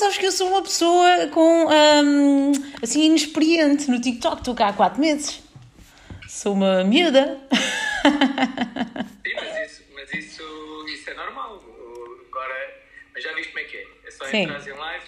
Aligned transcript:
sabes 0.00 0.16
que 0.16 0.26
eu 0.26 0.32
sou 0.32 0.48
uma 0.48 0.62
pessoa 0.62 1.26
com, 1.28 1.66
um, 1.66 2.52
assim, 2.82 3.04
inexperiente 3.04 3.90
no 3.90 4.00
TikTok. 4.00 4.38
Estou 4.38 4.54
cá 4.54 4.68
há 4.68 4.72
4 4.72 4.98
meses. 4.98 5.42
Sou 6.26 6.54
uma 6.54 6.82
miúda. 6.84 7.38
Sim, 9.22 9.34
mas 9.34 9.70
isso, 9.70 9.84
mas 9.92 10.14
isso, 10.14 10.86
isso 10.88 11.10
é 11.10 11.14
normal. 11.14 11.62
Agora, 12.28 12.82
mas 13.12 13.22
já 13.22 13.32
viste 13.34 13.52
como 13.52 13.58
é 13.60 13.64
que 13.64 13.76
é? 13.76 13.86
É 14.06 14.10
só 14.10 14.24
Sim. 14.24 14.36
entrar 14.38 14.66
em 14.66 14.72
live. 14.72 15.04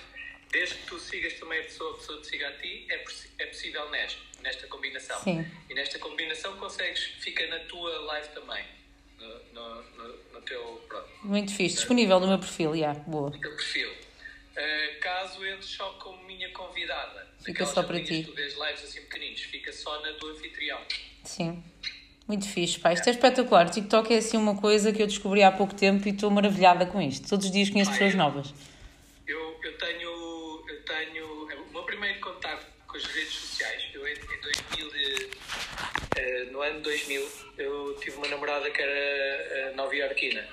Desde 0.51 0.75
que 0.75 0.87
tu 0.87 0.99
sigas 1.01 1.33
também 1.35 1.61
a 1.61 1.63
pessoa, 1.63 1.95
a 1.95 1.97
pessoa 1.97 2.21
te 2.21 2.27
siga 2.27 2.49
a 2.49 2.53
ti, 2.53 2.87
é, 2.91 3.05
é 3.39 3.47
possível 3.47 3.89
nesta, 3.89 4.21
nesta 4.43 4.67
combinação. 4.67 5.19
Sim. 5.23 5.47
E 5.71 5.75
nesta 5.75 5.99
combinação 5.99 6.55
consegues, 6.59 7.03
fica 7.21 7.47
na 7.47 7.61
tua 7.61 7.99
live 8.01 8.29
também. 8.29 8.63
No, 9.19 9.29
no, 9.55 9.83
no, 9.97 10.17
no 10.35 10.43
teu, 10.43 10.85
pronto, 10.87 11.09
Muito 11.23 11.55
fixe. 11.55 11.77
Disponível 11.77 12.21
no 12.21 12.27
meu 12.27 12.39
perfil, 12.39 12.77
já. 12.77 12.93
Boa. 12.93 13.31
no 13.31 13.41
teu 13.41 13.57
perfil. 13.57 13.91
Uh, 14.53 15.01
caso 15.01 15.47
entres 15.47 15.71
só 15.71 15.89
como 15.95 16.23
minha 16.25 16.51
convidada, 16.51 17.27
Fica 17.43 17.65
só 17.65 17.83
para 17.83 18.03
ti. 18.05 18.23
Tu 18.25 18.35
vês 18.35 18.53
lives 18.55 18.85
assim 18.85 19.01
pequeninos, 19.03 19.41
fica 19.41 19.73
só 19.73 20.01
na 20.03 20.13
tua 20.15 20.33
anfitrião. 20.33 20.81
Sim. 21.25 21.63
Muito 22.29 22.47
fixe, 22.49 22.79
pá. 22.79 22.93
Isto 22.93 23.09
é 23.09 23.13
espetacular. 23.13 23.69
TikTok 23.69 24.13
é 24.15 24.19
assim 24.19 24.37
uma 24.37 24.57
coisa 24.61 24.93
que 24.93 25.03
eu 25.03 25.07
descobri 25.07 25.43
há 25.43 25.51
pouco 25.51 25.75
tempo 25.75 26.07
e 26.07 26.11
estou 26.13 26.31
maravilhada 26.31 26.87
com 26.87 27.01
isto. 27.01 27.29
Todos 27.29 27.47
os 27.47 27.53
dias 27.53 27.69
conheço 27.71 27.91
pessoas 27.93 28.13
eu- 28.13 28.19
novas. 28.19 28.55
Eu, 29.27 29.61
eu 29.63 29.79
tenho. 29.79 30.65
Eu 30.69 30.83
tenho. 30.85 31.43
O 31.69 31.73
meu 31.73 31.83
primeiro 31.85 32.21
contato 32.21 32.65
com 32.87 32.97
as 32.97 33.05
redes 33.07 33.33
sociais, 33.33 33.83
eu 33.95 34.07
em, 34.07 34.13
em 34.13 34.41
2000, 34.41 34.97
e, 34.97 35.31
eh, 36.17 36.45
no 36.51 36.61
ano 36.61 36.81
2000, 36.81 37.27
eu 37.59 37.97
tive 38.01 38.17
uma 38.19 38.29
namorada 38.29 38.71
que 38.71 38.81
era 38.83 38.93
eh, 38.93 39.73
nova-iorquina. 39.75 40.47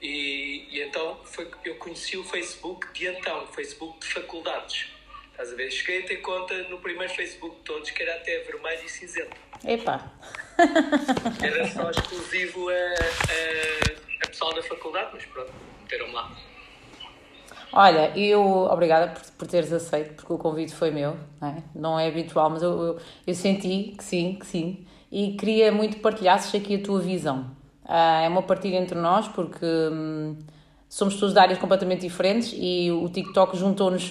E, 0.00 0.66
e 0.70 0.82
então 0.82 1.18
foi, 1.24 1.50
eu 1.64 1.76
conheci 1.76 2.16
o 2.16 2.24
Facebook 2.24 2.90
de 2.92 3.06
então, 3.06 3.44
o 3.44 3.46
Facebook 3.48 4.00
de 4.00 4.12
faculdades. 4.12 4.88
Estás 5.30 5.52
a 5.52 5.56
ver? 5.56 5.70
Cheguei 5.70 6.02
a 6.02 6.06
ter 6.06 6.16
conta 6.18 6.54
no 6.64 6.78
primeiro 6.78 7.12
Facebook 7.14 7.56
de 7.56 7.62
todos, 7.62 7.90
que 7.90 8.02
era 8.02 8.16
até 8.16 8.40
vermelho 8.40 8.84
e 8.84 8.88
cinzento. 8.88 9.36
Epá. 9.64 10.12
Era 11.42 11.66
só 11.68 11.90
exclusivo 11.90 12.68
a, 12.68 12.72
a, 12.74 14.24
a 14.24 14.28
pessoal 14.28 14.54
da 14.54 14.62
faculdade, 14.62 15.10
mas 15.14 15.24
pronto, 15.24 15.52
meteram-me 15.82 16.12
lá. 16.12 16.36
Olha, 17.72 18.16
eu. 18.18 18.42
Obrigada 18.42 19.12
por, 19.12 19.22
por 19.32 19.46
teres 19.46 19.72
aceito, 19.72 20.14
porque 20.14 20.32
o 20.32 20.38
convite 20.38 20.74
foi 20.74 20.90
meu, 20.90 21.16
não 21.40 21.48
é? 21.48 21.62
Não 21.74 22.00
é 22.00 22.08
habitual, 22.08 22.50
mas 22.50 22.62
eu, 22.62 22.70
eu, 22.70 23.00
eu 23.26 23.34
senti 23.34 23.94
que 23.96 24.04
sim, 24.04 24.36
que 24.38 24.46
sim. 24.46 24.86
E 25.10 25.36
queria 25.36 25.72
muito 25.72 25.96
que 25.96 26.02
partilhasses 26.02 26.54
aqui 26.54 26.76
a 26.76 26.82
tua 26.82 27.00
visão. 27.00 27.56
Ah, 27.92 28.22
é 28.22 28.28
uma 28.28 28.42
partilha 28.42 28.76
entre 28.76 28.96
nós, 28.96 29.26
porque 29.26 29.66
hum, 29.66 30.36
somos 30.88 31.14
pessoas 31.14 31.32
de 31.32 31.40
áreas 31.40 31.58
completamente 31.58 32.02
diferentes 32.02 32.54
e 32.56 32.90
o 32.92 33.08
TikTok 33.08 33.56
juntou-nos. 33.56 34.10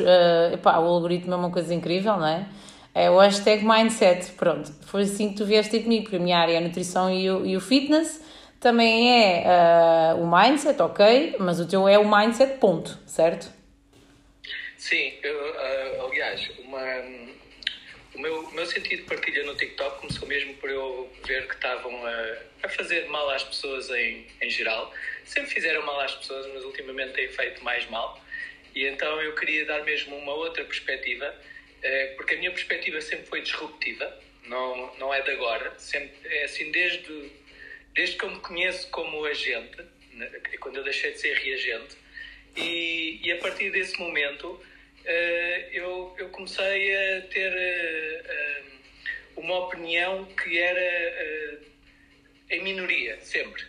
epá, 0.54 0.78
o 0.80 0.86
algoritmo 0.86 1.34
é 1.34 1.38
uma 1.38 1.50
coisa 1.50 1.74
incrível, 1.74 2.18
não 2.18 2.28
é? 2.28 2.46
É 2.94 3.10
o 3.10 3.18
hashtag 3.20 3.64
mindset. 3.64 4.34
Pronto, 4.34 4.70
foi 4.82 5.04
assim 5.04 5.30
que 5.30 5.36
tu 5.36 5.46
vieste 5.46 5.72
ter 5.72 5.84
comigo, 5.84 6.04
porque 6.04 6.18
a 6.18 6.20
minha 6.20 6.38
área 6.38 6.54
é 6.54 6.58
a 6.58 6.62
nutrição 6.62 7.10
e 7.10 7.30
o, 7.30 7.46
e 7.46 7.56
o 7.56 7.62
fitness. 7.62 8.22
Também 8.60 9.24
é 9.24 9.46
ah, 9.48 10.16
o 10.16 10.30
mindset, 10.30 10.82
ok, 10.82 11.38
mas 11.40 11.62
o 11.62 11.66
teu 11.66 11.88
é 11.88 11.98
o 11.98 12.10
mindset, 12.10 12.58
ponto, 12.58 13.00
certo? 13.06 13.50
Sim, 14.78 15.14
eu, 15.24 15.38
ah, 15.58 16.06
aliás, 16.06 16.52
uma, 16.66 16.84
o 18.20 18.22
meu, 18.22 18.52
meu 18.52 18.66
sentido 18.66 18.98
de 18.98 19.04
partilha 19.04 19.46
no 19.46 19.56
TikTok 19.56 20.02
começou 20.02 20.28
mesmo 20.28 20.54
por 20.56 20.70
eu 20.70 21.10
ver 21.26 21.48
que 21.48 21.54
estavam 21.54 22.06
a, 22.06 22.38
a 22.64 22.68
fazer 22.68 23.08
mal 23.08 23.30
às 23.30 23.46
pessoas 23.46 23.90
em, 23.92 24.28
em 24.42 24.50
geral. 24.50 24.94
Sempre 25.24 25.52
fizeram 25.52 25.86
mal 25.86 26.02
às 26.02 26.14
pessoas, 26.16 26.46
mas 26.54 26.66
ultimamente 26.66 27.14
têm 27.14 27.30
feito 27.30 27.64
mais 27.64 27.90
mal. 27.90 28.22
E 28.76 28.86
então 28.86 29.22
eu 29.22 29.34
queria 29.36 29.66
dar 29.66 29.86
mesmo 29.86 30.18
uma 30.18 30.34
outra 30.34 30.66
perspectiva, 30.66 31.34
eh, 31.82 32.14
porque 32.18 32.36
a 32.36 32.38
minha 32.38 32.52
perspectiva 32.52 33.00
sempre 33.00 33.26
foi 33.26 33.42
disruptiva, 33.42 34.22
não, 34.44 34.94
não 34.98 35.14
é 35.14 35.22
de 35.22 35.32
agora. 35.32 35.74
Sempre, 35.80 36.28
é 36.28 36.44
assim, 36.44 36.72
desde, 36.72 37.32
desde 37.94 38.18
que 38.18 38.26
eu 38.26 38.32
me 38.32 38.40
conheço 38.42 38.90
como 38.90 39.24
agente, 39.24 39.82
né, 40.12 40.30
quando 40.60 40.76
eu 40.76 40.84
deixei 40.84 41.14
de 41.14 41.20
ser 41.20 41.38
reagente, 41.38 41.96
e, 42.58 43.22
e 43.24 43.32
a 43.32 43.38
partir 43.38 43.72
desse 43.72 43.98
momento 43.98 44.62
eu, 45.72 46.16
eu 46.18 46.30
comecei 46.30 46.96
a 46.96 47.22
ter 47.22 47.52
eh, 47.52 48.24
eh, 48.26 48.62
uma 49.36 49.66
opinião 49.66 50.26
que 50.26 50.58
era 50.60 50.80
eh, 50.80 51.58
em 52.52 52.64
minoria, 52.64 53.20
sempre. 53.22 53.64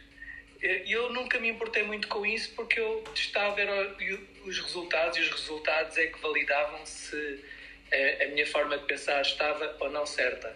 Eh, 0.62 0.82
E 0.86 0.92
eu 0.92 1.10
nunca 1.12 1.38
me 1.38 1.48
importei 1.48 1.82
muito 1.82 2.08
com 2.08 2.26
isso 2.26 2.54
porque 2.54 2.78
eu 2.78 3.02
testava 3.14 3.60
era, 3.60 3.96
os 4.44 4.58
resultados 4.58 5.16
e 5.18 5.20
os 5.22 5.30
resultados 5.30 5.96
é 5.96 6.06
que 6.08 6.20
validavam 6.20 6.84
se 6.84 7.42
eh, 7.90 8.24
a 8.24 8.28
minha 8.28 8.46
forma 8.46 8.76
de 8.78 8.84
pensar 8.84 9.20
estava 9.22 9.76
ou 9.80 9.90
não 9.90 10.04
certa. 10.06 10.54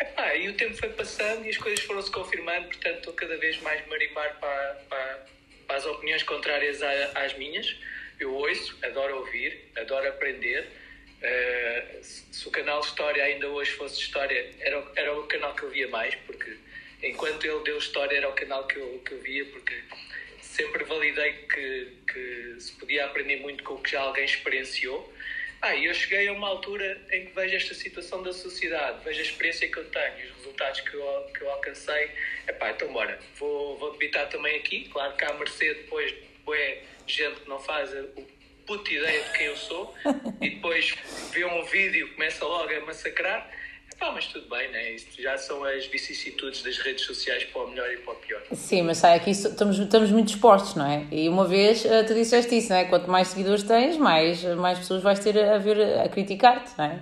Epá, 0.00 0.34
e 0.34 0.48
o 0.48 0.54
tempo 0.54 0.74
foi 0.76 0.88
passando 0.90 1.46
e 1.46 1.50
as 1.50 1.56
coisas 1.56 1.84
foram-se 1.84 2.10
confirmando, 2.10 2.66
portanto 2.68 2.98
estou 2.98 3.12
cada 3.12 3.36
vez 3.36 3.60
mais 3.60 3.86
marimbar 3.86 4.38
para, 4.40 4.74
para, 4.88 5.26
para 5.66 5.76
as 5.76 5.86
opiniões 5.86 6.22
contrárias 6.22 6.80
às 7.14 7.34
minhas. 7.38 7.76
Eu 8.22 8.32
ouço, 8.34 8.78
adoro 8.84 9.16
ouvir, 9.16 9.64
adoro 9.76 10.08
aprender. 10.08 10.64
Eh, 11.20 11.98
se 12.02 12.46
o 12.46 12.52
canal 12.52 12.80
História 12.80 13.24
ainda 13.24 13.48
hoje 13.48 13.72
fosse 13.72 14.00
História, 14.00 14.48
era, 14.60 14.92
era 14.94 15.18
o 15.18 15.26
canal 15.26 15.52
que 15.56 15.64
eu 15.64 15.70
via 15.70 15.88
mais, 15.88 16.14
porque 16.24 16.56
enquanto 17.02 17.44
ele 17.44 17.58
deu 17.64 17.78
História 17.78 18.16
era 18.16 18.28
o 18.28 18.32
canal 18.32 18.64
que 18.68 18.76
eu, 18.76 19.02
que 19.04 19.10
eu 19.10 19.20
via, 19.22 19.44
porque 19.46 19.74
sempre 20.40 20.84
validei 20.84 21.32
que, 21.52 21.92
que 22.12 22.60
se 22.60 22.72
podia 22.76 23.06
aprender 23.06 23.40
muito 23.40 23.64
com 23.64 23.74
o 23.74 23.82
que 23.82 23.90
já 23.90 24.02
alguém 24.02 24.24
experienciou. 24.24 25.12
Ah, 25.60 25.74
e 25.74 25.86
eu 25.86 25.94
cheguei 25.94 26.28
a 26.28 26.32
uma 26.32 26.46
altura 26.46 27.00
em 27.10 27.26
que 27.26 27.32
vejo 27.34 27.56
esta 27.56 27.74
situação 27.74 28.22
da 28.22 28.32
sociedade, 28.32 29.02
vejo 29.04 29.18
a 29.18 29.22
experiência 29.22 29.68
que 29.68 29.78
eu 29.78 29.84
tenho, 29.86 30.26
os 30.26 30.36
resultados 30.36 30.80
que 30.80 30.94
eu, 30.94 31.30
que 31.36 31.42
eu 31.42 31.50
alcancei. 31.50 32.10
Epá, 32.46 32.70
então 32.70 32.92
bora, 32.92 33.18
vou, 33.36 33.76
vou 33.78 33.90
debitar 33.92 34.28
também 34.28 34.56
aqui. 34.56 34.88
Claro 34.92 35.16
que 35.16 35.24
há 35.24 35.32
mercê 35.34 35.74
depois 35.74 36.31
é 36.50 36.82
gente 37.06 37.40
que 37.40 37.48
não 37.48 37.58
faz 37.58 37.90
a- 37.94 38.04
puta 38.66 38.90
ideia 38.92 39.22
de 39.24 39.30
quem 39.36 39.46
eu 39.46 39.56
sou 39.56 39.92
e 40.40 40.50
depois 40.50 40.94
vê 41.32 41.44
um 41.44 41.64
vídeo 41.64 42.06
e 42.06 42.10
começa 42.14 42.44
logo 42.44 42.72
a 42.72 42.80
massacrar. 42.86 43.48
Epá, 43.92 44.10
mas 44.12 44.26
tudo 44.26 44.48
bem, 44.48 44.70
né? 44.70 44.92
Isto 44.92 45.20
já 45.20 45.36
são 45.36 45.62
as 45.64 45.86
vicissitudes 45.86 46.62
das 46.62 46.78
redes 46.78 47.04
sociais 47.04 47.44
para 47.44 47.62
o 47.62 47.68
melhor 47.70 47.92
e 47.92 47.98
para 47.98 48.12
o 48.14 48.16
pior. 48.16 48.40
Sim, 48.52 48.82
mas 48.82 48.98
sai 48.98 49.16
aqui 49.16 49.30
estamos, 49.30 49.78
estamos 49.78 50.10
muito 50.10 50.28
expostos, 50.30 50.74
não 50.76 50.86
é? 50.90 51.06
E 51.12 51.28
uma 51.28 51.46
vez 51.46 51.84
eh, 51.84 52.02
tu 52.04 52.14
disseste 52.14 52.56
isso, 52.56 52.70
não 52.70 52.76
é? 52.76 52.84
Quanto 52.84 53.10
mais 53.10 53.28
seguidores 53.28 53.62
tens, 53.64 53.96
mais, 53.96 54.42
mais 54.56 54.78
pessoas 54.78 55.02
vais 55.02 55.18
ter 55.18 55.38
a 55.38 55.58
ver 55.58 56.00
a 56.00 56.08
criticar-te, 56.08 56.70
não 56.78 56.84
é? 56.84 57.00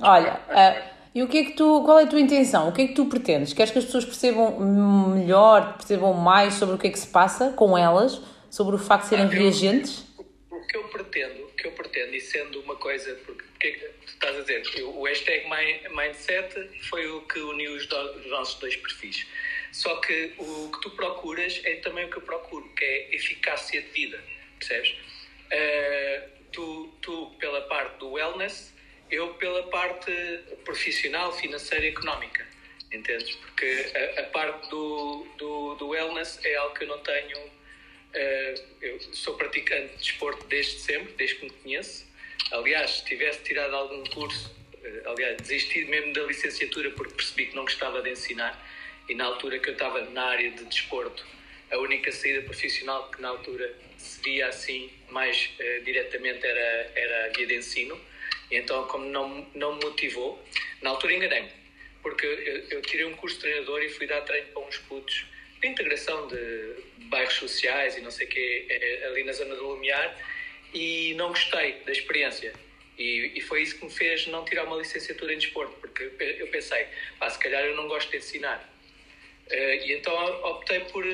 Olha, 0.00 0.40
eh, 0.50 0.82
e 1.14 1.22
o 1.22 1.28
que 1.28 1.38
é 1.38 1.44
que 1.44 1.52
tu, 1.52 1.82
qual 1.84 1.98
é 2.00 2.04
a 2.04 2.06
tua 2.06 2.20
intenção? 2.20 2.68
O 2.68 2.72
que 2.72 2.82
é 2.82 2.86
que 2.88 2.94
tu 2.94 3.04
pretendes? 3.06 3.52
Queres 3.52 3.70
que 3.70 3.78
as 3.78 3.84
pessoas 3.84 4.04
percebam 4.04 4.58
melhor, 4.58 5.74
percebam 5.76 6.12
mais 6.14 6.54
sobre 6.54 6.74
o 6.74 6.78
que 6.78 6.86
é 6.88 6.90
que 6.90 6.98
se 6.98 7.06
passa 7.06 7.50
com 7.52 7.76
elas, 7.76 8.20
sobre 8.52 8.76
o 8.76 8.78
facto 8.78 9.04
de 9.04 9.08
serem 9.08 9.24
Ah, 9.24 9.28
eu- 9.34 9.40
reagentes? 9.42 10.04
O 10.50 10.66
que 10.66 10.76
eu 10.76 10.84
pretendo, 10.88 11.42
o 11.44 11.48
que 11.52 11.66
eu 11.66 11.72
pretendo, 11.72 12.14
e 12.14 12.20
sendo 12.20 12.60
uma 12.60 12.76
coisa, 12.76 13.14
porque, 13.24 13.42
porque 13.44 13.66
é 13.68 13.90
estás 14.06 14.36
a 14.36 14.40
dizer, 14.40 14.62
eu- 14.78 14.90
o 14.94 15.04
hashtag 15.04 15.48
mi- 15.48 15.88
Mindset 15.88 16.54
foi 16.90 17.06
o 17.10 17.22
que 17.22 17.38
uniu 17.40 17.74
os, 17.74 17.86
do- 17.86 18.12
os 18.18 18.26
nossos 18.26 18.60
dois 18.60 18.76
perfis. 18.76 19.26
Só 19.72 19.96
que 20.00 20.34
o 20.38 20.70
que 20.70 20.80
tu 20.82 20.90
procuras 20.90 21.60
é 21.64 21.76
também 21.76 22.04
o 22.04 22.10
que 22.10 22.18
eu 22.18 22.22
procuro, 22.22 22.68
que 22.74 22.84
é 22.84 23.16
eficácia 23.16 23.80
de 23.80 23.88
vida, 23.88 24.22
percebes? 24.58 24.94
Eh, 25.50 26.28
tu, 26.52 26.92
tu 27.00 27.30
pela 27.40 27.62
parte 27.62 27.98
do 28.00 28.10
wellness, 28.12 28.74
eu 29.10 29.32
pela 29.34 29.62
parte 29.68 30.12
profissional, 30.64 31.32
financeira 31.32 31.86
e 31.86 31.88
económica, 31.88 32.46
entendes? 32.92 33.34
Porque 33.36 33.86
a, 34.16 34.20
a 34.20 34.24
parte 34.24 34.68
do, 34.68 35.26
do, 35.38 35.74
do 35.76 35.88
wellness 35.88 36.38
é 36.44 36.54
algo 36.56 36.74
que 36.74 36.84
eu 36.84 36.88
não 36.88 36.98
tenho 36.98 37.38
Uh, 38.14 38.60
eu 38.82 39.00
sou 39.14 39.34
praticante 39.36 39.92
de 39.92 39.96
desporto 39.96 40.46
desde 40.46 40.80
sempre, 40.80 41.14
desde 41.14 41.36
que 41.36 41.44
me 41.46 41.50
conheço. 41.50 42.06
Aliás, 42.50 42.90
se 42.98 43.04
tivesse 43.06 43.42
tirado 43.42 43.74
algum 43.74 44.04
curso, 44.04 44.54
uh, 44.74 45.08
aliás, 45.08 45.38
desisti 45.38 45.86
mesmo 45.86 46.12
da 46.12 46.24
licenciatura 46.24 46.90
porque 46.90 47.14
percebi 47.14 47.46
que 47.46 47.56
não 47.56 47.62
gostava 47.62 48.02
de 48.02 48.10
ensinar. 48.10 48.68
E 49.08 49.14
na 49.14 49.24
altura 49.24 49.58
que 49.58 49.70
eu 49.70 49.72
estava 49.72 50.02
na 50.10 50.24
área 50.24 50.50
de 50.50 50.62
desporto, 50.64 51.24
a 51.70 51.78
única 51.78 52.12
saída 52.12 52.42
profissional 52.42 53.10
que 53.10 53.22
na 53.22 53.28
altura 53.28 53.74
se 53.96 54.20
via 54.20 54.48
assim 54.48 54.90
mais 55.08 55.50
uh, 55.58 55.82
diretamente 55.82 56.44
era, 56.44 56.92
era 56.94 57.26
a 57.26 57.28
guia 57.30 57.46
de 57.46 57.56
ensino. 57.56 57.98
E 58.50 58.56
então, 58.56 58.86
como 58.88 59.06
não, 59.06 59.48
não 59.54 59.76
me 59.76 59.84
motivou, 59.86 60.44
na 60.82 60.90
altura 60.90 61.14
enganei-me. 61.14 61.50
Porque 62.02 62.26
eu, 62.26 62.76
eu 62.76 62.82
tirei 62.82 63.06
um 63.06 63.16
curso 63.16 63.36
de 63.36 63.42
treinador 63.42 63.82
e 63.82 63.88
fui 63.88 64.06
dar 64.06 64.20
treino 64.20 64.48
para 64.48 64.62
uns 64.62 64.76
putos 64.76 65.31
de 65.62 65.68
integração 65.68 66.26
de 66.26 66.74
bairros 67.08 67.34
sociais 67.34 67.96
e 67.96 68.00
não 68.00 68.10
sei 68.10 68.26
o 68.26 68.30
quê, 68.30 68.66
eh, 68.68 69.06
ali 69.06 69.22
na 69.22 69.32
zona 69.32 69.54
do 69.54 69.68
Lumiar, 69.68 70.18
e 70.74 71.14
não 71.14 71.28
gostei 71.28 71.74
da 71.84 71.92
experiência. 71.92 72.52
E, 72.98 73.32
e 73.34 73.40
foi 73.40 73.62
isso 73.62 73.78
que 73.78 73.84
me 73.84 73.90
fez 73.90 74.26
não 74.26 74.44
tirar 74.44 74.64
uma 74.64 74.76
licenciatura 74.76 75.32
em 75.32 75.38
desporto, 75.38 75.74
porque 75.80 76.10
eu 76.18 76.48
pensei, 76.48 76.86
pá, 77.18 77.30
se 77.30 77.38
calhar 77.38 77.62
eu 77.64 77.76
não 77.76 77.86
gosto 77.86 78.10
de 78.10 78.16
ensinar. 78.18 78.68
Eh, 79.50 79.86
e 79.86 79.92
então 79.92 80.14
optei 80.44 80.80
por, 80.80 81.04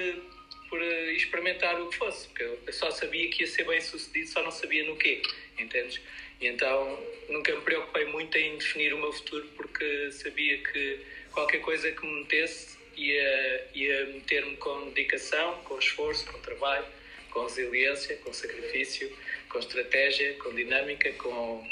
por 0.70 0.82
experimentar 1.12 1.80
o 1.80 1.88
que 1.90 1.96
fosse, 1.96 2.26
porque 2.28 2.44
eu 2.44 2.72
só 2.72 2.90
sabia 2.90 3.28
que 3.28 3.42
ia 3.42 3.46
ser 3.46 3.64
bem 3.64 3.80
sucedido, 3.80 4.28
só 4.28 4.42
não 4.42 4.50
sabia 4.50 4.84
no 4.84 4.96
quê. 4.96 5.20
entendes? 5.58 6.00
E 6.40 6.46
então 6.46 6.98
nunca 7.28 7.54
me 7.54 7.60
preocupei 7.62 8.06
muito 8.06 8.36
em 8.38 8.56
definir 8.56 8.94
o 8.94 8.98
meu 8.98 9.12
futuro 9.12 9.46
porque 9.56 10.10
sabia 10.12 10.56
que 10.58 11.00
qualquer 11.32 11.60
coisa 11.60 11.90
que 11.90 12.06
me 12.06 12.20
metesse 12.20 12.77
ia, 12.98 13.68
ia 13.74 14.06
meter-me 14.06 14.56
com 14.56 14.90
dedicação, 14.90 15.58
com 15.64 15.78
esforço, 15.78 16.26
com 16.30 16.38
trabalho, 16.40 16.84
com 17.30 17.42
resiliência, 17.42 18.16
com 18.16 18.32
sacrifício, 18.32 19.10
com 19.48 19.58
estratégia, 19.58 20.34
com 20.34 20.54
dinâmica, 20.54 21.12
com, 21.14 21.64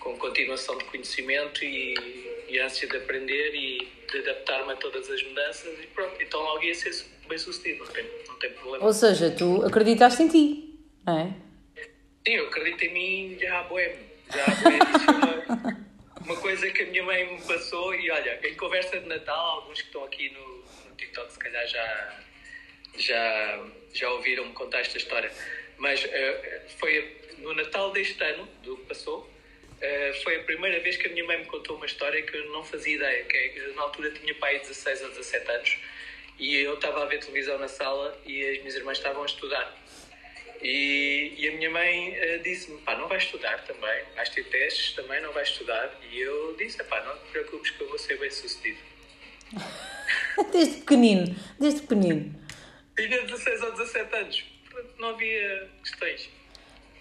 com 0.00 0.16
continuação 0.18 0.76
de 0.78 0.84
conhecimento 0.84 1.64
e, 1.64 1.94
e 2.48 2.58
ânsia 2.58 2.88
de 2.88 2.96
aprender 2.96 3.54
e 3.54 3.88
de 4.10 4.18
adaptar-me 4.18 4.72
a 4.72 4.76
todas 4.76 5.08
as 5.08 5.22
mudanças 5.22 5.78
e 5.82 5.86
pronto, 5.88 6.20
então 6.20 6.40
logo 6.40 6.62
ia 6.62 6.74
ser 6.74 6.92
bem 7.28 7.38
sucedido, 7.38 7.84
não 7.84 7.92
tem, 7.92 8.04
não 8.26 8.34
tem 8.36 8.50
problema. 8.50 8.84
Ou 8.84 8.92
seja, 8.92 9.30
tu 9.30 9.64
acreditaste 9.64 10.22
em 10.22 10.28
ti, 10.28 10.78
não 11.06 11.18
é? 11.18 11.52
Sim, 12.26 12.34
eu 12.34 12.48
acredito 12.48 12.82
em 12.84 12.92
mim 12.92 13.38
já 13.40 13.62
boêmio. 13.62 13.98
Já 14.30 14.46
boêmio. 14.56 14.86
uma, 15.08 15.86
uma 16.34 16.36
coisa 16.40 16.70
que 16.70 16.82
a 16.82 16.86
minha 16.86 17.02
mãe 17.02 17.34
me 17.34 17.42
passou 17.42 17.94
e 17.94 18.10
olha, 18.10 18.38
em 18.46 18.54
conversa 18.54 19.00
de 19.00 19.06
Natal, 19.06 19.60
alguns 19.60 19.80
que 19.80 19.86
estão 19.86 20.04
aqui 20.04 20.30
no, 20.30 20.61
no 20.92 20.96
TikTok 20.96 21.32
se 21.32 21.38
calhar 21.38 21.66
já, 21.66 22.18
já, 22.98 23.64
já 23.92 24.10
ouviram-me 24.10 24.52
contar 24.52 24.80
esta 24.80 24.98
história. 24.98 25.32
Mas 25.78 26.04
uh, 26.04 26.08
foi 26.78 27.16
no 27.38 27.54
Natal 27.54 27.90
deste 27.90 28.22
ano, 28.22 28.46
do 28.62 28.76
que 28.76 28.86
passou, 28.86 29.20
uh, 29.20 30.22
foi 30.22 30.36
a 30.36 30.44
primeira 30.44 30.78
vez 30.80 30.96
que 30.96 31.08
a 31.08 31.10
minha 31.10 31.24
mãe 31.24 31.38
me 31.38 31.46
contou 31.46 31.76
uma 31.76 31.86
história 31.86 32.22
que 32.22 32.36
eu 32.36 32.50
não 32.50 32.62
fazia 32.62 32.94
ideia. 32.94 33.24
Que 33.24 33.36
é, 33.36 33.72
na 33.74 33.82
altura 33.82 34.10
tinha 34.10 34.34
pai 34.36 34.60
de 34.60 34.68
16 34.68 35.02
ou 35.02 35.08
17 35.08 35.50
anos 35.50 35.78
e 36.38 36.56
eu 36.56 36.74
estava 36.74 37.02
a 37.02 37.06
ver 37.06 37.18
televisão 37.20 37.58
na 37.58 37.68
sala 37.68 38.20
e 38.24 38.44
as 38.44 38.58
minhas 38.58 38.74
irmãs 38.74 38.98
estavam 38.98 39.22
a 39.22 39.26
estudar. 39.26 39.78
E, 40.62 41.34
e 41.36 41.48
a 41.48 41.52
minha 41.52 41.70
mãe 41.70 42.10
uh, 42.10 42.42
disse-me: 42.42 42.80
pá, 42.82 42.94
não 42.96 43.08
vais 43.08 43.24
estudar 43.24 43.64
também, 43.64 44.04
vais 44.14 44.28
ter 44.28 44.44
testes, 44.44 44.92
também 44.92 45.20
não 45.20 45.32
vais 45.32 45.48
estudar. 45.48 45.98
E 46.10 46.20
eu 46.20 46.54
disse: 46.56 46.82
pá, 46.84 47.00
não 47.02 47.16
te 47.18 47.32
preocupes 47.32 47.70
que 47.70 47.80
eu 47.80 47.88
vou 47.88 47.98
ser 47.98 48.16
bem 48.18 48.30
sucedido. 48.30 48.91
desde 50.52 50.76
pequenino, 50.78 51.34
desde 51.58 51.82
pequenino. 51.82 52.34
Tinha 52.96 53.22
16 53.22 53.62
ou 53.62 53.72
17 53.72 54.16
anos, 54.16 54.44
não 54.98 55.08
havia 55.10 55.68
questões. 55.82 56.30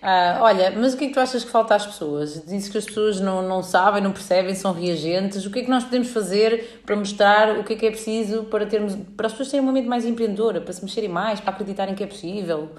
Ah, 0.01 0.39
olha, 0.41 0.71
mas 0.71 0.95
o 0.95 0.97
que 0.97 1.05
é 1.05 1.07
que 1.09 1.13
tu 1.13 1.19
achas 1.19 1.43
que 1.43 1.51
falta 1.51 1.75
às 1.75 1.85
pessoas? 1.85 2.43
Dizes 2.47 2.69
que 2.69 2.77
as 2.77 2.85
pessoas 2.85 3.19
não, 3.19 3.43
não 3.43 3.61
sabem, 3.61 4.01
não 4.01 4.11
percebem, 4.11 4.55
são 4.55 4.73
reagentes. 4.73 5.45
O 5.45 5.51
que 5.51 5.59
é 5.59 5.63
que 5.63 5.69
nós 5.69 5.83
podemos 5.83 6.09
fazer 6.09 6.81
para 6.85 6.95
mostrar 6.95 7.59
o 7.59 7.63
que 7.63 7.73
é 7.73 7.75
que 7.75 7.85
é 7.85 7.91
preciso 7.91 8.45
para 8.45 8.65
termos 8.65 8.95
para 9.15 9.27
as 9.27 9.33
pessoas 9.33 9.51
terem 9.51 9.63
uma 9.63 9.71
mente 9.71 9.87
mais 9.87 10.03
empreendedora, 10.03 10.59
para 10.59 10.73
se 10.73 10.83
mexerem 10.83 11.09
mais, 11.09 11.39
para 11.39 11.51
acreditarem 11.51 11.93
que 11.93 12.03
é 12.03 12.07
possível? 12.07 12.75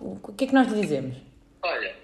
O 0.00 0.32
que 0.32 0.44
é 0.44 0.46
que 0.48 0.54
nós 0.54 0.66
lhe 0.66 0.80
dizemos? 0.80 1.16
Olha, 1.62 1.94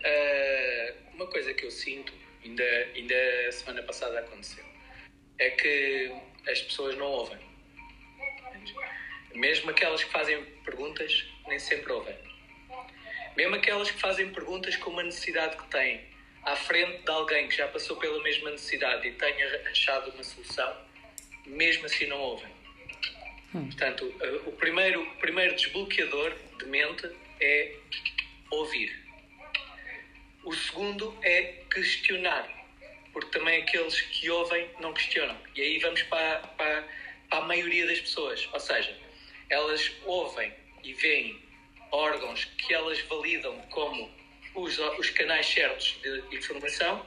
uma 1.14 1.26
coisa 1.26 1.52
que 1.54 1.66
eu 1.66 1.70
sinto, 1.70 2.12
ainda, 2.44 2.64
ainda 2.94 3.14
a 3.48 3.52
semana 3.52 3.82
passada 3.82 4.20
aconteceu, 4.20 4.64
é 5.38 5.50
que 5.50 6.12
as 6.48 6.60
pessoas 6.60 6.96
não 6.96 7.06
ouvem. 7.06 7.38
Mesmo 9.34 9.70
aquelas 9.70 10.04
que 10.04 10.10
fazem 10.10 10.44
perguntas, 10.64 11.26
nem 11.46 11.58
sempre 11.58 11.92
ouvem. 11.92 12.16
Mesmo 13.36 13.54
aquelas 13.54 13.90
que 13.90 13.98
fazem 13.98 14.30
perguntas 14.30 14.76
com 14.76 14.90
uma 14.90 15.02
necessidade 15.02 15.56
que 15.56 15.66
têm 15.68 16.04
à 16.44 16.56
frente 16.56 17.02
de 17.02 17.10
alguém 17.10 17.48
que 17.48 17.56
já 17.56 17.68
passou 17.68 17.96
pela 17.96 18.22
mesma 18.22 18.50
necessidade 18.50 19.06
e 19.06 19.12
tenha 19.12 19.70
achado 19.70 20.10
uma 20.10 20.22
solução, 20.22 20.76
mesmo 21.46 21.86
assim 21.86 22.06
não 22.06 22.18
ouvem. 22.18 22.50
Hum. 23.54 23.66
Portanto, 23.66 24.04
o 24.46 24.52
primeiro, 24.52 25.02
o 25.02 25.16
primeiro 25.16 25.54
desbloqueador 25.54 26.36
de 26.58 26.66
mente 26.66 27.10
é 27.40 27.76
ouvir. 28.50 29.02
O 30.44 30.52
segundo 30.52 31.16
é 31.22 31.62
questionar, 31.70 32.48
porque 33.12 33.38
também 33.38 33.62
aqueles 33.62 34.00
que 34.00 34.30
ouvem 34.30 34.68
não 34.80 34.92
questionam. 34.92 35.36
E 35.54 35.60
aí 35.60 35.78
vamos 35.78 36.02
para, 36.04 36.38
para, 36.56 36.88
para 37.28 37.38
a 37.38 37.42
maioria 37.42 37.86
das 37.86 38.00
pessoas. 38.00 38.48
Ou 38.52 38.60
seja, 38.60 38.96
elas 39.50 39.92
ouvem 40.04 40.52
e 40.82 40.92
veem 40.94 41.40
órgãos 41.90 42.44
que 42.44 42.72
elas 42.72 43.00
validam 43.02 43.56
como 43.70 44.10
os, 44.54 44.78
os 44.98 45.10
canais 45.10 45.46
certos 45.46 45.98
de 46.02 46.36
informação 46.36 47.04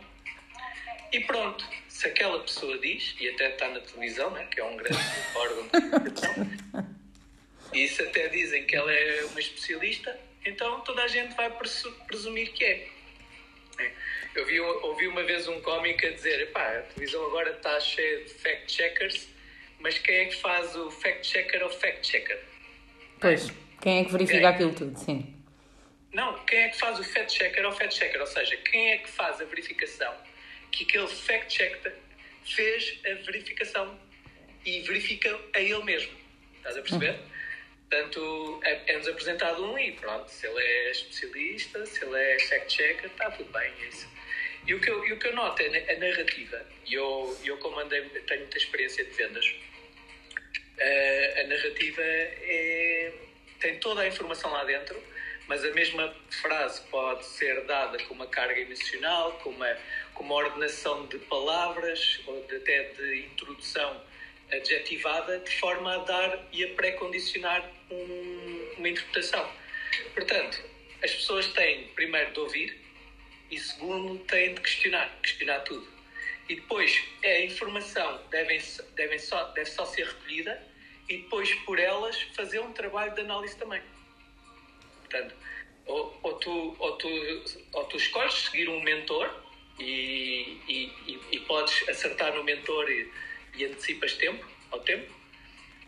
e 1.15 1.19
pronto, 1.21 1.65
se 1.87 2.07
aquela 2.07 2.39
pessoa 2.41 2.77
diz, 2.79 3.15
e 3.19 3.29
até 3.29 3.49
está 3.51 3.69
na 3.69 3.79
televisão, 3.79 4.31
né, 4.31 4.45
que 4.51 4.59
é 4.59 4.63
um 4.65 4.75
grande 4.75 4.97
órgão 5.33 5.67
de 5.67 5.77
informação, 5.77 6.85
e 7.71 7.87
se 7.87 8.01
até 8.01 8.27
dizem 8.27 8.65
que 8.65 8.75
ela 8.75 8.91
é 8.91 9.23
uma 9.25 9.39
especialista, 9.39 10.19
então 10.45 10.81
toda 10.81 11.03
a 11.03 11.07
gente 11.07 11.33
vai 11.35 11.49
presumir 12.05 12.51
que 12.51 12.65
é. 12.65 12.89
é. 13.79 13.91
Eu 14.35 14.45
vi, 14.45 14.59
ouvi 14.59 15.07
uma 15.07 15.23
vez 15.23 15.47
um 15.47 15.61
cómico 15.61 16.05
a 16.05 16.09
dizer: 16.09 16.51
pá, 16.51 16.77
a 16.77 16.81
televisão 16.81 17.25
agora 17.25 17.51
está 17.51 17.79
cheia 17.79 18.23
de 18.25 18.33
fact-checkers, 18.33 19.29
mas 19.79 19.97
quem 19.97 20.15
é 20.15 20.25
que 20.25 20.35
faz 20.35 20.75
o 20.75 20.91
fact-checker 20.91 21.63
ou 21.63 21.69
fact-checker? 21.69 22.39
Pois. 23.19 23.51
Quem 23.81 23.99
é 23.99 24.05
que 24.05 24.11
verifica 24.11 24.39
quem? 24.39 24.47
aquilo 24.47 24.73
tudo, 24.73 24.97
sim. 24.97 25.33
Não, 26.13 26.33
quem 26.45 26.59
é 26.59 26.69
que 26.69 26.77
faz 26.77 26.99
o 26.99 27.03
fact-checker 27.03 27.65
ou 27.65 27.71
fact-checker? 27.71 28.19
Ou 28.19 28.27
seja, 28.27 28.57
quem 28.57 28.91
é 28.91 28.97
que 28.97 29.09
faz 29.09 29.39
a 29.41 29.45
verificação 29.45 30.13
que 30.71 30.83
aquele 30.83 31.07
fact-checker 31.07 31.93
fez 32.43 32.99
a 33.05 33.13
verificação 33.25 33.97
e 34.65 34.81
verifica 34.81 35.39
a 35.53 35.59
ele 35.59 35.83
mesmo. 35.83 36.11
Estás 36.57 36.77
a 36.77 36.81
perceber? 36.81 37.11
Uhum. 37.11 37.34
Portanto, 37.89 38.59
é, 38.63 38.93
é-nos 38.93 39.07
apresentado 39.07 39.63
um 39.63 39.77
e 39.77 39.91
pronto, 39.93 40.29
se 40.29 40.47
ele 40.47 40.59
é 40.59 40.91
especialista, 40.91 41.85
se 41.85 42.03
ele 42.03 42.19
é 42.19 42.39
fact-checker, 42.39 43.05
está 43.05 43.29
tudo 43.31 43.51
bem, 43.51 43.71
é 43.81 43.87
isso. 43.87 44.07
E 44.67 44.73
o 44.73 44.81
que 44.81 44.89
eu, 44.89 44.99
o 44.99 45.19
que 45.19 45.27
eu 45.27 45.35
noto 45.35 45.61
é 45.61 45.93
a 45.93 45.99
narrativa, 45.99 46.65
e 46.87 46.95
eu, 46.95 47.37
eu 47.43 47.57
como 47.59 47.79
andei, 47.79 48.01
tenho 48.01 48.41
muita 48.41 48.57
experiência 48.57 49.05
de 49.05 49.11
vendas, 49.11 49.45
a, 50.79 50.83
eh, 50.83 51.41
a 51.41 51.47
narrativa 51.47 52.01
é 52.01 53.13
tem 53.59 53.79
toda 53.79 54.01
a 54.01 54.07
informação 54.07 54.51
lá 54.51 54.63
dentro, 54.63 55.01
mas 55.47 55.63
a 55.63 55.71
mesma 55.71 56.13
frase 56.29 56.81
pode 56.89 57.25
ser 57.25 57.65
dada 57.65 57.97
com 58.03 58.13
uma 58.13 58.27
carga 58.27 58.59
emocional, 58.59 59.33
com 59.43 59.49
uma, 59.49 59.77
com 60.13 60.23
uma 60.23 60.35
ordenação 60.35 61.05
de 61.07 61.17
palavras, 61.19 62.21
ou 62.27 62.43
de, 62.43 62.57
até 62.57 62.83
de 62.83 63.25
introdução 63.25 64.01
adjetivada, 64.51 65.39
de 65.39 65.59
forma 65.59 65.95
a 65.95 65.97
dar 65.99 66.47
e 66.51 66.63
a 66.63 66.67
pré-condicionar 66.75 67.67
um, 67.91 68.73
uma 68.77 68.89
interpretação. 68.89 69.49
Portanto, 70.13 70.61
as 71.03 71.13
pessoas 71.13 71.47
têm, 71.53 71.87
primeiro, 71.89 72.31
de 72.33 72.39
ouvir 72.39 72.77
e, 73.51 73.59
segundo, 73.59 74.17
têm 74.25 74.53
de 74.55 74.61
questionar, 74.61 75.09
questionar 75.21 75.59
tudo. 75.61 75.87
E 76.47 76.55
depois, 76.55 77.03
a 77.23 77.39
informação 77.41 78.21
deve, 78.29 78.59
deve, 78.95 79.19
só, 79.19 79.43
deve 79.51 79.69
só 79.69 79.85
ser 79.85 80.05
recolhida 80.05 80.61
e 81.09 81.17
depois 81.17 81.53
por 81.65 81.79
elas 81.79 82.21
fazer 82.35 82.59
um 82.59 82.71
trabalho 82.73 83.13
de 83.13 83.21
análise 83.21 83.55
também. 83.57 83.81
Portanto, 85.01 85.35
ou, 85.85 86.19
ou, 86.23 86.33
tu, 86.33 86.75
ou, 86.79 86.97
tu, 86.97 87.07
ou 87.73 87.83
tu 87.85 87.97
escolhes 87.97 88.33
seguir 88.33 88.69
um 88.69 88.81
mentor 88.81 89.29
e, 89.79 90.57
e, 90.67 91.19
e, 91.31 91.39
podes 91.41 91.87
acertar 91.89 92.33
no 92.35 92.43
mentor 92.43 92.89
e, 92.89 93.11
e 93.55 93.65
antecipas 93.65 94.13
tempo 94.13 94.45
ao 94.71 94.79
tempo, 94.79 95.13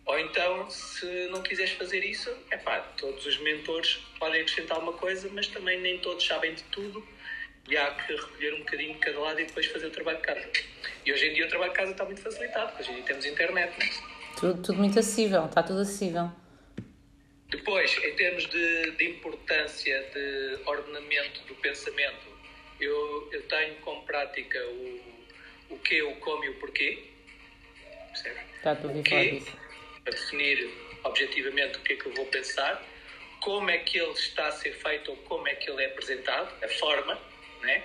ou 0.07 0.17
então, 0.17 0.69
se 0.69 1.05
não 1.31 1.41
quiseres 1.41 1.73
fazer 1.73 2.03
isso, 2.03 2.33
é 2.49 2.55
pá, 2.55 2.79
todos 2.97 3.25
os 3.25 3.37
mentores 3.39 3.95
podem 4.17 4.41
acrescentar 4.41 4.79
uma 4.79 4.93
coisa, 4.93 5.29
mas 5.33 5.47
também 5.47 5.81
nem 5.81 5.99
todos 5.99 6.25
sabem 6.25 6.55
de 6.55 6.63
tudo 6.63 7.05
e 7.67 7.75
há 7.75 7.91
que 7.91 8.15
recolher 8.15 8.53
um 8.53 8.59
bocadinho 8.59 8.93
de 8.93 8.99
cada 8.99 9.19
lado 9.19 9.41
e 9.41 9.45
depois 9.45 9.65
fazer 9.65 9.87
o 9.87 9.91
trabalho 9.91 10.17
de 10.17 10.23
casa. 10.23 10.49
E 11.05 11.11
hoje 11.11 11.27
em 11.27 11.33
dia 11.33 11.45
o 11.45 11.49
trabalho 11.49 11.71
de 11.71 11.77
casa 11.77 11.91
está 11.91 12.05
muito 12.05 12.21
facilitado, 12.21 12.71
porque 12.71 12.83
hoje 12.83 12.91
em 12.91 12.95
dia 12.95 13.03
temos 13.03 13.25
internet, 13.25 13.77
não 13.77 13.85
é? 13.85 14.37
Tudo, 14.39 14.61
tudo 14.61 14.77
muito 14.77 14.97
acessível, 14.97 15.45
está 15.45 15.61
tudo 15.61 15.81
acessível. 15.81 16.31
Depois, 17.49 17.97
em 17.97 18.15
termos 18.15 18.47
de, 18.47 18.91
de 18.91 19.09
importância 19.09 20.09
de 20.13 20.59
ordenamento 20.65 21.41
do 21.47 21.55
pensamento, 21.55 22.27
eu, 22.79 23.29
eu 23.33 23.41
tenho 23.43 23.75
como 23.81 24.03
prática 24.03 24.57
o, 24.67 25.01
o 25.71 25.79
que, 25.79 26.01
o 26.01 26.15
como 26.17 26.45
e 26.45 26.49
o 26.49 26.59
porquê. 26.59 27.03
Percebe? 28.13 28.39
Está 28.55 28.75
tudo 28.75 28.99
o 28.99 29.03
quê, 29.03 29.41
para 30.07 30.15
definir 30.15 30.69
objetivamente 31.03 31.77
o 31.77 31.81
que 31.81 31.93
é 31.93 31.95
que 31.97 32.05
eu 32.05 32.13
vou 32.13 32.25
pensar, 32.27 32.81
como 33.41 33.69
é 33.69 33.77
que 33.79 33.99
ele 33.99 34.13
está 34.13 34.47
a 34.47 34.51
ser 34.51 34.73
feito 34.73 35.11
ou 35.11 35.17
como 35.17 35.45
é 35.49 35.55
que 35.55 35.69
ele 35.69 35.83
é 35.83 35.87
apresentado, 35.87 36.49
a 36.63 36.67
forma, 36.69 37.19
né? 37.61 37.83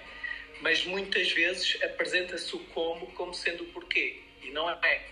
mas 0.60 0.84
muitas 0.84 1.32
vezes 1.32 1.82
apresenta-se 1.82 2.54
o 2.54 2.60
como 2.66 3.06
como 3.12 3.34
sendo 3.34 3.64
o 3.64 3.66
porquê, 3.72 4.20
e 4.40 4.50
não 4.50 4.70
é. 4.70 5.02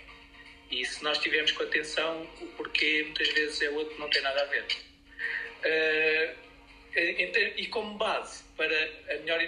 E 0.71 0.85
se 0.85 1.03
nós 1.03 1.19
tivermos 1.19 1.51
com 1.51 1.65
atenção, 1.65 2.23
o 2.41 2.47
porquê 2.57 3.03
muitas 3.03 3.29
vezes 3.31 3.61
é 3.61 3.71
outro 3.71 3.99
não 3.99 4.09
tem 4.09 4.23
nada 4.23 4.43
a 4.43 4.45
ver. 4.45 4.65
Uh, 5.65 6.51
e 7.57 7.67
como 7.67 7.99
base 7.99 8.45
para 8.57 8.91
a 9.11 9.19
melhor 9.19 9.43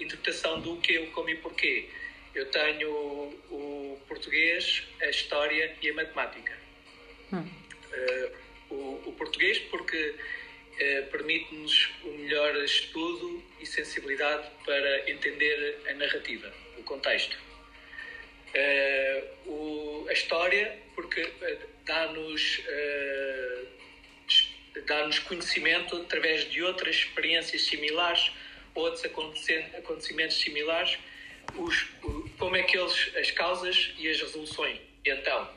interpretação 0.00 0.60
do 0.60 0.78
que, 0.78 0.98
o 0.98 1.10
como 1.10 1.28
e 1.28 1.36
porquê, 1.36 1.90
eu 2.34 2.46
tenho 2.50 2.90
o, 3.50 4.00
português, 4.08 4.82
a 5.02 5.10
história 5.10 5.76
e 5.82 5.90
a 5.90 5.94
matemática. 5.94 6.61
Uh, 7.38 8.32
o, 8.70 9.02
o, 9.06 9.12
português, 9.12 9.58
porque 9.70 10.14
eh, 10.78 11.02
permite-nos 11.10 11.90
o 12.04 12.08
melhor 12.08 12.56
estudo 12.64 13.42
e 13.60 13.66
sensibilidade 13.66 14.48
para 14.64 15.10
entender 15.10 15.78
a 15.88 15.94
narrativa, 15.94 16.52
o 16.78 16.82
contexto. 16.82 17.36
Eh, 18.54 19.24
o, 19.46 20.06
a 20.08 20.12
história, 20.12 20.78
porque 20.94 21.30
dá-nos 21.84 22.58
uh, 22.60 23.66
dá-nos 24.86 25.18
conhecimento 25.20 25.96
através 25.96 26.50
de 26.50 26.62
outras 26.62 26.96
experiências 26.96 27.62
similares, 27.62 28.32
outros 28.74 29.04
acontecimentos 29.04 30.40
similares, 30.40 30.98
os, 31.56 31.86
como 32.38 32.56
é 32.56 32.62
que 32.62 32.78
eles, 32.78 33.14
as 33.16 33.30
causas 33.30 33.92
e 33.98 34.08
as 34.08 34.20
resoluções. 34.20 34.78
E 35.04 35.10
então, 35.10 35.48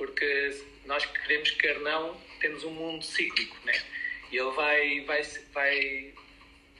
porque 0.00 0.56
nós 0.86 1.04
queremos 1.04 1.50
quer 1.50 1.78
não, 1.80 2.18
temos 2.40 2.64
um 2.64 2.70
mundo 2.70 3.04
cíclico, 3.04 3.54
né? 3.66 3.78
E 4.32 4.38
ele 4.38 4.50
vai, 4.52 5.00
vai, 5.00 5.22
vai, 5.52 6.14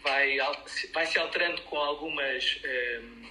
vai, 0.02 0.38
vai 0.94 1.06
se 1.06 1.18
alterando 1.18 1.60
com 1.62 1.76
algumas 1.76 2.58
um, 2.64 3.28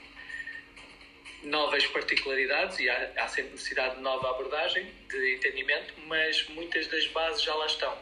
novas 1.49 1.87
particularidades 1.87 2.79
e 2.79 2.87
há, 2.87 3.13
há 3.17 3.27
sempre 3.29 3.53
necessidade 3.53 3.95
de 3.95 4.01
nova 4.01 4.29
abordagem, 4.29 4.85
de 5.09 5.35
entendimento, 5.35 5.95
mas 6.05 6.47
muitas 6.49 6.85
das 6.85 7.07
bases 7.07 7.41
já 7.41 7.55
lá 7.55 7.65
estão. 7.65 7.97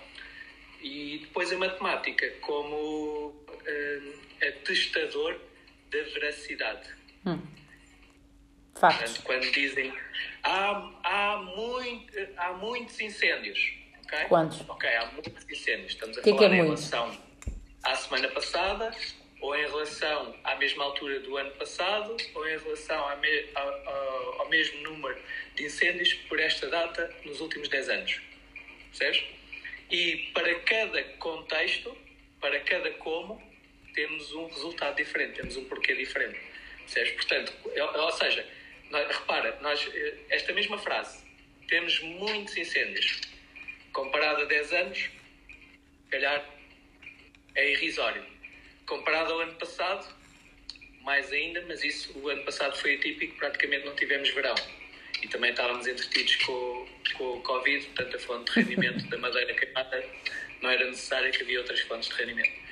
E 0.81 1.19
depois 1.21 1.53
a 1.53 1.57
matemática 1.57 2.29
como 2.41 3.33
um, 3.65 4.13
atestador 4.45 5.39
da 5.89 6.03
veracidade. 6.03 6.89
Hum. 7.25 7.39
Portanto, 8.79 9.21
quando 9.23 9.51
dizem 9.51 9.93
há, 10.43 10.91
há, 11.03 11.37
muito, 11.37 12.13
há 12.37 12.53
muitos 12.53 12.99
incêndios. 12.99 13.73
Okay? 14.05 14.25
Quantos? 14.25 14.61
Ok, 14.69 14.89
há 14.89 15.05
muitos 15.07 15.49
incêndios. 15.49 15.93
Estamos 15.93 16.17
a 16.17 16.21
que 16.21 16.29
falar 16.29 16.39
que 16.39 16.45
é 16.45 16.47
em 16.47 16.63
muito? 16.63 16.67
relação 16.67 17.17
à 17.83 17.95
semana 17.95 18.27
passada, 18.29 18.95
ou 19.41 19.55
em 19.55 19.65
relação 19.65 20.35
à 20.43 20.55
mesma 20.55 20.83
altura 20.83 21.19
do 21.19 21.37
ano 21.37 21.51
passado, 21.51 22.15
ou 22.33 22.47
em 22.47 22.57
relação 22.57 22.97
ao, 22.97 23.17
me, 23.17 23.45
ao, 23.55 24.41
ao 24.41 24.49
mesmo 24.49 24.81
número 24.81 25.17
de 25.55 25.65
incêndios 25.65 26.13
por 26.13 26.39
esta 26.39 26.67
data 26.69 27.13
nos 27.25 27.41
últimos 27.41 27.67
10 27.69 27.89
anos. 27.89 28.21
Percebes? 28.89 29.23
E 29.89 30.31
para 30.33 30.59
cada 30.61 31.03
contexto, 31.19 31.95
para 32.39 32.59
cada 32.61 32.91
como, 32.93 33.41
temos 33.93 34.31
um 34.33 34.47
resultado 34.47 34.95
diferente, 34.95 35.37
temos 35.37 35.55
um 35.55 35.65
porquê 35.65 35.95
diferente. 35.95 36.39
Percebes? 36.79 37.11
Portanto, 37.13 37.53
ou 37.95 38.11
seja, 38.11 38.45
repara, 38.91 39.57
nós, 39.61 39.87
eh, 39.93 40.17
esta 40.29 40.53
mesma 40.53 40.77
frase, 40.77 41.23
temos 41.67 41.99
muitos 42.01 42.55
incêndios. 42.55 43.21
Comparado 43.93 44.43
a 44.43 44.45
10 44.45 44.73
anos, 44.73 45.09
calhar 46.09 46.45
é 47.55 47.71
irrisório. 47.71 48.23
Comparado 48.85 49.33
ao 49.33 49.39
ano 49.41 49.53
passado, 49.55 50.07
mais 51.01 51.31
ainda, 51.31 51.63
mas 51.67 51.83
isso 51.83 52.17
o 52.19 52.29
ano 52.29 52.43
passado 52.43 52.77
foi 52.77 52.95
atípico, 52.95 53.37
praticamente 53.37 53.85
não 53.85 53.95
tivemos 53.95 54.29
verão. 54.31 54.55
E 55.21 55.27
também 55.27 55.51
estávamos 55.51 55.87
entretidos 55.87 56.35
com, 56.37 56.87
com 57.17 57.37
o 57.37 57.41
Covid, 57.41 57.85
portanto 57.87 58.15
a 58.15 58.19
fonte 58.19 58.53
de 58.53 58.59
rendimento 58.59 59.07
da 59.09 59.17
madeira 59.17 59.53
queimada 59.53 60.05
não 60.61 60.69
era 60.69 60.85
necessária 60.85 61.31
que 61.31 61.43
havia 61.43 61.59
outras 61.59 61.79
fontes 61.81 62.09
de 62.09 62.15
rendimento. 62.15 62.67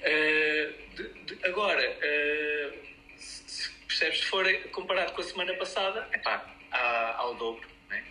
Uh, 0.00 0.94
de, 0.94 1.34
de, 1.34 1.46
agora, 1.46 1.90
uh, 1.90 2.86
se, 3.16 3.70
percebes, 3.86 4.20
se 4.20 4.26
for 4.26 4.52
comparado 4.72 5.12
com 5.12 5.20
a 5.20 5.24
semana 5.24 5.54
passada, 5.54 6.08
epá, 6.12 6.44
há, 6.72 7.16
há 7.18 7.30
o 7.30 7.34
dobro. 7.34 7.68
Né? 7.88 8.04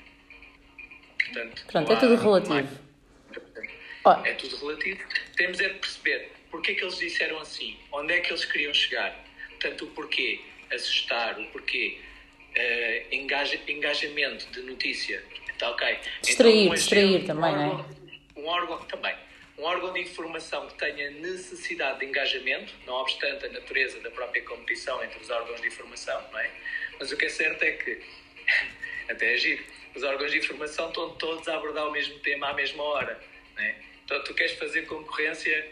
Portanto, 1.18 1.66
Pronto, 1.72 1.92
é 1.92 1.96
tudo 1.96 2.16
relativo. 2.16 2.54
Mais, 4.06 4.26
é 4.26 4.34
tudo 4.34 4.58
relativo. 4.58 5.04
Temos 5.36 5.60
é 5.60 5.70
de 5.70 5.80
perceber 5.80 6.32
porque 6.52 6.72
é 6.72 6.76
que 6.76 6.84
eles 6.84 6.98
disseram 6.98 7.40
assim, 7.40 7.78
onde 7.92 8.14
é 8.14 8.22
que 8.22 8.32
eles 8.32 8.46
queriam 8.46 8.74
chegar. 8.74 9.14
Portanto, 9.50 9.86
o 9.86 9.88
porquê 9.88 10.42
assustar, 10.74 11.40
o 11.40 11.46
porquê 11.48 12.00
uh, 12.56 13.16
engaja, 13.16 13.60
engajamento 13.68 14.46
de 14.52 14.62
notícia. 14.62 15.24
Está 15.50 15.72
ok. 15.72 16.00
Distrair, 16.22 16.64
então, 16.64 16.76
distrair 16.76 17.26
também, 17.26 17.52
um 17.52 17.70
órgão, 17.70 17.78
não 17.78 17.84
é? 17.84 18.40
Um 18.40 18.48
órgão 18.48 18.78
também. 18.86 19.16
Um 19.58 19.64
órgão 19.64 19.94
de 19.94 20.02
informação 20.02 20.68
que 20.68 20.78
tenha 20.78 21.12
necessidade 21.12 22.00
de 22.00 22.06
engajamento, 22.06 22.74
não 22.86 22.96
obstante 22.96 23.46
a 23.46 23.50
natureza 23.50 24.00
da 24.02 24.12
própria 24.12 24.44
competição 24.44 25.02
entre 25.04 25.20
os 25.20 25.30
órgãos 25.30 25.62
de 25.62 25.68
informação, 25.68 26.22
não 26.32 26.40
é? 26.40 26.52
Mas 27.00 27.12
o 27.12 27.18
que 27.18 27.26
é 27.26 27.30
certo 27.30 27.64
é 27.64 27.72
que, 27.72 28.02
até 29.10 29.34
agir, 29.34 29.66
os 29.96 30.04
órgãos 30.04 30.32
de 30.32 30.40
informação 30.40 30.90
estão 30.90 31.16
todos 31.16 31.48
a 31.48 31.56
abordar 31.56 31.88
o 31.88 31.92
mesmo 31.92 32.20
tema 32.20 32.50
à 32.50 32.54
mesma 32.54 32.84
hora, 32.84 33.20
não 33.56 33.64
é? 33.64 33.76
Então, 34.04 34.24
tu 34.24 34.34
queres 34.34 34.54
fazer 34.54 34.84
concorrência 34.84 35.72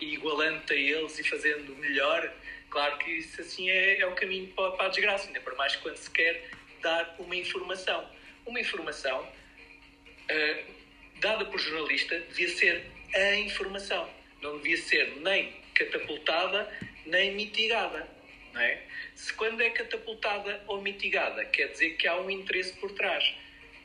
igualando-te 0.00 0.72
a 0.72 0.76
eles 0.76 1.18
e 1.18 1.24
fazendo 1.24 1.76
melhor, 1.76 2.32
Claro 2.74 2.98
que 2.98 3.08
isso 3.08 3.40
assim 3.40 3.70
é, 3.70 4.00
é 4.00 4.06
o 4.06 4.16
caminho 4.16 4.48
para, 4.48 4.72
para 4.72 4.86
a 4.86 4.88
desgraça, 4.88 5.28
ainda 5.28 5.40
por 5.40 5.54
mais 5.54 5.76
quando 5.76 5.96
se 5.96 6.10
quer 6.10 6.50
dar 6.82 7.14
uma 7.20 7.36
informação. 7.36 8.04
Uma 8.44 8.58
informação 8.58 9.22
uh, 9.22 10.72
dada 11.20 11.44
por 11.44 11.56
jornalista 11.56 12.18
devia 12.18 12.48
ser 12.48 12.84
a 13.14 13.36
informação, 13.36 14.08
não 14.42 14.58
devia 14.58 14.76
ser 14.76 15.16
nem 15.20 15.52
catapultada 15.74 16.68
nem 17.06 17.34
mitigada. 17.34 18.06
Não 18.52 18.60
é? 18.60 18.82
Se 19.14 19.32
quando 19.32 19.60
é 19.60 19.70
catapultada 19.70 20.62
ou 20.66 20.80
mitigada, 20.80 21.44
quer 21.46 21.68
dizer 21.68 21.90
que 21.96 22.06
há 22.06 22.16
um 22.16 22.30
interesse 22.30 22.72
por 22.74 22.92
trás. 22.92 23.34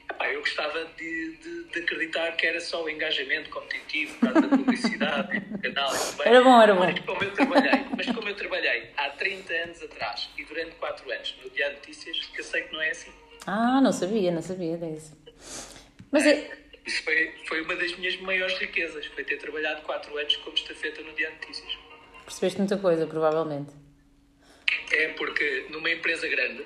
Epá, 0.09 0.27
eu 0.29 0.39
gostava 0.39 0.86
de, 0.98 1.38
de, 1.38 1.63
de, 1.65 1.79
acreditar 1.79 2.31
que 2.36 2.45
era 2.45 2.59
só 2.59 2.83
o 2.83 2.89
engajamento 2.89 3.50
competitivo, 3.50 4.17
por 4.17 4.33
causa 4.33 4.48
da 4.48 4.57
publicidade, 4.57 5.41
canal 5.62 5.93
e 5.93 6.00
tudo 6.00 6.24
Era 6.24 6.41
bom, 6.41 6.62
era 6.62 6.74
bom. 6.74 6.86
Mas 6.86 7.00
como, 7.00 7.24
eu 7.24 7.31
trabalhei, 7.31 7.86
mas 7.95 8.05
como 8.07 8.29
eu 8.29 8.36
trabalhei 8.36 8.89
há 8.98 9.09
30 9.12 9.53
anos 9.53 9.83
atrás 9.83 10.29
e 10.38 10.43
durante 10.45 10.71
4 10.75 11.12
anos 11.12 11.36
no 11.43 11.50
Diário 11.51 11.75
de 11.75 11.88
Notícias, 11.88 12.25
que 12.25 12.39
eu 12.39 12.43
sei 12.43 12.63
que 12.63 12.74
não 12.74 12.81
é 12.81 12.89
assim. 12.89 13.12
Ah, 13.45 13.79
não 13.81 13.91
sabia, 13.91 14.31
não 14.31 14.41
sabia 14.41 14.77
disso. 14.77 15.15
Mas 16.12 16.25
é... 16.25 16.69
Isso 16.89 17.03
foi, 17.03 17.31
foi 17.46 17.62
uma 17.62 17.75
das 17.75 17.96
minhas 17.98 18.19
maiores 18.22 18.58
riquezas, 18.58 19.05
foi 19.05 19.24
ter 19.24 19.38
trabalhado 19.38 19.84
4 19.84 20.17
anos 20.17 20.36
como 20.38 20.55
estafeta 20.55 21.03
no 21.03 21.13
Diário 21.13 21.38
de 21.38 21.46
Notícias. 21.46 21.77
Percebeste 22.25 22.58
muita 22.58 22.77
coisa, 22.77 23.05
provavelmente. 23.05 23.72
É 24.91 25.10
porque 25.10 25.67
numa 25.69 25.91
empresa 25.91 26.27
grande 26.27 26.65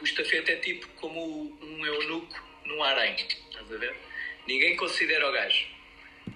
o 0.00 0.04
estafeta 0.04 0.52
é 0.52 0.56
tipo 0.56 0.86
como 1.00 1.20
um 1.60 1.84
eunuco 1.84 2.40
num 2.64 2.80
harém. 2.84 3.16
Estás 3.16 3.72
a 3.72 3.76
ver? 3.76 3.96
Ninguém 4.46 4.76
considera 4.76 5.28
o 5.28 5.32
gajo. 5.32 5.66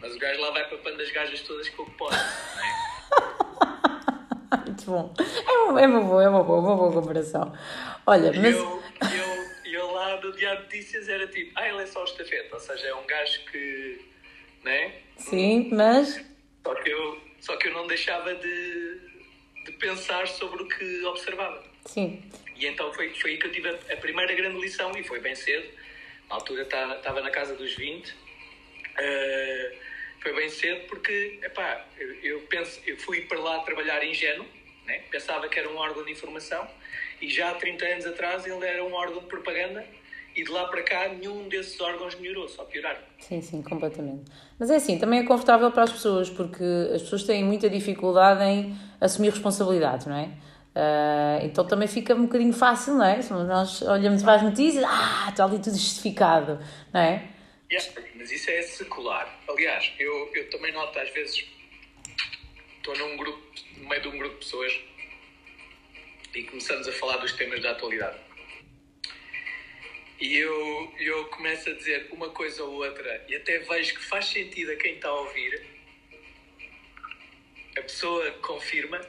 Mas 0.00 0.17
o 0.17 0.19
gajo 0.19 0.40
lá 0.40 0.50
vai 0.50 0.69
papando 0.69 1.00
as 1.00 1.12
gajas 1.12 1.40
todas 1.43 1.69
com 1.69 1.85
o 1.85 1.87
que 1.87 1.93
pode. 1.93 2.17
Não 2.17 2.64
é? 2.64 4.59
Muito 4.67 4.85
bom. 4.87 5.14
É 5.47 5.52
uma, 5.52 5.81
é 5.81 5.87
uma 5.87 6.00
boa, 6.00 6.25
é 6.25 6.28
uma 6.28 6.43
boa, 6.43 6.59
uma 6.59 6.76
boa 6.76 6.93
comparação. 6.93 7.52
Olha, 8.05 8.33
mas. 8.33 8.57
Eu, 8.57 8.83
eu, 9.02 9.28
eu 9.75 9.91
lá 9.91 10.17
do 10.17 10.33
Diário 10.33 10.59
de 10.61 10.65
Notícias 10.65 11.09
era 11.09 11.27
tipo, 11.27 11.53
ah, 11.55 11.69
ele 11.69 11.83
é 11.83 11.87
só 11.87 12.05
estafeta. 12.05 12.55
Ou 12.55 12.61
seja, 12.61 12.89
é 12.89 12.95
um 12.95 13.07
gajo 13.07 13.45
que. 13.51 14.01
Né? 14.65 15.01
Sim, 15.17 15.71
mas. 15.73 16.25
Só 16.65 16.75
que 16.75 16.91
eu, 16.91 17.21
só 17.41 17.57
que 17.57 17.69
eu 17.69 17.73
não 17.73 17.87
deixava 17.87 18.35
de, 18.35 19.01
de 19.65 19.73
pensar 19.73 20.27
sobre 20.27 20.63
o 20.63 20.69
que 20.69 21.05
observava. 21.05 21.65
Sim. 21.87 22.23
E 22.57 22.67
então 22.67 22.93
foi, 22.93 23.15
foi 23.15 23.33
aí 23.33 23.39
que 23.39 23.47
eu 23.47 23.53
tive 23.53 23.69
a, 23.69 23.95
a 23.95 23.97
primeira 23.97 24.35
grande 24.35 24.61
lição, 24.61 24.93
e 24.97 25.03
foi 25.03 25.21
bem 25.21 25.35
cedo. 25.35 25.69
Na 26.29 26.35
altura 26.35 26.63
estava 26.63 27.21
na 27.21 27.31
casa 27.31 27.55
dos 27.55 27.75
20. 27.75 28.11
Uh, 28.11 28.15
eh, 28.99 29.79
foi 30.21 30.35
bem 30.35 30.49
cedo 30.49 30.87
porque, 30.89 31.39
epá, 31.43 31.87
eu, 31.97 32.15
eu, 32.23 32.41
penso, 32.43 32.81
eu 32.87 32.97
fui 32.99 33.23
para 33.23 33.39
lá 33.39 33.61
trabalhar 33.61 34.05
ingênuo, 34.05 34.47
né? 34.85 35.05
pensava 35.11 35.49
que 35.49 35.59
era 35.59 35.69
um 35.69 35.77
órgão 35.77 36.05
de 36.05 36.13
informação, 36.13 36.69
e 37.21 37.29
já 37.29 37.51
há 37.51 37.55
30 37.55 37.85
anos 37.85 38.07
atrás 38.07 38.47
ele 38.47 38.65
era 38.67 38.85
um 38.85 38.93
órgão 38.93 39.21
de 39.21 39.27
propaganda, 39.27 39.85
e 40.39 40.45
de 40.45 40.51
lá 40.53 40.69
para 40.69 40.83
cá 40.85 41.09
nenhum 41.09 41.49
desses 41.49 41.81
órgãos 41.81 42.15
melhorou, 42.15 42.49
só 42.49 42.65
pioraram. 42.65 43.01
Sim, 43.19 43.43
sim, 43.43 43.61
completamente. 43.61 44.31
Mas 44.57 44.71
é 44.71 44.77
assim, 44.77 44.97
também 44.97 45.21
é 45.21 45.25
confortável 45.25 45.71
para 45.73 45.83
as 45.83 45.93
pessoas, 45.93 46.31
porque 46.31 46.63
as 46.95 47.03
pessoas 47.03 47.25
têm 47.25 47.43
muita 47.43 47.69
dificuldade 47.69 48.45
em 48.45 48.77
assumir 49.01 49.31
responsabilidades, 49.31 50.07
não 50.07 50.17
é? 50.17 50.31
Uh, 50.77 51.45
então 51.45 51.67
também 51.67 51.89
fica 51.89 52.15
um 52.15 52.27
bocadinho 52.27 52.53
fácil, 52.53 52.95
não 52.95 53.05
é? 53.05 53.19
Nós 53.31 53.83
olhamos 53.83 54.23
para 54.23 54.35
as 54.35 54.43
notícias, 54.43 54.85
ah, 54.87 55.27
está 55.29 55.45
ali 55.45 55.59
tudo 55.59 55.77
justificado, 55.77 56.61
não 56.95 57.01
é? 57.01 57.29
Yeah, 57.71 58.01
mas 58.15 58.31
isso 58.31 58.49
é 58.49 58.63
secular. 58.63 59.41
Aliás, 59.49 59.93
eu, 59.99 60.31
eu 60.35 60.49
também 60.51 60.73
noto 60.73 60.97
às 61.01 61.11
vezes, 61.11 61.45
estou 62.77 62.97
num 62.97 63.17
grupo, 63.17 63.43
no 63.77 63.89
meio 63.89 64.03
de 64.03 64.09
um 64.09 64.19
grupo 64.19 64.35
de 64.35 64.45
pessoas 64.45 64.73
e 66.35 66.43
começamos 66.45 66.87
a 66.87 66.93
falar 66.93 67.17
dos 67.19 67.33
temas 67.33 67.63
da 67.63 67.71
atualidade. 67.71 68.19
E 70.21 70.37
eu, 70.37 70.93
eu 70.99 71.27
começo 71.27 71.71
a 71.71 71.73
dizer 71.75 72.09
uma 72.11 72.31
coisa 72.31 72.65
ou 72.65 72.75
outra 72.75 73.25
e 73.29 73.37
até 73.37 73.61
vejo 73.61 73.95
que 73.95 74.05
faz 74.05 74.27
sentido 74.27 74.73
a 74.73 74.77
quem 74.77 74.95
está 74.95 75.09
a 75.09 75.15
ouvir. 75.15 75.65
A 77.77 77.83
pessoa 77.83 78.31
confirma 78.43 79.01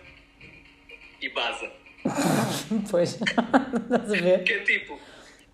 e 1.19 1.29
baza. 1.29 1.71
pois, 2.91 3.15
estás 3.19 4.13
a 4.13 4.15
ver? 4.15 4.43
Que 4.43 4.53
é 4.53 4.59
tipo, 4.59 4.99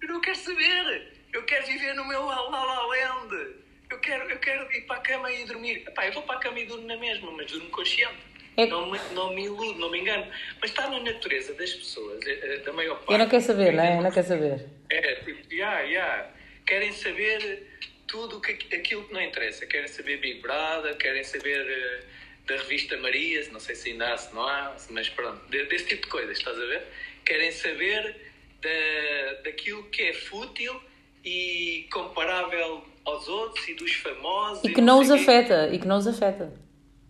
eu 0.02 0.08
não 0.10 0.20
quero 0.20 0.38
saber, 0.38 1.14
eu 1.32 1.44
quero 1.44 1.66
viver 1.66 1.96
no 1.96 2.06
meu 2.06 2.26
La 2.26 2.42
La 2.42 2.86
Land, 2.86 3.56
eu 3.90 4.00
quero 4.00 4.30
eu 4.30 4.40
quero 4.40 4.72
ir 4.74 4.82
para 4.82 4.98
a 4.98 5.02
cama 5.02 5.32
e 5.32 5.46
dormir. 5.46 5.88
Epá, 5.88 6.06
eu 6.06 6.14
vou 6.14 6.24
para 6.24 6.36
a 6.36 6.40
cama 6.40 6.60
e 6.60 6.66
durmo 6.66 6.86
na 6.86 6.98
mesma, 6.98 7.32
mas 7.32 7.50
durmo 7.50 7.70
consciente. 7.70 8.35
É... 8.58 8.68
Não, 8.68 8.90
me, 8.90 9.00
não 9.14 9.34
me 9.34 9.46
iludo, 9.46 9.80
não 9.80 9.92
me 9.92 10.00
engano. 10.00 10.26
Mas 10.62 10.72
está 10.72 10.90
na 10.90 11.00
natureza 11.00 11.54
das 11.54 11.74
pessoas, 11.74 12.26
eh, 12.26 12.40
eh, 12.42 12.58
da 12.60 12.72
maior 12.74 12.96
parte. 12.98 13.14
Eu 13.14 13.18
não 13.20 13.28
quero 13.28 13.44
saber, 13.44 13.74
não 13.74 13.84
é? 13.84 13.98
Eu 13.98 14.02
não 14.02 14.12
quero 14.12 14.28
saber. 14.28 14.66
É, 14.90 15.16
tipo, 15.16 15.54
yeah. 15.54 15.82
Yeah. 15.82 16.30
Querem 16.66 16.92
saber 16.92 17.68
tudo 18.08 18.40
que, 18.40 18.54
aquilo 18.76 19.04
que 19.04 19.14
não 19.14 19.22
interessa. 19.22 19.66
Querem 19.66 19.88
saber 19.88 20.18
Big 20.18 20.42
Brother, 20.42 20.96
querem 20.98 21.24
saber 21.24 21.62
uh, 21.62 22.48
da 22.48 22.56
revista 22.56 22.98
Marias, 22.98 23.52
não 23.52 23.60
sei 23.60 23.76
se 23.76 23.92
ainda 23.92 24.14
há, 24.14 24.18
se 24.18 24.34
não 24.34 24.48
há, 24.48 24.76
mas 24.90 25.10
pronto, 25.10 25.42
desse 25.50 25.86
tipo 25.86 26.04
de 26.04 26.10
coisas, 26.10 26.38
estás 26.38 26.58
a 26.58 26.66
ver? 26.66 26.84
Querem 27.26 27.52
saber 27.52 28.16
da, 28.62 29.42
daquilo 29.44 29.84
que 29.90 30.04
é 30.04 30.14
fútil 30.14 30.80
e 31.24 31.88
comparável 31.92 32.84
aos 33.04 33.28
outros 33.28 33.68
e 33.68 33.74
dos 33.74 33.94
famosos. 33.94 34.64
E 34.64 34.74
que 34.74 34.82
não 34.82 35.00
os 35.00 35.10
afeta, 35.10 35.70
e 35.72 35.80
que 35.80 35.88
não 35.88 35.98
os 35.98 36.08
afeta. 36.08 36.54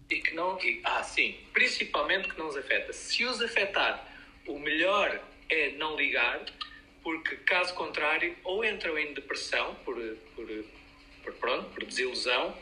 E 0.10 0.18
que 0.18 0.34
não. 0.36 0.60
E, 0.62 0.82
ah, 0.84 1.04
sim, 1.04 1.36
principalmente 1.54 2.30
que 2.30 2.38
não 2.38 2.48
os 2.48 2.58
afeta. 2.58 2.94
Se 2.94 3.26
os 3.26 3.42
afetar, 3.42 4.08
o 4.48 4.60
melhor 4.60 5.20
é 5.50 5.72
não 5.72 5.96
ligar, 5.96 6.44
porque 7.04 7.36
caso 7.38 7.74
contrário, 7.74 8.36
ou 8.44 8.64
entram 8.64 8.98
em 8.98 9.14
depressão 9.14 9.76
por, 9.86 9.96
por, 10.36 10.48
por 11.24 11.34
pronto, 11.34 11.70
por 11.70 11.84
desilusão, 11.86 12.56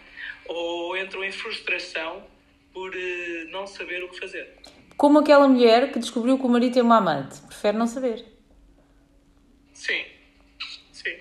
ou 0.45 0.97
entram 0.97 1.23
em 1.23 1.31
frustração 1.31 2.25
por 2.73 2.89
uh, 2.89 3.49
não 3.49 3.67
saber 3.67 4.03
o 4.03 4.09
que 4.09 4.19
fazer. 4.19 4.49
Como 4.97 5.19
aquela 5.19 5.47
mulher 5.47 5.91
que 5.91 5.99
descobriu 5.99 6.37
que 6.37 6.45
o 6.45 6.49
marido 6.49 6.73
tem 6.73 6.81
uma 6.81 6.97
amante, 6.97 7.41
prefere 7.41 7.77
não 7.77 7.87
saber. 7.87 8.25
Sim, 9.73 10.05
sim. 10.91 11.17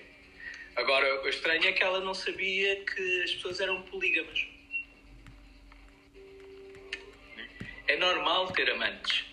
Agora, 0.77 1.23
o 1.23 1.29
estranho 1.29 1.67
é 1.67 1.73
que 1.73 1.83
ela 1.83 2.01
não 2.01 2.15
sabia 2.15 2.77
que 2.85 3.23
as 3.23 3.35
pessoas 3.35 3.61
eram 3.61 3.83
polígamas. 3.83 4.47
É 7.93 7.99
normal 7.99 8.47
ter 8.53 8.71
amantes. 8.71 9.27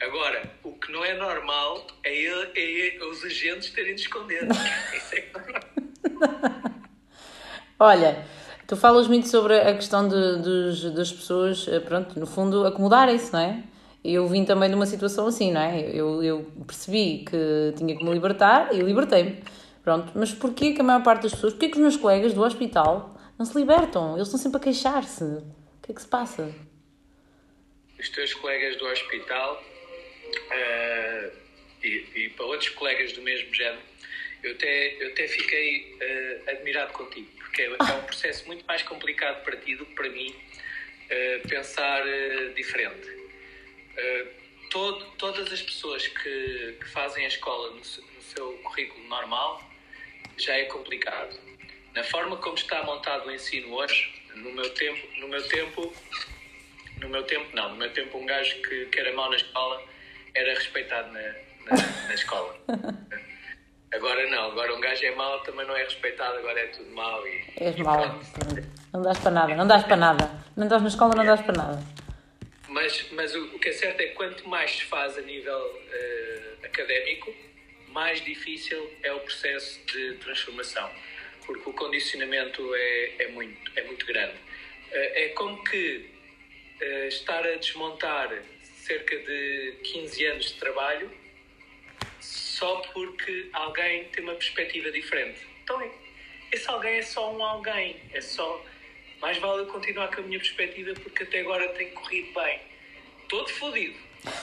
Agora, 0.00 0.48
o 0.62 0.70
que 0.70 0.92
não 0.92 1.04
é 1.04 1.14
normal 1.14 1.84
é, 2.04 2.16
ele, 2.16 2.96
é 3.00 3.04
os 3.04 3.24
agentes 3.24 3.70
terem 3.70 3.96
de 3.96 4.02
esconder. 4.02 4.46
Isso 4.94 5.16
é 5.16 5.20
que 5.20 5.32
não 5.34 6.74
Olha, 7.80 8.24
tu 8.68 8.76
falas 8.76 9.08
muito 9.08 9.26
sobre 9.26 9.58
a 9.58 9.74
questão 9.74 10.06
de, 10.06 10.42
de, 10.42 10.90
das 10.92 11.12
pessoas, 11.12 11.66
eh, 11.66 11.80
pronto, 11.80 12.16
no 12.20 12.24
fundo, 12.24 12.64
acomodarem-se, 12.64 13.32
não 13.32 13.40
é? 13.40 13.64
Eu 14.04 14.28
vim 14.28 14.44
também 14.44 14.68
de 14.68 14.76
uma 14.76 14.86
situação 14.86 15.26
assim, 15.26 15.50
não 15.50 15.60
é? 15.60 15.80
Eu, 15.92 16.22
eu 16.22 16.52
percebi 16.68 17.24
que 17.28 17.74
tinha 17.76 17.96
que 17.96 18.04
me 18.04 18.12
libertar 18.12 18.72
e 18.72 18.78
libertei-me. 18.78 19.42
Pronto, 19.82 20.12
mas 20.14 20.32
porquê 20.32 20.72
que 20.72 20.80
a 20.80 20.84
maior 20.84 21.02
parte 21.02 21.24
das 21.24 21.32
pessoas, 21.32 21.52
porquê 21.54 21.68
que 21.68 21.78
os 21.78 21.82
meus 21.82 21.96
colegas 21.96 22.32
do 22.32 22.42
hospital 22.42 23.16
não 23.36 23.44
se 23.44 23.58
libertam? 23.58 24.14
Eles 24.14 24.28
estão 24.28 24.38
sempre 24.38 24.58
a 24.58 24.60
queixar-se. 24.60 25.24
O 25.24 25.42
que 25.82 25.90
é 25.90 25.94
que 25.96 26.00
se 26.00 26.06
passa? 26.06 26.48
Os 28.04 28.10
teus 28.10 28.34
colegas 28.34 28.76
do 28.76 28.86
hospital 28.86 29.64
uh, 30.36 31.36
e, 31.82 32.06
e, 32.14 32.28
para 32.36 32.44
outros 32.44 32.68
colegas 32.68 33.14
do 33.14 33.22
mesmo 33.22 33.52
género, 33.54 33.80
eu 34.42 34.52
até, 34.52 35.02
eu 35.02 35.08
até 35.08 35.26
fiquei 35.26 35.94
uh, 35.94 36.50
admirado 36.50 36.92
contigo, 36.92 37.26
porque 37.38 37.62
é, 37.62 37.64
é, 37.64 37.92
um 37.94 38.02
processo 38.02 38.46
muito 38.46 38.62
mais 38.66 38.82
complicado 38.82 39.42
para 39.42 39.56
ti 39.56 39.74
do 39.74 39.86
que 39.86 39.94
para 39.94 40.10
mim 40.10 40.28
uh, 40.28 41.48
pensar 41.48 42.04
diferente. 42.54 43.24
Todo, 44.70 45.02
todas 45.16 45.50
as 45.50 45.62
pessoas 45.62 46.06
que, 46.06 46.76
que 46.78 46.88
fazem 46.90 47.24
a 47.24 47.28
escola 47.28 47.70
no, 47.70 47.76
no 47.76 48.22
seu 48.22 48.52
currículo 48.64 49.02
normal 49.08 49.66
já 50.36 50.58
é 50.58 50.64
complicado. 50.64 51.40
Na 51.94 52.04
forma 52.04 52.36
como 52.36 52.56
está 52.56 52.82
montado 52.82 53.28
o 53.28 53.32
ensino 53.32 53.72
hoje, 53.72 54.12
no 54.34 54.52
meu 54.52 54.68
tempo, 54.74 55.08
no 55.20 55.28
meu 55.28 55.48
tempo, 55.48 55.94
no 57.00 57.08
meu 57.08 57.22
tempo 57.24 57.54
não, 57.54 57.70
no 57.70 57.76
meu 57.76 57.92
tempo 57.92 58.18
um 58.18 58.26
gajo 58.26 58.60
que, 58.62 58.86
que 58.86 59.00
era 59.00 59.12
mau 59.14 59.30
na 59.30 59.36
escola 59.36 59.82
era 60.34 60.54
respeitado 60.54 61.12
na, 61.12 61.20
na, 61.20 62.06
na 62.08 62.14
escola. 62.14 62.58
Agora 63.94 64.28
não, 64.28 64.50
agora 64.50 64.74
um 64.74 64.80
gajo 64.80 65.04
é 65.04 65.14
mau, 65.14 65.38
também 65.44 65.64
não 65.66 65.76
é 65.76 65.84
respeitado, 65.84 66.38
agora 66.38 66.58
é 66.58 66.66
tudo 66.66 66.90
mau 66.90 67.24
e. 67.28 67.44
És 67.60 67.76
mau, 67.76 68.20
não 68.92 69.02
dás 69.02 69.18
para 69.18 69.30
nada, 69.30 69.54
não 69.54 69.66
dás 69.68 69.84
para 69.84 69.96
nada. 69.96 70.30
Não 70.56 70.66
dás 70.66 70.82
na 70.82 70.88
escola, 70.88 71.14
não 71.14 71.24
dás 71.24 71.40
para 71.42 71.56
nada. 71.56 71.82
Mas, 72.68 73.06
mas 73.12 73.32
o, 73.36 73.44
o 73.54 73.58
que 73.60 73.68
é 73.68 73.72
certo 73.72 74.00
é 74.00 74.08
que 74.08 74.14
quanto 74.14 74.48
mais 74.48 74.72
se 74.72 74.84
faz 74.86 75.16
a 75.16 75.20
nível 75.20 75.56
uh, 75.56 76.66
académico, 76.66 77.32
mais 77.90 78.20
difícil 78.24 78.90
é 79.04 79.12
o 79.12 79.20
processo 79.20 79.80
de 79.86 80.14
transformação, 80.14 80.90
porque 81.46 81.70
o 81.70 81.72
condicionamento 81.72 82.74
é, 82.74 83.14
é, 83.20 83.28
muito, 83.28 83.70
é 83.76 83.84
muito 83.84 84.04
grande. 84.06 84.34
Uh, 84.34 85.10
é 85.14 85.28
como 85.36 85.62
que 85.62 86.13
uh, 86.80 87.08
estar 87.08 87.46
a 87.46 87.56
desmontar 87.56 88.30
cerca 88.62 89.16
de 89.16 89.78
15 89.82 90.26
anos 90.26 90.46
de 90.46 90.54
trabalho 90.54 91.10
só 92.20 92.76
porque 92.92 93.48
alguém 93.52 94.04
tem 94.04 94.24
uma 94.24 94.34
perspectiva 94.34 94.90
diferente. 94.90 95.40
Então, 95.62 95.92
esse 96.52 96.68
alguém 96.68 96.96
é 96.96 97.02
só 97.02 97.34
um 97.34 97.44
alguém, 97.44 98.00
é 98.12 98.20
só. 98.20 98.64
Mais 99.20 99.38
vale 99.38 99.62
eu 99.62 99.66
continuar 99.66 100.08
com 100.08 100.20
a 100.20 100.24
minha 100.24 100.38
perspectiva 100.38 100.92
porque 101.02 101.24
até 101.24 101.40
agora 101.40 101.68
tem 101.70 101.90
corrido 101.90 102.32
bem. 102.32 102.60
Todo 103.28 103.48
fodido, 103.48 103.98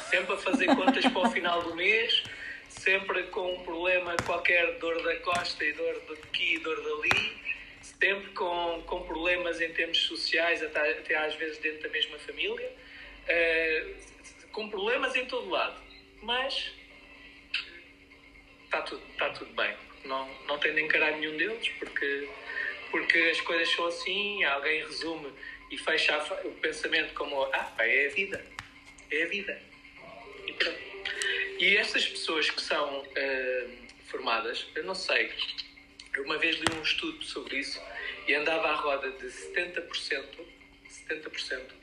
sempre 0.09 0.33
a 0.33 0.37
fazer 0.37 0.67
contas 0.75 1.05
para 1.05 1.19
o 1.19 1.31
final 1.31 1.61
do 1.61 1.75
mês, 1.75 2.23
sempre 2.67 3.23
com 3.23 3.55
um 3.55 3.63
problema 3.63 4.15
qualquer, 4.25 4.77
dor 4.79 5.01
da 5.03 5.15
costa 5.17 5.63
e 5.63 5.71
dor 5.73 6.01
daqui 6.09 6.55
e 6.55 6.59
dor 6.59 6.81
dali, 6.81 7.40
sempre 8.01 8.31
com, 8.31 8.81
com 8.87 9.03
problemas 9.03 9.61
em 9.61 9.71
termos 9.71 9.99
sociais, 9.99 10.63
até, 10.63 10.91
até 10.91 11.15
às 11.15 11.35
vezes 11.35 11.59
dentro 11.59 11.83
da 11.83 11.89
mesma 11.89 12.17
família. 12.17 12.73
Uh, 13.29 14.11
com 14.51 14.67
problemas 14.69 15.15
em 15.15 15.25
todo 15.25 15.49
lado, 15.49 15.79
mas 16.23 16.71
está 18.65 18.81
tudo, 18.81 19.03
está 19.11 19.29
tudo 19.29 19.53
bem. 19.53 19.73
Não, 20.03 20.27
não 20.47 20.57
tem 20.57 20.73
de 20.73 20.81
encarar 20.81 21.11
nenhum 21.11 21.37
deles, 21.37 21.69
porque, 21.77 22.27
porque 22.89 23.17
as 23.19 23.39
coisas 23.41 23.69
são 23.69 23.85
assim, 23.85 24.43
alguém 24.45 24.83
resume 24.83 25.31
e 25.69 25.77
fecha 25.77 26.17
o 26.43 26.51
pensamento 26.55 27.13
como 27.13 27.43
ah, 27.53 27.73
é 27.79 28.07
a 28.07 28.09
vida, 28.09 28.43
é 29.11 29.23
a 29.23 29.27
vida. 29.27 29.61
E 30.47 30.53
pronto. 30.53 30.79
E 31.59 31.77
essas 31.77 32.07
pessoas 32.07 32.49
que 32.49 32.61
são 32.61 33.01
uh, 33.01 33.77
formadas, 34.07 34.67
eu 34.75 34.83
não 34.83 34.95
sei, 34.95 35.31
eu 36.15 36.23
uma 36.23 36.37
vez 36.37 36.57
li 36.57 36.65
um 36.77 36.81
estudo 36.81 37.23
sobre 37.23 37.57
isso 37.57 37.81
e 38.27 38.33
andava 38.33 38.69
à 38.69 38.75
roda 38.75 39.11
de 39.11 39.27
70%, 39.27 40.45
70% 41.09 41.81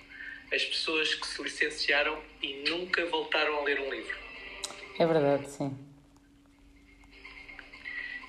as 0.53 0.65
pessoas 0.65 1.15
que 1.15 1.27
se 1.27 1.43
licenciaram 1.43 2.23
e 2.43 2.65
nunca 2.69 3.05
voltaram 3.07 3.59
a 3.59 3.65
ler 3.65 3.81
um 3.81 3.91
livro. 3.91 4.17
É 4.99 5.07
verdade, 5.07 5.49
sim. 5.51 5.77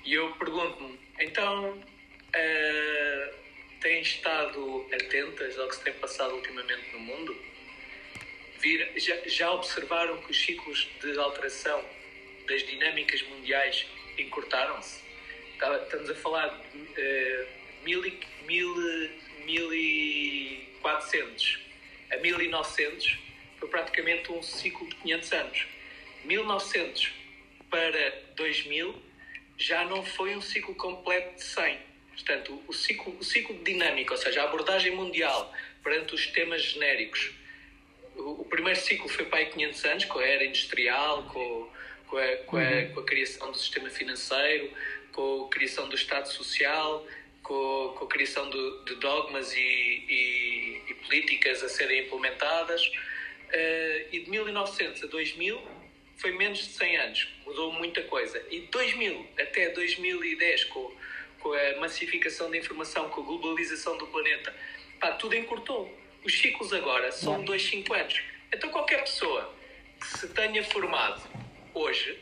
E 0.04 0.14
eu 0.14 0.32
pergunto-me, 0.32 0.98
então 1.18 1.72
uh, 1.72 3.34
têm 3.80 4.02
estado 4.02 4.86
atentas 4.92 5.58
ao 5.58 5.68
que 5.68 5.76
se 5.76 5.84
tem 5.84 5.92
passado 5.94 6.34
ultimamente 6.34 6.92
no 6.92 7.00
mundo? 7.00 7.36
Vir, 8.58 8.92
já, 8.96 9.16
já 9.26 9.50
observaram 9.52 10.20
que 10.22 10.30
os 10.30 10.44
ciclos 10.44 10.88
de 11.00 11.18
alteração 11.18 11.82
das 12.46 12.62
dinâmicas 12.64 13.22
mundiais 13.22 13.86
encurtaram-se? 14.18 15.09
Estamos 15.60 16.08
a 16.08 16.14
falar 16.14 16.48
de 16.72 16.78
uh, 16.78 17.46
mil, 17.84 18.02
mil, 18.46 19.10
mil 19.44 19.74
e 19.74 20.74
quatrocentos 20.80 21.60
a 22.10 22.16
1900 22.16 23.18
foi 23.58 23.68
praticamente 23.68 24.32
um 24.32 24.42
ciclo 24.42 24.88
de 24.88 24.96
500 24.96 25.32
anos. 25.32 25.66
1900 26.24 27.12
para 27.68 28.22
2000 28.36 29.02
já 29.58 29.84
não 29.84 30.02
foi 30.02 30.34
um 30.34 30.40
ciclo 30.40 30.74
completo 30.74 31.36
de 31.36 31.44
100. 31.44 31.78
Portanto, 32.14 32.62
o 32.66 32.72
ciclo, 32.72 33.16
o 33.18 33.22
ciclo 33.22 33.62
dinâmico, 33.62 34.12
ou 34.12 34.18
seja, 34.18 34.40
a 34.40 34.44
abordagem 34.44 34.96
mundial 34.96 35.52
perante 35.82 36.14
os 36.14 36.26
temas 36.28 36.62
genéricos. 36.62 37.32
O, 38.16 38.40
o 38.40 38.44
primeiro 38.46 38.80
ciclo 38.80 39.08
foi 39.08 39.26
para 39.26 39.40
aí 39.40 39.46
500 39.46 39.84
anos, 39.84 40.04
com 40.06 40.18
a 40.18 40.26
era 40.26 40.44
industrial, 40.44 41.24
com, 41.24 41.70
com, 42.08 42.16
a, 42.16 42.36
com, 42.38 42.56
a, 42.56 42.60
uhum. 42.60 42.92
com 42.94 43.00
a 43.00 43.04
criação 43.04 43.52
do 43.52 43.58
sistema 43.58 43.90
financeiro, 43.90 44.72
com 45.12 45.44
a 45.46 45.48
criação 45.48 45.88
do 45.88 45.94
Estado 45.94 46.28
Social, 46.28 47.06
com, 47.42 47.94
com 47.98 48.04
a 48.04 48.08
criação 48.08 48.48
do, 48.48 48.84
de 48.84 48.94
dogmas 48.96 49.52
e, 49.54 49.58
e, 49.58 50.82
e, 50.88 50.94
políticas 50.94 51.62
a 51.62 51.68
serem 51.68 52.04
implementadas. 52.04 52.86
Uh, 52.86 54.06
e 54.12 54.20
de 54.20 54.30
1900 54.30 55.02
a 55.02 55.06
2000 55.06 55.60
foi 56.16 56.32
menos 56.32 56.58
de 56.58 56.66
100 56.66 56.96
anos, 56.98 57.28
mudou 57.44 57.72
muita 57.72 58.02
coisa. 58.02 58.44
E 58.50 58.60
de 58.60 58.66
2000 58.66 59.26
até 59.38 59.70
2010, 59.70 60.64
com, 60.64 60.94
com 61.40 61.52
a 61.52 61.80
massificação 61.80 62.50
da 62.50 62.56
informação, 62.56 63.08
com 63.08 63.22
a 63.22 63.24
globalização 63.24 63.96
do 63.96 64.06
planeta, 64.06 64.54
pá, 65.00 65.12
tudo 65.12 65.34
encurtou. 65.34 65.92
Os 66.22 66.38
ciclos 66.38 66.72
agora 66.72 67.10
são 67.10 67.42
2, 67.42 67.62
5 67.62 67.94
anos. 67.94 68.22
Então 68.52 68.70
qualquer 68.70 69.00
pessoa 69.00 69.52
que 69.98 70.18
se 70.18 70.28
tenha 70.28 70.62
formado 70.62 71.22
hoje 71.74 72.18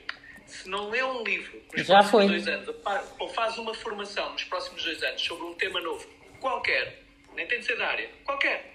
se 0.49 0.69
não 0.69 0.89
lê 0.89 1.03
um 1.03 1.23
livro 1.23 1.63
nos 1.77 1.87
Já 1.87 1.99
próximos 1.99 2.11
foi. 2.11 2.27
dois 2.27 2.49
anos, 2.49 2.75
ou 3.19 3.29
faz 3.29 3.59
uma 3.59 3.75
formação 3.75 4.33
nos 4.33 4.45
próximos 4.45 4.83
dois 4.83 5.03
anos 5.03 5.23
sobre 5.23 5.45
um 5.45 5.55
tema 5.55 5.81
novo, 5.81 6.09
qualquer, 6.41 7.03
nem 7.35 7.47
tem 7.47 7.61
de 7.61 7.67
ser 7.67 7.77
da 7.77 7.87
área, 7.87 8.09
qualquer, 8.25 8.75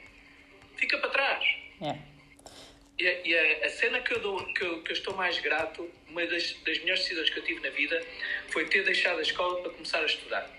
fica 0.75 0.97
para 0.99 1.09
trás. 1.09 1.43
É. 1.81 1.97
E, 2.99 3.07
a, 3.07 3.27
e 3.27 3.37
a, 3.37 3.65
a 3.65 3.69
cena 3.69 3.99
que 4.01 4.13
eu, 4.13 4.19
dou, 4.19 4.45
que, 4.53 4.63
eu, 4.63 4.83
que 4.83 4.91
eu 4.91 4.93
estou 4.93 5.15
mais 5.15 5.39
grato, 5.39 5.89
uma 6.07 6.25
das, 6.27 6.53
das 6.63 6.77
melhores 6.79 7.01
decisões 7.01 7.29
que 7.31 7.39
eu 7.39 7.43
tive 7.43 7.59
na 7.61 7.69
vida, 7.71 7.99
foi 8.49 8.65
ter 8.65 8.85
deixado 8.85 9.17
a 9.17 9.23
escola 9.23 9.61
para 9.61 9.71
começar 9.71 9.99
a 9.99 10.05
estudar. 10.05 10.49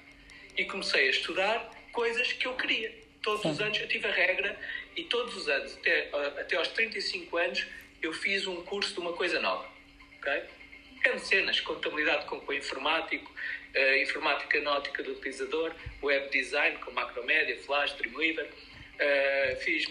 E 0.57 0.65
comecei 0.65 1.07
a 1.07 1.11
estudar 1.11 1.71
coisas 1.93 2.33
que 2.33 2.47
eu 2.47 2.55
queria. 2.57 2.93
Todos 3.23 3.43
Sim. 3.43 3.51
os 3.51 3.61
anos 3.61 3.79
eu 3.79 3.89
tive 3.89 4.09
a 4.09 4.13
regra 4.13 4.59
e 4.97 5.05
todos 5.05 5.37
os 5.37 5.49
anos, 5.49 5.77
até, 5.77 6.11
até 6.41 6.57
aos 6.57 6.69
35 6.69 7.37
anos, 7.37 7.67
eu 8.03 8.13
fiz 8.13 8.47
um 8.47 8.63
curso 8.65 8.93
de 8.95 9.01
uma 9.01 9.13
coisa 9.13 9.41
nova. 9.41 9.69
ok? 10.19 10.43
Grandes 11.05 11.27
cenas, 11.29 11.61
contabilidade 11.61 12.25
com, 12.25 12.41
com 12.41 12.53
informático, 12.53 13.31
eh, 13.75 14.03
informática 14.03 14.59
na 14.63 14.73
ótica 14.79 15.03
do 15.03 15.13
utilizador, 15.13 15.75
web 16.03 16.31
design 16.31 16.79
com 16.79 16.91
Macromedia, 16.93 17.59
Flash, 17.61 17.93
Dreamweaver. 17.93 18.49
eh, 18.99 19.59
fiz 19.63 19.87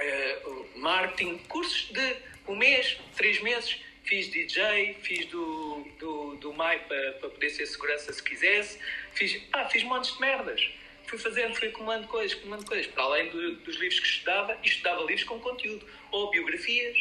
eh, 0.00 0.38
marketing, 0.74 1.38
cursos 1.48 1.88
de 1.92 2.16
um 2.48 2.56
mês, 2.56 2.98
três 3.16 3.40
meses. 3.40 3.78
Fiz 4.02 4.28
DJ, 4.30 4.94
fiz 5.02 5.24
do, 5.26 5.86
do, 5.98 6.34
do 6.36 6.52
MAI 6.52 6.78
para, 6.80 7.12
para 7.12 7.28
poder 7.30 7.48
ser 7.50 7.64
segurança 7.64 8.12
se 8.12 8.22
quisesse. 8.22 8.78
Fiz, 9.14 9.34
pá, 9.52 9.66
fiz 9.70 9.82
montes 9.84 10.12
de 10.14 10.20
merdas. 10.20 10.68
Fui 11.06 11.16
fazendo, 11.18 11.54
fui 11.54 11.68
acumulando 11.68 12.06
coisas, 12.08 12.36
acumulando 12.36 12.66
coisas. 12.66 12.86
Para 12.88 13.04
além 13.04 13.30
do- 13.30 13.54
dos 13.56 13.76
livros 13.76 14.00
que 14.00 14.06
estudava, 14.08 14.58
e 14.62 14.66
estudava 14.68 15.00
livros 15.04 15.24
com 15.24 15.38
conteúdo. 15.40 15.86
Ou 16.10 16.28
biografias, 16.30 16.98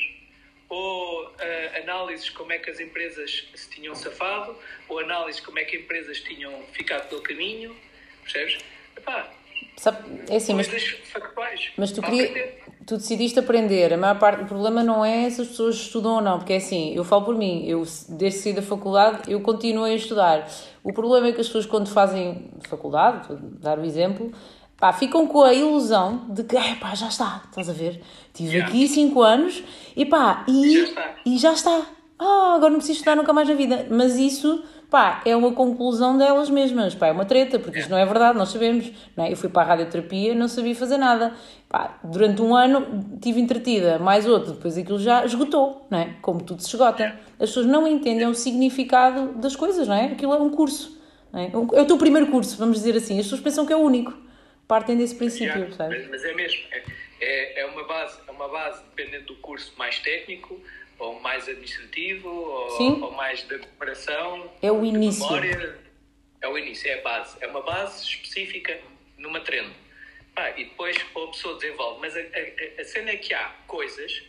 ou 0.74 1.32
eh, 1.38 1.82
análises 1.84 2.32
como 2.32 2.52
é 2.52 2.58
que 2.58 2.70
as 2.70 2.80
empresas 2.80 3.48
se 3.54 3.70
tinham 3.70 3.94
safado, 3.94 4.56
ou 4.90 5.00
análises 5.00 5.40
como 5.40 5.60
é 5.60 5.64
que 5.64 5.78
empresas 5.78 6.20
tinham 6.20 6.64
ficado 6.72 7.10
pelo 7.10 7.22
caminho. 7.22 7.76
Percebes? 8.24 8.58
Epá, 8.98 9.32
Sabe, 9.78 10.22
é 10.30 10.38
assim, 10.38 10.54
mas, 10.54 10.68
factuais. 11.12 11.72
mas 11.78 11.92
tu, 11.92 12.02
queria, 12.02 12.26
aprender. 12.26 12.64
tu 12.88 12.98
decidiste 12.98 13.40
aprender. 13.40 13.94
A 13.94 13.98
maior 13.98 14.18
parte 14.18 14.42
do 14.42 14.46
problema 14.46 14.84
não 14.84 15.06
é 15.06 15.30
se 15.30 15.42
as 15.42 15.48
pessoas 15.50 15.76
estudam 15.76 16.16
ou 16.16 16.22
não, 16.22 16.40
porque 16.40 16.54
é 16.54 16.58
assim, 16.58 16.96
eu 16.96 17.04
falo 17.04 17.26
por 17.26 17.36
mim, 17.36 17.66
eu 17.68 17.84
desde 18.10 18.40
saí 18.40 18.54
da 18.54 18.62
faculdade 18.62 19.32
eu 19.32 19.42
continuei 19.42 19.94
a 19.94 19.96
estudar. 19.96 20.50
O 20.84 20.92
problema 20.92 21.28
é 21.28 21.32
que 21.32 21.42
as 21.42 21.48
pessoas 21.48 21.66
quando 21.66 21.90
fazem 21.90 22.50
faculdade, 22.68 23.28
vou 23.28 23.38
dar 23.38 23.78
o 23.78 23.86
exemplo, 23.86 24.32
pá, 24.84 24.92
ficam 24.92 25.26
com 25.26 25.42
a 25.44 25.54
ilusão 25.54 26.26
de 26.28 26.44
que, 26.44 26.58
"Ah, 26.58 26.76
pá, 26.78 26.94
já 26.94 27.08
está, 27.08 27.44
estás 27.48 27.70
a 27.70 27.72
ver? 27.72 28.02
Tive 28.34 28.50
Yeah. 28.50 28.68
aqui 28.68 28.86
5 28.90 29.22
anos 29.22 29.64
e 29.96 30.04
pá, 30.06 30.44
e 30.46 30.74
Já 30.74 30.84
está. 30.84 31.16
e 31.26 31.38
já 31.38 31.54
está. 31.54 31.82
Ah, 32.20 32.54
agora 32.56 32.70
não 32.70 32.80
preciso 32.80 32.98
estudar 32.98 33.16
nunca 33.16 33.32
mais 33.32 33.48
na 33.48 33.56
vida. 33.56 33.88
Mas 33.90 34.18
isso, 34.18 34.62
pá, 34.90 35.22
é 35.24 35.34
uma 35.38 35.54
conclusão 35.54 36.18
delas 36.18 36.50
mesmas. 36.50 36.94
Pá, 36.96 37.08
é 37.08 37.12
uma 37.14 37.24
treta, 37.24 37.58
porque 37.60 37.80
isto 37.80 37.90
não 37.90 37.98
é 37.98 38.06
verdade, 38.06 38.38
nós 38.38 38.50
sabemos. 38.50 38.92
Não 39.16 39.24
é? 39.24 39.32
Eu 39.32 39.38
fui 39.38 39.48
para 39.48 39.62
a 39.62 39.66
radioterapia 39.68 40.36
não 40.36 40.50
sabia 40.50 40.76
fazer 40.76 40.98
nada. 40.98 41.32
Pá, 41.70 41.98
durante 42.04 42.42
um 42.42 42.54
ano 42.54 42.86
tive 43.22 43.40
entretida, 43.40 43.98
mais 44.00 44.28
outro, 44.28 44.52
depois 44.52 44.78
aquilo 44.78 45.00
já 45.00 45.24
esgotou, 45.24 45.88
não 45.90 46.00
é? 46.00 46.10
Como 46.22 46.42
tudo 46.44 46.62
se 46.62 46.68
esgota. 46.68 47.06
As 47.40 47.48
pessoas 47.50 47.68
não 47.68 47.88
entendem 47.88 48.28
o 48.28 48.34
significado 48.36 49.36
das 49.36 49.56
coisas, 49.56 49.88
não 49.88 49.96
é? 49.96 50.08
Aquilo 50.08 50.34
é 50.34 50.38
um 50.42 50.50
curso. 50.50 50.98
É? 51.34 51.52
é 51.54 51.82
o 51.82 51.86
teu 51.86 51.98
primeiro 51.98 52.28
curso, 52.28 52.58
vamos 52.58 52.76
dizer 52.80 52.98
assim. 52.98 53.18
As 53.18 53.26
pessoas 53.28 53.40
pensam 53.40 53.66
que 53.66 53.72
é 53.72 53.78
o 53.78 53.80
único. 53.80 54.24
Partem 54.68 54.98
desse 54.98 55.16
princípio, 55.16 55.66
Yeah, 55.66 55.88
mas, 55.90 56.08
mas 56.08 56.24
é 56.24 56.34
mesmo. 56.34 56.62
É, 56.72 56.84
é, 57.20 57.60
é 57.62 57.66
uma 57.66 57.84
base, 57.84 58.20
é 58.28 58.32
uma 58.32 58.48
base 58.48 58.84
dependendo 58.86 59.26
do 59.26 59.36
curso 59.38 59.74
mais 59.78 60.00
técnico, 60.00 60.62
ou 61.00 61.20
mais 61.20 61.48
administrativo, 61.48 62.30
ou, 62.30 63.04
ou 63.04 63.12
mais 63.12 63.44
da 63.44 63.60
cooperação. 63.60 64.52
É 64.62 64.72
o 64.72 64.86
início. 64.86 65.24
memória. 65.24 65.80
É 66.42 66.48
o 66.48 66.58
início, 66.58 66.90
é 66.90 67.00
a 67.00 67.02
base. 67.02 67.38
É 67.42 67.48
uma 67.48 67.62
base 67.62 68.04
específica 68.04 68.80
numa 69.18 69.40
trend. 69.40 69.72
Pá, 70.36 70.52
e 70.58 70.66
depois 70.66 70.98
a 70.98 71.28
pessoa 71.28 71.56
desenvolve. 71.56 72.02
Mas 72.02 72.16
a, 72.16 72.20
a, 72.20 72.82
a 72.82 72.84
cena 72.86 73.12
é 73.12 73.18
que 73.18 73.34
há 73.34 73.50
coisas 73.68 74.24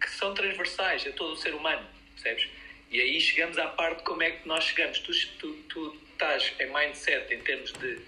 que 0.00 0.10
são 0.10 0.34
transversais 0.34 1.06
a 1.06 1.12
todo 1.12 1.32
o 1.32 1.36
ser 1.36 1.54
humano, 1.54 1.86
percebes? 2.14 2.48
E 2.90 3.00
aí 3.00 3.20
chegamos 3.20 3.58
à 3.58 3.66
parte 3.68 3.98
de 3.98 4.04
como 4.04 4.22
é 4.22 4.30
que 4.32 4.46
nós 4.46 4.64
chegamos. 4.64 4.98
Tu, 5.00 5.12
tu, 5.38 5.52
tu 5.68 5.96
estás 6.12 6.52
em 6.60 6.72
mindset 6.72 7.32
em 7.32 7.40
termos 7.40 7.72
de 7.72 8.00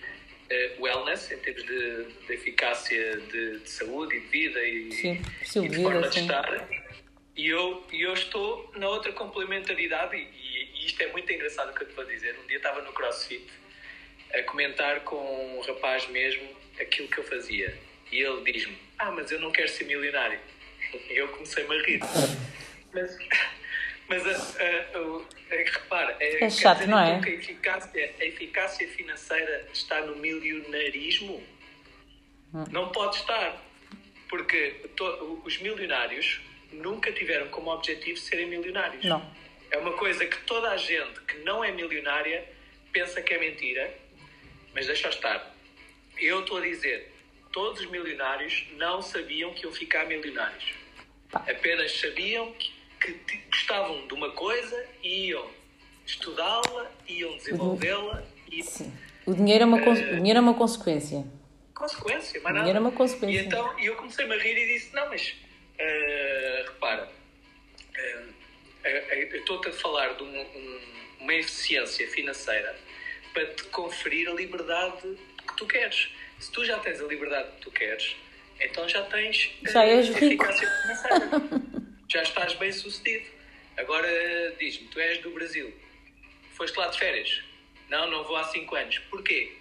wellness, 0.80 1.30
em 1.30 1.38
termos 1.38 1.64
de, 1.64 2.04
de 2.26 2.32
eficácia 2.32 3.16
de, 3.16 3.58
de 3.60 3.70
saúde 3.70 4.16
e 4.16 4.20
de 4.20 4.26
vida 4.28 4.62
e, 4.62 4.92
Sim, 4.92 5.22
e 5.56 5.68
de 5.68 5.68
de 5.68 5.82
forma 5.82 6.00
vida, 6.00 6.08
de 6.08 6.14
sim. 6.14 6.20
estar. 6.22 6.68
E 7.36 7.46
eu, 7.48 7.84
e 7.92 8.02
eu 8.02 8.12
estou 8.14 8.72
na 8.76 8.88
outra 8.88 9.12
complementaridade, 9.12 10.16
e, 10.16 10.20
e 10.20 10.86
isto 10.86 11.00
é 11.02 11.06
muito 11.12 11.32
engraçado 11.32 11.70
o 11.70 11.74
que 11.74 11.84
eu 11.84 11.88
te 11.88 11.94
vou 11.94 12.04
dizer. 12.04 12.36
Um 12.42 12.46
dia 12.46 12.56
estava 12.56 12.82
no 12.82 12.92
CrossFit 12.92 13.46
a 14.34 14.42
comentar 14.42 15.00
com 15.00 15.58
um 15.58 15.60
rapaz 15.60 16.08
mesmo 16.08 16.48
aquilo 16.80 17.08
que 17.08 17.18
eu 17.18 17.24
fazia. 17.24 17.76
E 18.10 18.20
ele 18.20 18.52
diz-me: 18.52 18.76
Ah, 18.98 19.10
mas 19.10 19.30
eu 19.30 19.40
não 19.40 19.52
quero 19.52 19.68
ser 19.68 19.84
milionário. 19.84 20.38
E 21.10 21.12
eu 21.16 21.28
comecei-me 21.28 21.78
a 21.78 21.82
rir. 21.82 22.00
Mas, 22.92 23.18
mas 24.08 24.26
a, 24.26 24.30
a, 24.30 24.66
a, 24.98 25.54
a, 25.54 25.56
repara, 25.56 26.16
é, 26.20 26.36
quer 26.36 26.50
chato, 26.50 26.86
não 26.86 26.98
é? 26.98 27.20
que 27.20 27.28
A 27.30 27.34
eficácia, 27.34 28.14
a 28.20 28.24
eficácia 28.24 28.88
financeira 28.88 29.68
está 29.72 30.00
no 30.00 30.16
milionarismo? 30.16 31.42
Hum. 32.54 32.64
Não 32.70 32.88
pode 32.90 33.16
estar. 33.16 33.62
Porque 34.28 34.70
to- 34.96 35.42
os 35.44 35.58
milionários 35.58 36.40
nunca 36.72 37.10
tiveram 37.12 37.48
como 37.48 37.70
objetivo 37.70 38.18
serem 38.18 38.46
milionários. 38.46 39.04
Não. 39.04 39.24
É 39.70 39.78
uma 39.78 39.92
coisa 39.94 40.24
que 40.26 40.36
toda 40.44 40.70
a 40.70 40.76
gente 40.76 41.20
que 41.22 41.38
não 41.38 41.62
é 41.64 41.70
milionária 41.72 42.44
pensa 42.92 43.20
que 43.22 43.32
é 43.34 43.38
mentira, 43.38 43.92
mas 44.74 44.86
deixa 44.86 45.08
estar. 45.08 45.54
Eu 46.18 46.40
estou 46.40 46.58
a 46.58 46.60
dizer, 46.60 47.10
todos 47.52 47.80
os 47.80 47.86
milionários 47.90 48.66
não 48.76 49.00
sabiam 49.00 49.52
que 49.54 49.64
iam 49.64 49.72
ficar 49.72 50.04
milionários. 50.06 50.72
Apenas 51.32 51.92
sabiam 52.00 52.52
que, 52.52 52.70
que 53.00 53.36
gostavam 53.50 54.06
de 54.06 54.14
uma 54.14 54.30
coisa 54.32 54.86
e 55.02 55.28
iam 55.28 55.50
estudá-la, 56.06 56.90
iam 57.08 57.36
desenvolvê-la 57.36 58.22
e 58.50 58.62
Sim. 58.62 58.92
O 59.26 59.34
dinheiro 59.34 59.64
é 59.64 59.66
uma, 59.66 59.80
cons- 59.82 60.00
o 60.00 60.16
dinheiro 60.16 60.38
é 60.38 60.40
uma 60.40 60.54
consequência. 60.54 61.24
consequência, 61.74 62.40
O 62.40 62.42
mais 62.44 62.54
nada. 62.54 62.64
dinheiro 62.66 62.78
é 62.78 62.80
uma 62.80 62.92
consequência. 62.96 63.40
E 63.42 63.44
então 63.46 63.78
eu 63.78 63.94
comecei-me 63.96 64.34
a 64.34 64.38
rir 64.38 64.56
e 64.56 64.74
disse: 64.74 64.94
Não, 64.94 65.06
mas 65.10 65.34
eh, 65.78 66.64
repara, 66.66 67.08
eh, 67.94 68.24
eu 69.32 69.38
estou-te 69.40 69.68
a 69.68 69.72
falar 69.72 70.14
de 70.14 70.22
um- 70.22 70.40
um- 70.40 70.80
uma 71.20 71.34
eficiência 71.34 72.08
financeira 72.08 72.74
para 73.34 73.46
te 73.54 73.64
conferir 73.64 74.28
a 74.28 74.32
liberdade 74.32 75.18
que 75.46 75.56
tu 75.56 75.66
queres. 75.66 76.08
Se 76.40 76.50
tu 76.50 76.64
já 76.64 76.78
tens 76.78 77.00
a 77.00 77.04
liberdade 77.04 77.50
que 77.56 77.60
tu 77.62 77.70
queres, 77.70 78.16
então 78.60 78.88
já 78.88 79.02
tens 79.02 79.50
Já 79.64 79.84
és 79.84 80.08
rico. 80.08 80.44
eficácia 80.44 80.70
financeira. 80.70 81.30
já 82.10 82.22
estás 82.22 82.54
bem 82.54 82.72
sucedido. 82.72 83.26
Agora 83.76 84.08
diz-me: 84.58 84.88
Tu 84.88 84.98
és 84.98 85.18
do 85.20 85.30
Brasil, 85.30 85.72
foste 86.54 86.76
lá 86.76 86.88
de 86.88 86.98
férias? 86.98 87.42
Não, 87.88 88.10
não 88.10 88.24
vou 88.24 88.36
há 88.36 88.44
5 88.44 88.74
anos. 88.74 88.98
Porquê? 89.10 89.52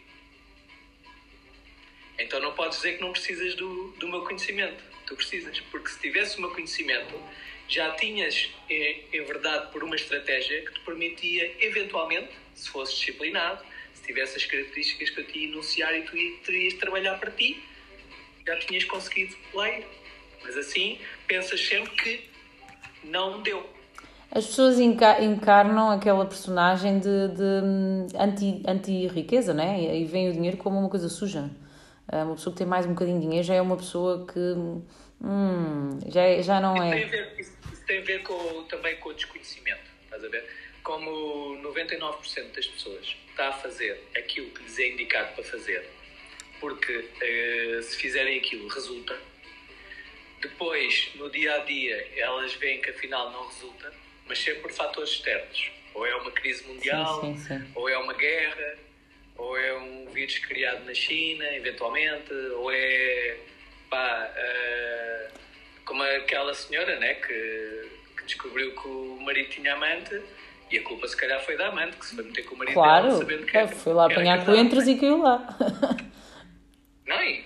Então 2.17 2.39
não 2.39 2.53
podes 2.53 2.77
dizer 2.77 2.95
que 2.95 3.01
não 3.01 3.12
precisas 3.12 3.53
do, 3.55 3.91
do 3.99 4.07
meu 4.07 4.23
conhecimento. 4.23 4.83
Tu 5.05 5.15
precisas, 5.15 5.60
porque 5.71 5.89
se 5.89 5.99
tivesse 5.99 6.38
o 6.38 6.41
meu 6.41 6.51
conhecimento, 6.51 7.21
já 7.69 7.91
tinhas 7.95 8.49
eh, 8.69 9.01
enverdado 9.13 9.71
por 9.71 9.83
uma 9.83 9.95
estratégia 9.95 10.65
que 10.65 10.73
te 10.73 10.79
permitia, 10.81 11.55
eventualmente, 11.60 12.29
se 12.55 12.69
fosse 12.69 12.95
disciplinado, 12.95 13.63
se 13.93 14.03
tivesse 14.03 14.38
as 14.38 14.45
características 14.45 15.10
que 15.12 15.19
eu 15.19 15.27
te 15.27 15.39
ia 15.39 15.47
enunciar 15.49 15.97
e 15.97 16.01
tu 16.03 16.17
ia- 16.17 16.38
terias 16.39 16.73
de 16.73 16.79
trabalhar 16.79 17.17
para 17.19 17.31
ti, 17.31 17.62
já 18.45 18.57
tinhas 18.60 18.83
conseguido 18.86 19.36
ir. 19.55 19.86
Mas 20.43 20.57
assim, 20.57 20.99
pensas 21.27 21.62
sempre 21.65 21.91
que 21.91 22.29
não 23.03 23.41
deu. 23.41 23.65
As 24.31 24.45
pessoas 24.45 24.77
enca- 24.79 25.21
encarnam 25.23 25.89
aquela 25.89 26.25
personagem 26.25 26.99
de, 26.99 27.27
de 27.29 27.43
hum, 27.63 28.07
anti- 28.19 28.62
anti-riqueza, 28.67 29.53
né? 29.53 29.79
E, 29.79 30.01
e 30.01 30.05
veem 30.05 30.29
o 30.29 30.33
dinheiro 30.33 30.57
como 30.57 30.77
uma 30.77 30.89
coisa 30.89 31.07
suja. 31.07 31.49
Ah, 32.07 32.23
Uma 32.23 32.36
pessoa 32.36 32.53
que 32.53 32.57
tem 32.60 32.67
mais 32.67 32.86
um 32.86 32.89
bocadinho 32.89 33.19
de 33.19 33.25
dinheiro 33.25 33.45
já 33.45 33.55
é 33.55 33.62
uma 33.62 33.77
pessoa 33.77 34.25
que 34.27 34.39
hum, 35.21 35.99
já, 36.07 36.21
é- 36.23 36.41
já 36.43 36.60
não 36.60 36.75
Isso 36.75 36.83
tem 36.91 37.01
é. 37.01 37.05
a 37.05 37.07
ver, 37.07 37.36
isso, 37.39 37.51
isso 37.71 37.86
tem 37.86 37.99
a 37.99 38.01
ver 38.01 38.23
com, 38.23 38.63
também 38.63 38.97
com 38.97 39.10
o 39.10 39.13
desconhecimento, 39.13 39.79
estás 40.03 40.23
a 40.23 40.27
ver? 40.27 40.45
Como 40.83 41.57
99% 41.63 42.55
das 42.55 42.67
pessoas 42.67 43.15
está 43.29 43.49
a 43.49 43.53
fazer 43.53 44.07
aquilo 44.15 44.47
que 44.51 44.63
lhes 44.63 44.79
é 44.79 44.93
indicado 44.93 45.33
para 45.36 45.43
fazer, 45.43 45.86
porque 46.60 47.10
eh, 47.21 47.79
se 47.81 47.95
fizerem 47.97 48.39
aquilo 48.39 48.67
resulta. 48.67 49.15
Depois, 50.41 51.10
no 51.15 51.30
dia 51.30 51.56
a 51.56 51.60
dia, 51.60 52.08
elas 52.15 52.54
veem 52.56 52.80
que 52.82 52.89
afinal 52.91 53.32
não 53.32 53.47
resulta, 53.47 53.91
mas 54.28 54.39
sempre 54.39 54.62
por 54.62 54.71
fatores 54.71 55.12
externos. 55.12 55.71
Ou 55.93 56.06
é 56.06 56.15
uma 56.15 56.32
crise 56.32 56.63
mundial, 56.67 57.21
Sim, 57.21 57.38
sim, 57.38 57.58
sim. 57.60 57.71
ou 57.76 57.89
é 57.89 57.97
uma 57.97 58.13
guerra, 58.13 58.76
ou 59.36 59.58
é 59.58 59.73
um 59.78 60.08
vírus 60.12 60.38
criado 60.39 60.86
na 60.86 60.93
China, 60.93 61.43
eventualmente, 61.56 62.32
ou 62.56 62.71
é 62.71 63.38
pá, 63.89 64.32
eh, 64.36 65.30
como 65.86 66.04
aquela 66.04 66.54
senhora 66.54 67.00
né, 67.00 67.15
que, 67.15 67.89
que 68.17 68.23
descobriu 68.26 68.76
que 68.76 68.88
o 68.88 69.17
marido 69.21 69.50
tinha 69.50 69.73
amante 69.73 70.21
e 70.69 70.78
a 70.78 70.84
culpa 70.84 71.08
se 71.08 71.15
calhar 71.15 71.43
foi 71.45 71.56
da 71.58 71.67
amante, 71.69 71.95
que 71.97 72.06
se 72.06 72.15
foi 72.15 72.26
meter 72.26 72.43
com 72.45 72.56
o 72.56 72.58
marido 72.58 72.73
Claro, 72.73 73.06
dela 73.08 73.17
sabendo 73.17 73.45
que 73.45 73.58
é, 73.58 73.62
era- 73.62 73.67
foi 73.69 73.93
lá 73.93 74.06
apanhar 74.06 74.45
coentros 74.45 74.88
e 74.88 74.95
caiu 74.97 75.17
lá. 75.21 75.58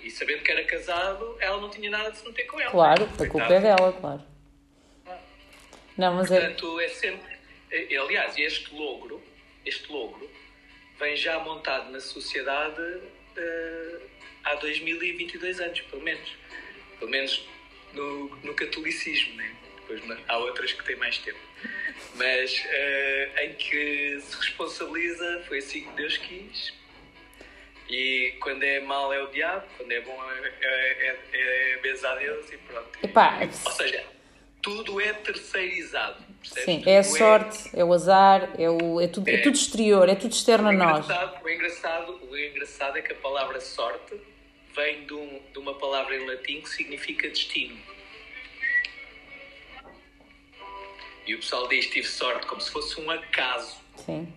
sabendo 0.09 0.43
que 0.43 0.51
era 0.51 0.63
casado, 0.65 1.37
ela 1.39 1.61
não 1.61 1.69
tinha 1.69 1.89
nada 1.89 2.11
de 2.11 2.17
se 2.17 2.25
meter 2.25 2.45
com 2.45 2.59
ele. 2.59 2.69
Claro, 2.71 3.03
a 3.03 3.27
culpa 3.27 3.53
é 3.53 3.59
dela, 3.59 3.93
claro. 3.93 4.21
Não, 5.97 6.13
mas 6.15 6.31
é. 6.31 6.39
Portanto, 6.39 6.79
é 6.79 6.87
sempre. 6.89 7.37
eh, 7.71 7.95
Aliás, 7.97 8.37
este 8.37 8.73
logro, 8.73 9.21
este 9.65 9.91
logro, 9.91 10.29
vem 10.99 11.15
já 11.15 11.39
montado 11.39 11.91
na 11.91 11.99
sociedade 11.99 12.81
eh, 13.37 13.99
há 14.43 14.55
2022 14.55 15.59
anos, 15.59 15.81
pelo 15.81 16.01
menos. 16.01 16.35
Pelo 16.97 17.11
menos 17.11 17.47
no, 17.93 18.35
no 18.43 18.53
catolicismo, 18.55 19.35
né? 19.35 19.55
Depois 19.75 20.01
há 20.27 20.37
outras 20.37 20.71
que 20.73 20.83
têm 20.85 20.95
mais 20.95 21.17
tempo. 21.19 21.39
Mas 22.15 22.63
eh, 22.65 23.45
em 23.45 23.53
que 23.53 24.19
se 24.21 24.37
responsabiliza, 24.37 25.43
foi 25.47 25.59
assim 25.59 25.83
que 25.83 25.91
Deus 25.91 26.17
quis. 26.17 26.73
E 27.91 28.37
quando 28.39 28.63
é 28.63 28.79
mau 28.79 29.11
é 29.13 29.21
o 29.21 29.27
diabo, 29.27 29.65
quando 29.77 29.91
é 29.91 29.99
bom 29.99 30.17
é, 30.31 30.47
é, 30.61 31.19
é, 31.33 31.73
é 31.73 32.15
Deus 32.19 32.51
e 32.53 32.57
pronto. 32.57 32.89
Epá, 33.03 33.39
Ou 33.65 33.71
seja, 33.73 34.05
tudo 34.61 35.01
é 35.01 35.11
terceirizado. 35.11 36.23
percebes? 36.39 36.63
sim, 36.63 36.83
é 36.85 36.99
a 36.99 37.03
sorte, 37.03 37.69
é 37.73 37.83
o 37.83 37.91
azar, 37.91 38.49
é, 38.57 38.69
o, 38.69 39.01
é, 39.01 39.07
tudo, 39.07 39.29
é 39.29 39.37
tudo 39.39 39.55
exterior, 39.55 40.07
é 40.07 40.15
tudo 40.15 40.31
externo 40.31 40.69
a 40.69 40.71
nós. 40.71 41.05
o, 41.43 41.49
engraçado, 41.49 42.19
o 42.29 42.37
engraçado 42.37 42.97
é 42.97 43.01
que 43.01 43.11
a 43.11 43.15
palavra 43.15 43.59
sorte 43.59 44.15
vem 44.73 45.05
de, 45.05 45.13
um- 45.13 45.41
de 45.51 45.59
uma 45.59 45.73
palavra 45.77 46.15
em 46.15 46.25
latim 46.25 46.61
que 46.61 46.69
significa 46.69 47.27
destino. 47.27 47.77
E 51.27 51.35
o 51.35 51.39
pessoal 51.39 51.67
diz 51.67 51.87
tive 51.87 52.07
sorte 52.07 52.47
como 52.47 52.61
se 52.61 52.71
fosse 52.71 52.99
um 53.01 53.11
acaso. 53.11 53.75
Sim. 53.97 54.33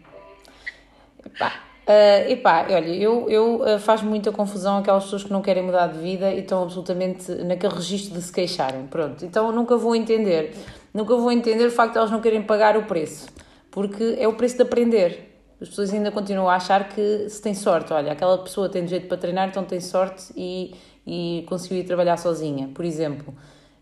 Epá, 1.25 1.65
ah, 1.87 2.31
epá, 2.31 2.67
olha, 2.71 2.89
eu, 2.89 3.29
eu 3.29 3.63
ah, 3.65 3.79
faz 3.79 4.03
muita 4.03 4.33
confusão 4.33 4.79
aquelas 4.79 5.05
pessoas 5.05 5.25
que 5.25 5.33
não 5.33 5.43
querem 5.43 5.63
mudar 5.63 5.89
de 5.89 5.99
vida 5.99 6.33
e 6.33 6.41
estão 6.41 6.63
absolutamente 6.63 7.31
naquele 7.45 7.75
registro 7.75 8.15
de 8.15 8.23
se 8.23 8.33
queixarem. 8.33 8.87
Pronto, 8.87 9.25
então 9.25 9.53
nunca 9.53 9.77
vou 9.77 9.95
entender. 9.95 10.55
Nunca 10.93 11.17
vou 11.17 11.33
entender 11.33 11.67
o 11.67 11.71
facto 11.71 11.93
de 11.93 11.99
elas 11.99 12.11
não 12.11 12.21
querem 12.21 12.43
pagar 12.43 12.77
o 12.77 12.85
preço. 12.85 13.29
Porque 13.71 14.17
é 14.19 14.29
o 14.29 14.35
preço 14.35 14.57
de 14.57 14.63
aprender. 14.63 15.31
As 15.61 15.69
pessoas 15.69 15.93
ainda 15.93 16.11
continuam 16.11 16.49
a 16.49 16.57
achar 16.57 16.89
que 16.89 17.29
se 17.29 17.41
tem 17.43 17.55
sorte. 17.55 17.93
Olha, 17.93 18.13
aquela 18.13 18.39
pessoa 18.39 18.69
tem 18.69 18.87
jeito 18.87 19.09
para 19.09 19.17
treinar, 19.17 19.49
então 19.49 19.65
tem 19.65 19.81
sorte 19.81 20.33
e, 20.37 20.75
e 21.07 21.45
conseguiu 21.49 21.79
ir 21.79 21.85
trabalhar 21.85 22.17
sozinha. 22.17 22.69
Por 22.75 22.85
exemplo, 22.85 23.35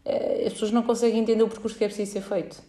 Eh, 0.04 0.44
as 0.46 0.52
pessoas 0.52 0.72
não 0.72 0.82
conseguem 0.82 1.20
entender 1.20 1.42
o 1.42 1.48
percurso 1.48 1.76
que 1.76 1.84
é 1.84 1.88
preciso 1.88 2.12
ser 2.12 2.22
feito. 2.22 2.60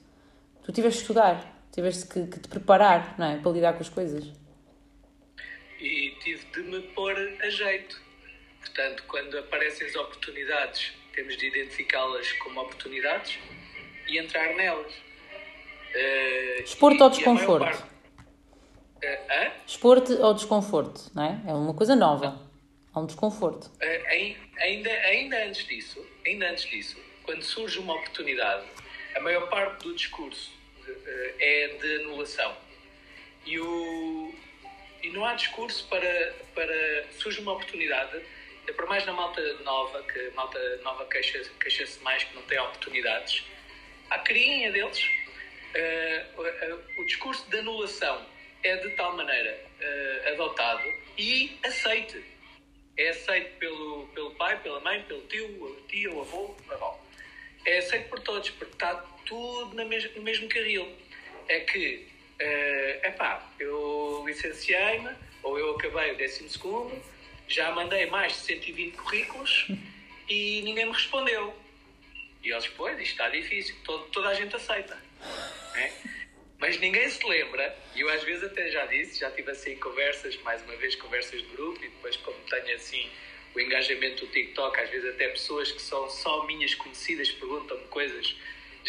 Tu 0.64 0.72
tiveste 0.72 1.00
de 1.00 1.04
estudar, 1.04 1.66
tiveste 1.72 2.06
que, 2.08 2.28
que 2.28 2.40
te 2.40 2.48
preparar, 2.48 3.16
não 3.18 3.26
é? 3.26 3.38
Para 3.38 3.52
lidar 3.52 3.74
com 3.74 3.82
as 3.82 3.90
coisas. 3.90 4.26
E 5.84 6.16
tive 6.24 6.46
de 6.46 6.62
me 6.62 6.82
pôr 6.94 7.14
a 7.42 7.50
jeito. 7.50 8.02
Portanto, 8.62 9.04
quando 9.08 9.38
aparecem 9.38 9.86
as 9.88 9.96
oportunidades, 9.96 10.94
temos 11.14 11.36
de 11.38 11.48
identificá-las 11.48 12.32
como 12.34 12.62
oportunidades 12.62 13.38
e 14.08 14.18
entrar 14.18 14.56
nelas. 14.56 14.94
Eh, 15.94 16.62
Expor-te 16.64 17.00
e- 17.00 17.02
ao 17.04 17.10
e 17.10 17.12
a 17.12 17.34
maior 17.34 17.36
desconforto. 17.36 17.66
parte- 17.66 17.94
Eh, 19.02 19.22
hã? 19.30 19.52
Expor-te 19.68 20.14
ao 20.22 20.34
desconforto, 20.34 21.12
não 21.14 21.24
é? 21.24 21.52
É 21.52 21.54
uma 21.54 21.74
coisa 21.74 21.96
nova. 21.96 22.42
Há 22.94 23.00
um 23.02 23.06
desconforto. 23.06 23.70
Eh, 23.82 24.04
ai- 24.08 24.38
ainda, 24.62 24.90
ainda 24.90 25.46
antes 25.46 25.66
disso, 25.68 26.06
ainda 26.26 26.50
antes 26.50 26.64
disso, 26.70 26.98
quando 27.24 27.44
surge 27.44 27.80
uma 27.80 27.96
oportunidade, 27.96 28.66
a 29.16 29.20
maior 29.20 29.50
parte 29.50 29.84
do 29.84 29.94
discurso 29.94 30.50
eh, 30.88 31.36
é 31.40 31.68
de 31.82 31.96
anulação. 32.04 32.56
E, 33.46 33.60
o, 33.60 34.34
e 35.04 35.10
não 35.10 35.26
há 35.26 35.34
discurso 35.36 35.88
para, 35.90 36.34
para 36.56 37.06
surge 37.20 37.40
uma 37.42 37.54
oportunidade, 37.54 38.16
ainda 38.60 38.74
por 38.74 38.88
mais 38.88 39.06
na 39.06 39.14
malta 39.14 39.42
nova, 39.60 40.02
que 40.04 40.20
a 40.28 40.32
malta 40.32 40.78
nova 40.84 41.06
queixa- 41.06 41.44
queixa-se 41.60 42.00
mais 42.02 42.24
que 42.24 42.34
não 42.36 42.42
tem 42.44 42.58
oportunidades, 42.60 43.44
a 44.10 44.18
carinha 44.20 44.72
deles, 44.72 45.04
eh, 45.74 46.26
o- 46.38 47.02
o 47.02 47.06
discurso 47.06 47.50
de 47.50 47.58
anulação 47.60 48.26
é 48.64 48.76
de 48.78 48.90
tal 48.92 49.16
maneira 49.18 49.60
eh, 49.82 50.30
adotado 50.34 50.84
e 51.18 51.58
aceite 51.64 52.24
é 52.96 53.10
aceito 53.10 53.58
pelo, 53.58 54.08
pelo 54.14 54.32
pai, 54.36 54.58
pela 54.62 54.80
mãe, 54.80 55.04
pelo 55.04 55.22
tio, 55.28 55.78
a 55.84 55.90
tia, 55.90 56.12
o 56.12 56.22
avô, 56.22 56.56
avó. 56.70 56.98
É 57.66 57.80
aceito 57.80 58.08
por 58.08 58.20
todos, 58.22 58.50
porque 58.52 58.74
está 58.74 58.96
tudo 59.26 59.74
na 59.76 59.84
mes 59.84 60.16
no 60.16 60.22
mesmo 60.22 60.48
carril. 60.48 60.96
É 61.50 61.62
que, 61.62 62.08
é 62.40 63.08
epá, 63.08 63.50
eu 63.60 64.24
licenciei-me, 64.26 65.10
ou 65.42 65.58
eu 65.60 65.76
acabei 65.76 66.12
o 66.12 66.18
12 66.18 66.50
segundo, 66.50 67.02
já 67.48 67.72
mandei 67.72 68.06
mais 68.08 68.34
de 68.34 68.40
120 68.40 68.96
currículos 68.96 69.68
e 70.30 70.62
ninguém 70.64 70.86
me 70.86 70.92
respondeu. 70.92 71.54
E 72.44 72.52
eles, 72.52 72.68
pois, 72.70 73.00
isto 73.00 73.12
está 73.12 73.30
difícil, 73.30 73.76
todo, 73.84 74.06
toda 74.08 74.30
a 74.30 74.34
gente 74.34 74.56
aceita. 74.56 74.98
né? 75.74 75.94
Mas 76.60 76.80
ninguém 76.80 77.10
se 77.10 77.26
lembra, 77.28 77.78
e 77.94 78.00
eu 78.00 78.10
às 78.10 78.24
vezes 78.24 78.46
até 78.46 78.70
já 78.72 78.86
disse, 78.86 79.20
já 79.20 79.30
tive 79.32 79.52
assim 79.52 79.76
conversas, 79.76 80.38
mais 80.44 80.62
uma 80.64 80.76
vez 80.78 80.96
conversas 80.96 81.42
de 81.42 81.48
grupo, 81.50 81.84
e 81.84 81.90
depois 81.90 82.16
como 82.18 82.38
tenho 82.50 82.76
assim 82.76 83.10
o 83.54 83.60
engajamento 83.60 84.26
do 84.26 84.32
TikTok, 84.32 84.80
às 84.80 84.90
vezes 84.90 85.10
até 85.14 85.28
pessoas 85.28 85.72
que 85.72 85.82
são 85.82 86.10
só 86.10 86.46
minhas 86.46 86.74
conhecidas 86.74 87.30
perguntam-me 87.32 87.84
coisas 87.88 88.36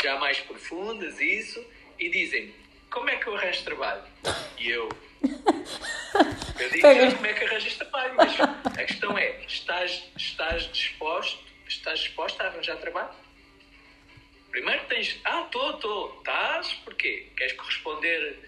já 0.00 0.16
mais 0.18 0.38
profundas 0.38 1.20
e 1.20 1.38
isso, 1.38 1.66
e 1.98 2.08
dizem 2.08 2.54
como 2.94 3.10
é 3.10 3.16
que 3.16 3.26
eu 3.26 3.36
arranjo 3.36 3.64
trabalho? 3.64 4.02
E 4.56 4.70
eu, 4.70 4.88
eu 6.60 6.70
digo 6.70 7.16
como 7.16 7.26
é 7.26 7.32
que 7.32 7.44
arranjas 7.44 7.74
trabalho, 7.74 8.14
mas 8.14 8.40
a 8.40 8.84
questão 8.84 9.18
é, 9.18 9.44
estás, 9.48 10.04
estás 10.16 10.72
disposto, 10.72 11.44
estás 11.68 11.98
disposto 11.98 12.40
a 12.40 12.46
arranjar 12.46 12.76
trabalho? 12.76 13.10
Primeiro 14.48 14.84
tens. 14.84 15.20
Ah, 15.24 15.42
estou, 15.42 15.70
estou. 15.72 16.18
Estás? 16.18 16.72
Porquê? 16.84 17.26
Queres 17.36 17.54
corresponder 17.54 18.38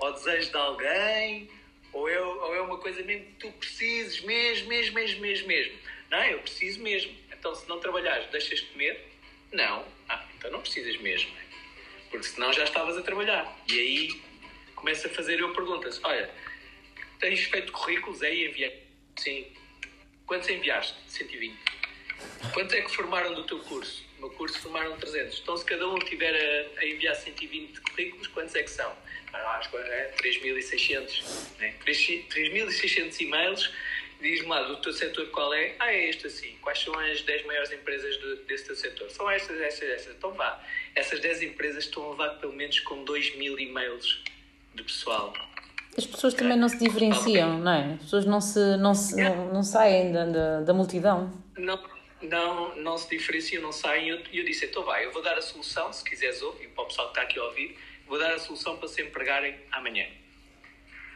ao 0.00 0.10
desejo 0.14 0.50
de 0.50 0.56
alguém? 0.56 1.50
Ou 1.92 2.08
é, 2.08 2.18
ou 2.18 2.54
é 2.54 2.62
uma 2.62 2.78
coisa 2.78 3.02
mesmo 3.02 3.26
que 3.26 3.32
tu 3.32 3.52
precises, 3.52 4.22
mesmo, 4.22 4.68
mesmo, 4.68 4.94
mesmo, 4.94 5.20
mesmo, 5.20 5.46
mesmo? 5.46 5.78
Não, 6.10 6.24
eu 6.24 6.38
preciso 6.38 6.80
mesmo. 6.80 7.14
Então, 7.30 7.54
se 7.54 7.68
não 7.68 7.78
trabalhares, 7.78 8.26
deixas 8.30 8.60
de 8.60 8.66
comer? 8.68 9.12
Não. 9.52 9.84
Ah, 10.08 10.24
então 10.38 10.50
não 10.50 10.62
precisas 10.62 10.96
mesmo. 11.02 11.41
Porque 12.12 12.26
senão 12.28 12.52
já 12.52 12.64
estavas 12.64 12.96
a 12.96 13.02
trabalhar. 13.02 13.58
E 13.68 13.72
aí 13.72 14.22
começo 14.76 15.06
a 15.06 15.10
fazer 15.10 15.40
eu 15.40 15.52
perguntas. 15.54 15.98
Olha, 16.04 16.30
tens 17.18 17.40
feito 17.44 17.72
currículos 17.72 18.22
aí 18.22 18.48
enviei? 18.48 18.86
Sim. 19.16 19.46
Quantos 20.26 20.48
enviaste? 20.48 20.94
120. 21.08 21.56
Quantos 22.52 22.74
é 22.74 22.82
que 22.82 22.94
formaram 22.94 23.34
do 23.34 23.44
teu 23.44 23.58
curso? 23.60 24.04
No 24.18 24.28
meu 24.28 24.36
curso 24.36 24.58
formaram 24.60 24.96
300. 24.96 25.40
Então, 25.40 25.56
se 25.56 25.64
cada 25.64 25.88
um 25.88 25.98
tiver 25.98 26.34
a, 26.76 26.80
a 26.80 26.86
enviar 26.86 27.16
120 27.16 27.80
currículos, 27.80 28.26
quantos 28.28 28.54
é 28.54 28.62
que 28.62 28.70
são? 28.70 28.94
Ah, 29.32 29.56
acho 29.58 29.70
que 29.70 29.76
é 29.78 30.14
3.600. 30.18 31.58
Né? 31.58 31.74
3.600 31.84 33.20
e-mails. 33.20 33.72
Diz-me 34.22 34.48
lá, 34.48 34.62
do 34.62 34.76
teu 34.76 34.92
setor 34.92 35.26
qual 35.30 35.52
é? 35.52 35.74
Ah, 35.80 35.92
é 35.92 36.08
este 36.08 36.28
assim. 36.28 36.54
Quais 36.62 36.78
são 36.78 36.96
as 36.98 37.22
10 37.22 37.44
maiores 37.44 37.72
empresas 37.72 38.16
do- 38.18 38.36
desse 38.44 38.66
teu 38.66 38.76
setor? 38.76 39.10
São 39.10 39.28
estas, 39.28 39.60
estas, 39.60 39.88
estas. 39.88 40.14
Então 40.14 40.32
vá. 40.32 40.62
Essas 40.94 41.18
10 41.20 41.42
empresas 41.42 41.84
estão 41.84 42.06
a 42.06 42.10
levar 42.12 42.28
pelo 42.38 42.52
menos 42.52 42.78
com 42.80 43.02
2 43.04 43.34
mil 43.36 43.58
e-mails 43.58 44.22
de 44.74 44.82
pessoal. 44.84 45.32
As 45.98 46.06
pessoas 46.06 46.32
também 46.34 46.56
não 46.56 46.68
se 46.68 46.78
diferenciam, 46.78 47.58
não 47.58 47.72
é? 47.72 47.94
As 47.94 48.02
pessoas 48.02 48.24
não, 48.24 48.40
se, 48.40 48.76
não, 48.78 48.94
se, 48.94 49.16
não, 49.20 49.52
não 49.52 49.62
saem 49.62 50.12
da, 50.12 50.24
da, 50.24 50.60
da 50.60 50.72
multidão. 50.72 51.30
não, 51.58 51.78
não, 52.22 52.76
não 52.76 52.96
se 52.96 53.10
diferenciam, 53.10 53.60
não 53.60 53.72
saem. 53.72 54.06
E 54.06 54.08
eu, 54.10 54.22
eu 54.32 54.44
disse, 54.44 54.64
então 54.66 54.84
vai, 54.84 55.04
eu 55.04 55.10
vou 55.12 55.20
dar 55.20 55.36
a 55.36 55.42
solução, 55.42 55.92
se 55.92 56.02
quiseres 56.04 56.40
ouvir, 56.40 56.68
para 56.68 56.84
o 56.84 56.86
pessoal 56.86 57.08
que 57.08 57.12
está 57.18 57.22
aqui 57.22 57.38
a 57.38 57.44
ouvir, 57.44 57.76
vou 58.06 58.18
dar 58.18 58.32
a 58.32 58.38
solução 58.38 58.76
para 58.78 58.88
se 58.88 59.02
empregarem 59.02 59.54
amanhã. 59.72 60.06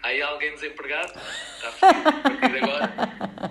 Aí 0.06 0.22
alguém 0.22 0.54
desempregado? 0.54 1.12
Está 1.18 1.68
a 1.90 2.02
partir 2.22 2.48
de 2.50 2.58
agora? 2.58 2.92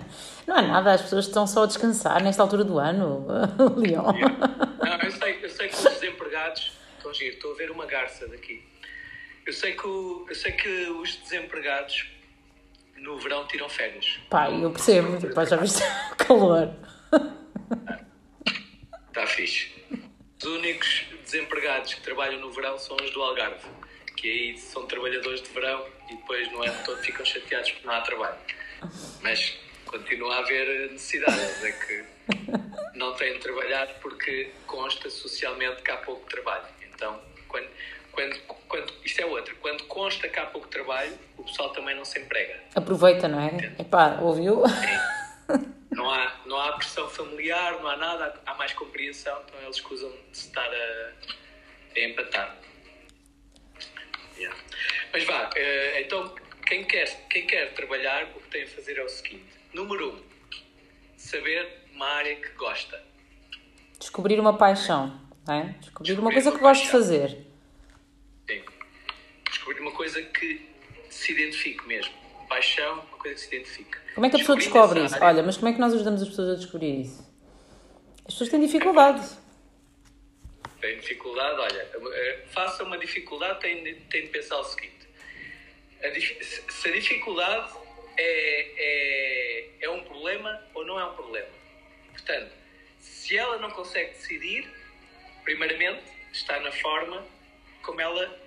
Não 0.46 0.56
há 0.56 0.62
nada, 0.62 0.92
as 0.94 1.02
pessoas 1.02 1.26
estão 1.26 1.46
só 1.46 1.64
a 1.64 1.66
descansar 1.66 2.22
nesta 2.22 2.40
altura 2.40 2.64
do 2.64 2.78
ano, 2.78 3.26
Leon. 3.76 4.04
Não, 4.82 4.98
eu 5.02 5.10
sei, 5.12 5.38
eu 5.42 5.50
sei 5.50 5.68
que 5.68 5.74
os 5.76 5.82
desempregados 5.84 6.72
estão 6.96 7.10
a 7.10 7.14
giro, 7.14 7.34
estou 7.34 7.52
a 7.52 7.56
ver 7.56 7.70
uma 7.70 7.84
garça 7.84 8.26
daqui. 8.28 8.64
Eu 9.44 9.52
sei 9.52 9.72
que, 9.74 9.86
o- 9.86 10.24
eu 10.28 10.34
sei 10.34 10.52
que 10.52 10.68
os 10.88 11.16
desempregados 11.16 12.06
no 12.96 13.18
verão 13.18 13.46
tiram 13.46 13.68
férias. 13.68 14.18
Pá, 14.30 14.48
eu 14.50 14.70
percebo, 14.70 15.18
depois 15.18 15.50
já 15.50 15.56
viste 15.56 15.82
o 16.12 16.16
calor. 16.16 16.70
Está 19.08 19.26
fixe. 19.26 19.74
Os 20.38 20.44
únicos 20.44 21.04
desempregados 21.22 21.92
que 21.94 22.00
trabalham 22.00 22.40
no 22.40 22.50
verão 22.50 22.78
são 22.78 22.96
os 22.96 23.10
do 23.10 23.22
Algarve, 23.22 23.64
que 24.16 24.30
aí 24.30 24.58
são 24.58 24.86
trabalhadores 24.86 25.42
de 25.42 25.50
verão 25.50 25.86
e 26.10 26.16
depois 26.16 26.50
no 26.50 26.62
ano 26.62 26.74
todo 26.84 26.98
ficam 27.02 27.24
chateados 27.24 27.70
porque 27.70 27.86
não 27.86 27.94
há 27.94 28.00
trabalho. 28.00 28.36
Mas 29.22 29.56
continua 29.84 30.36
a 30.36 30.38
haver 30.38 30.90
necessidades, 30.90 31.64
é 31.64 31.72
que 31.72 32.04
não 32.94 33.14
têm 33.14 33.34
de 33.34 33.40
trabalhar 33.40 33.86
porque 34.00 34.50
consta 34.66 35.08
socialmente 35.10 35.82
que 35.82 35.90
há 35.90 35.96
pouco 35.98 36.28
trabalho. 36.28 36.64
Então, 36.94 37.20
quando, 37.48 37.68
quando, 38.12 38.40
quando, 38.68 38.92
isto 39.04 39.20
é 39.20 39.26
outra, 39.26 39.54
quando 39.60 39.84
consta 39.84 40.28
que 40.28 40.38
há 40.38 40.46
pouco 40.46 40.68
trabalho, 40.68 41.16
o 41.36 41.44
pessoal 41.44 41.70
também 41.70 41.94
não 41.94 42.04
se 42.04 42.18
emprega. 42.18 42.60
Aproveita, 42.74 43.28
não 43.28 43.40
é? 43.40 43.74
Epá, 43.78 44.18
ouviu? 44.20 44.62
Não 45.90 46.10
há, 46.10 46.40
não 46.44 46.60
há 46.60 46.72
pressão 46.72 47.08
familiar, 47.08 47.72
não 47.80 47.88
há 47.88 47.96
nada, 47.96 48.34
há 48.44 48.54
mais 48.54 48.72
compreensão, 48.74 49.40
então 49.46 49.60
eles 49.62 49.76
escusam 49.76 50.10
de 50.10 50.36
estar 50.36 50.68
a, 50.68 51.12
a 51.94 52.00
empatar. 52.00 52.56
Yeah. 54.38 54.56
Mas 55.12 55.24
vá, 55.24 55.48
uh, 55.48 56.00
então 56.00 56.34
quem 56.66 56.84
quer, 56.84 57.26
quem 57.28 57.46
quer 57.46 57.72
trabalhar, 57.74 58.24
o 58.36 58.40
que 58.40 58.50
tem 58.50 58.64
a 58.64 58.68
fazer 58.68 58.98
é 58.98 59.04
o 59.04 59.08
seguinte: 59.08 59.46
número 59.72 60.14
um, 60.14 60.22
saber 61.16 61.84
uma 61.94 62.06
área 62.06 62.36
que 62.36 62.50
gosta. 62.50 63.02
Descobrir 63.98 64.38
uma 64.38 64.58
paixão, 64.58 65.20
é? 65.48 65.62
Descobrir, 65.62 65.80
Descobrir 65.80 66.20
uma 66.20 66.32
coisa 66.32 66.50
uma 66.50 66.58
que 66.58 66.62
gosto 66.62 66.82
de 66.82 66.90
fazer. 66.90 67.46
Sim. 68.48 68.62
Descobrir 69.48 69.80
uma 69.80 69.92
coisa 69.92 70.22
que 70.22 70.68
se 71.08 71.32
identifique 71.32 71.86
mesmo. 71.86 72.12
Paixão, 72.48 72.94
uma 72.94 73.18
coisa 73.18 73.34
que 73.34 73.40
se 73.40 73.56
identifique. 73.56 73.96
Como 74.14 74.26
é 74.26 74.30
que 74.30 74.36
a 74.36 74.38
pessoa 74.38 74.56
descobre 74.56 75.04
isso? 75.04 75.14
Área... 75.14 75.26
Olha, 75.26 75.42
mas 75.42 75.56
como 75.56 75.68
é 75.68 75.72
que 75.72 75.80
nós 75.80 75.92
ajudamos 75.94 76.22
as 76.22 76.28
pessoas 76.28 76.50
a 76.50 76.54
descobrir 76.54 77.00
isso? 77.00 77.26
As 78.24 78.34
pessoas 78.34 78.50
têm 78.50 78.60
dificuldade. 78.60 79.26
Tem 80.80 80.98
dificuldade, 80.98 81.58
olha, 81.58 81.90
eh, 82.14 82.44
faça 82.52 82.84
uma 82.84 82.98
dificuldade, 82.98 83.60
tem, 83.60 83.82
tem 83.82 84.22
de 84.22 84.28
pensar 84.28 84.58
o 84.58 84.64
seguinte: 84.64 85.08
a, 86.02 86.72
se 86.72 86.88
a 86.88 86.92
dificuldade 86.92 87.72
é, 88.16 88.72
é, 88.78 89.68
é 89.80 89.90
um 89.90 90.02
problema 90.04 90.62
ou 90.74 90.84
não 90.84 90.98
é 91.00 91.04
um 91.04 91.14
problema. 91.14 91.48
Portanto, 92.12 92.52
se 93.00 93.36
ela 93.36 93.58
não 93.58 93.70
consegue 93.70 94.12
decidir, 94.12 94.68
primeiramente 95.44 96.02
está 96.32 96.60
na 96.60 96.72
forma 96.72 97.26
como 97.82 98.00
ela 98.00 98.40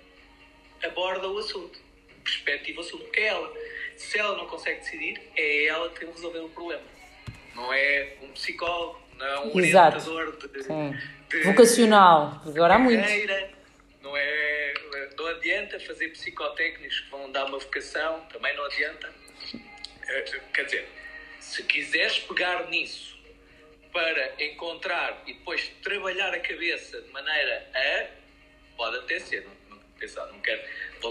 aborda 0.82 1.28
o 1.28 1.38
assunto, 1.38 1.80
perspectiva 2.22 2.80
o 2.80 2.84
assunto, 2.84 3.10
que 3.10 3.20
é 3.20 3.26
ela. 3.28 3.52
Se 3.96 4.18
ela 4.18 4.36
não 4.36 4.46
consegue 4.46 4.80
decidir, 4.80 5.20
é 5.36 5.66
ela 5.66 5.90
que 5.90 6.00
tem 6.00 6.08
de 6.08 6.14
resolver 6.14 6.40
o 6.40 6.48
problema. 6.50 6.84
Não 7.54 7.72
é 7.72 8.16
um 8.22 8.32
psicólogo, 8.32 9.00
não 9.20 9.52
um 9.52 9.60
Exato. 9.60 10.10
orientador 10.10 10.48
de, 10.48 11.38
de, 11.38 11.42
vocacional. 11.42 12.42
Agora 12.46 12.74
há 12.74 12.78
muito. 12.78 13.06
Não 14.02 14.16
é, 14.16 14.74
não 15.16 15.26
adianta 15.26 15.78
fazer 15.80 16.08
psicotécnicos 16.08 17.00
que 17.00 17.10
vão 17.10 17.30
dar 17.30 17.44
uma 17.44 17.58
vocação, 17.58 18.20
também 18.32 18.56
não 18.56 18.64
adianta. 18.64 19.12
Eh, 20.08 20.40
quer 20.52 20.64
dizer, 20.64 20.88
se 21.38 21.62
quiseres 21.64 22.18
pegar 22.20 22.68
nisso 22.68 23.18
para 23.92 24.44
encontrar 24.44 25.22
e 25.26 25.34
depois 25.34 25.70
trabalhar 25.82 26.32
a 26.32 26.40
cabeça 26.40 27.00
de 27.00 27.12
maneira 27.12 27.68
a. 27.74 28.20
Pode 28.76 28.96
até 28.96 29.20
ser, 29.20 29.44
não, 29.44 29.76
não, 29.76 29.82
pensar, 29.98 30.26
não 30.26 30.40
quero. 30.40 30.62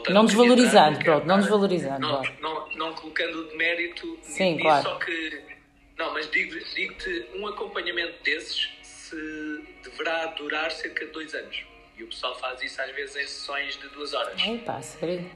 Não 0.09 0.25
desvalorizando, 0.25 0.99
pronto, 0.99 1.27
não 1.27 1.39
desvalorizando. 1.39 1.99
Não, 1.99 2.23
não, 2.41 2.69
não, 2.71 2.93
colocando 2.93 3.49
de 3.49 3.55
mérito 3.55 4.17
Sim, 4.23 4.53
nisso, 4.53 4.63
claro. 4.63 4.83
só 4.83 4.95
que. 4.95 5.58
Não, 5.99 6.13
mas 6.13 6.31
digo-te 6.31 6.73
digo 6.73 7.37
um 7.37 7.45
acompanhamento 7.45 8.23
desses 8.23 8.69
se 8.81 9.67
deverá 9.83 10.27
durar 10.27 10.71
cerca 10.71 11.05
de 11.05 11.11
dois 11.11 11.35
anos. 11.35 11.65
E 11.97 12.03
o 12.03 12.07
pessoal 12.07 12.33
faz 12.39 12.63
isso 12.63 12.81
às 12.81 12.89
vezes 12.95 13.17
em 13.17 13.27
sessões 13.27 13.77
de 13.77 13.89
duas 13.89 14.13
horas. 14.13 14.41
Ai, 14.41 14.57
pá, 14.65 14.81
sério? 14.81 15.29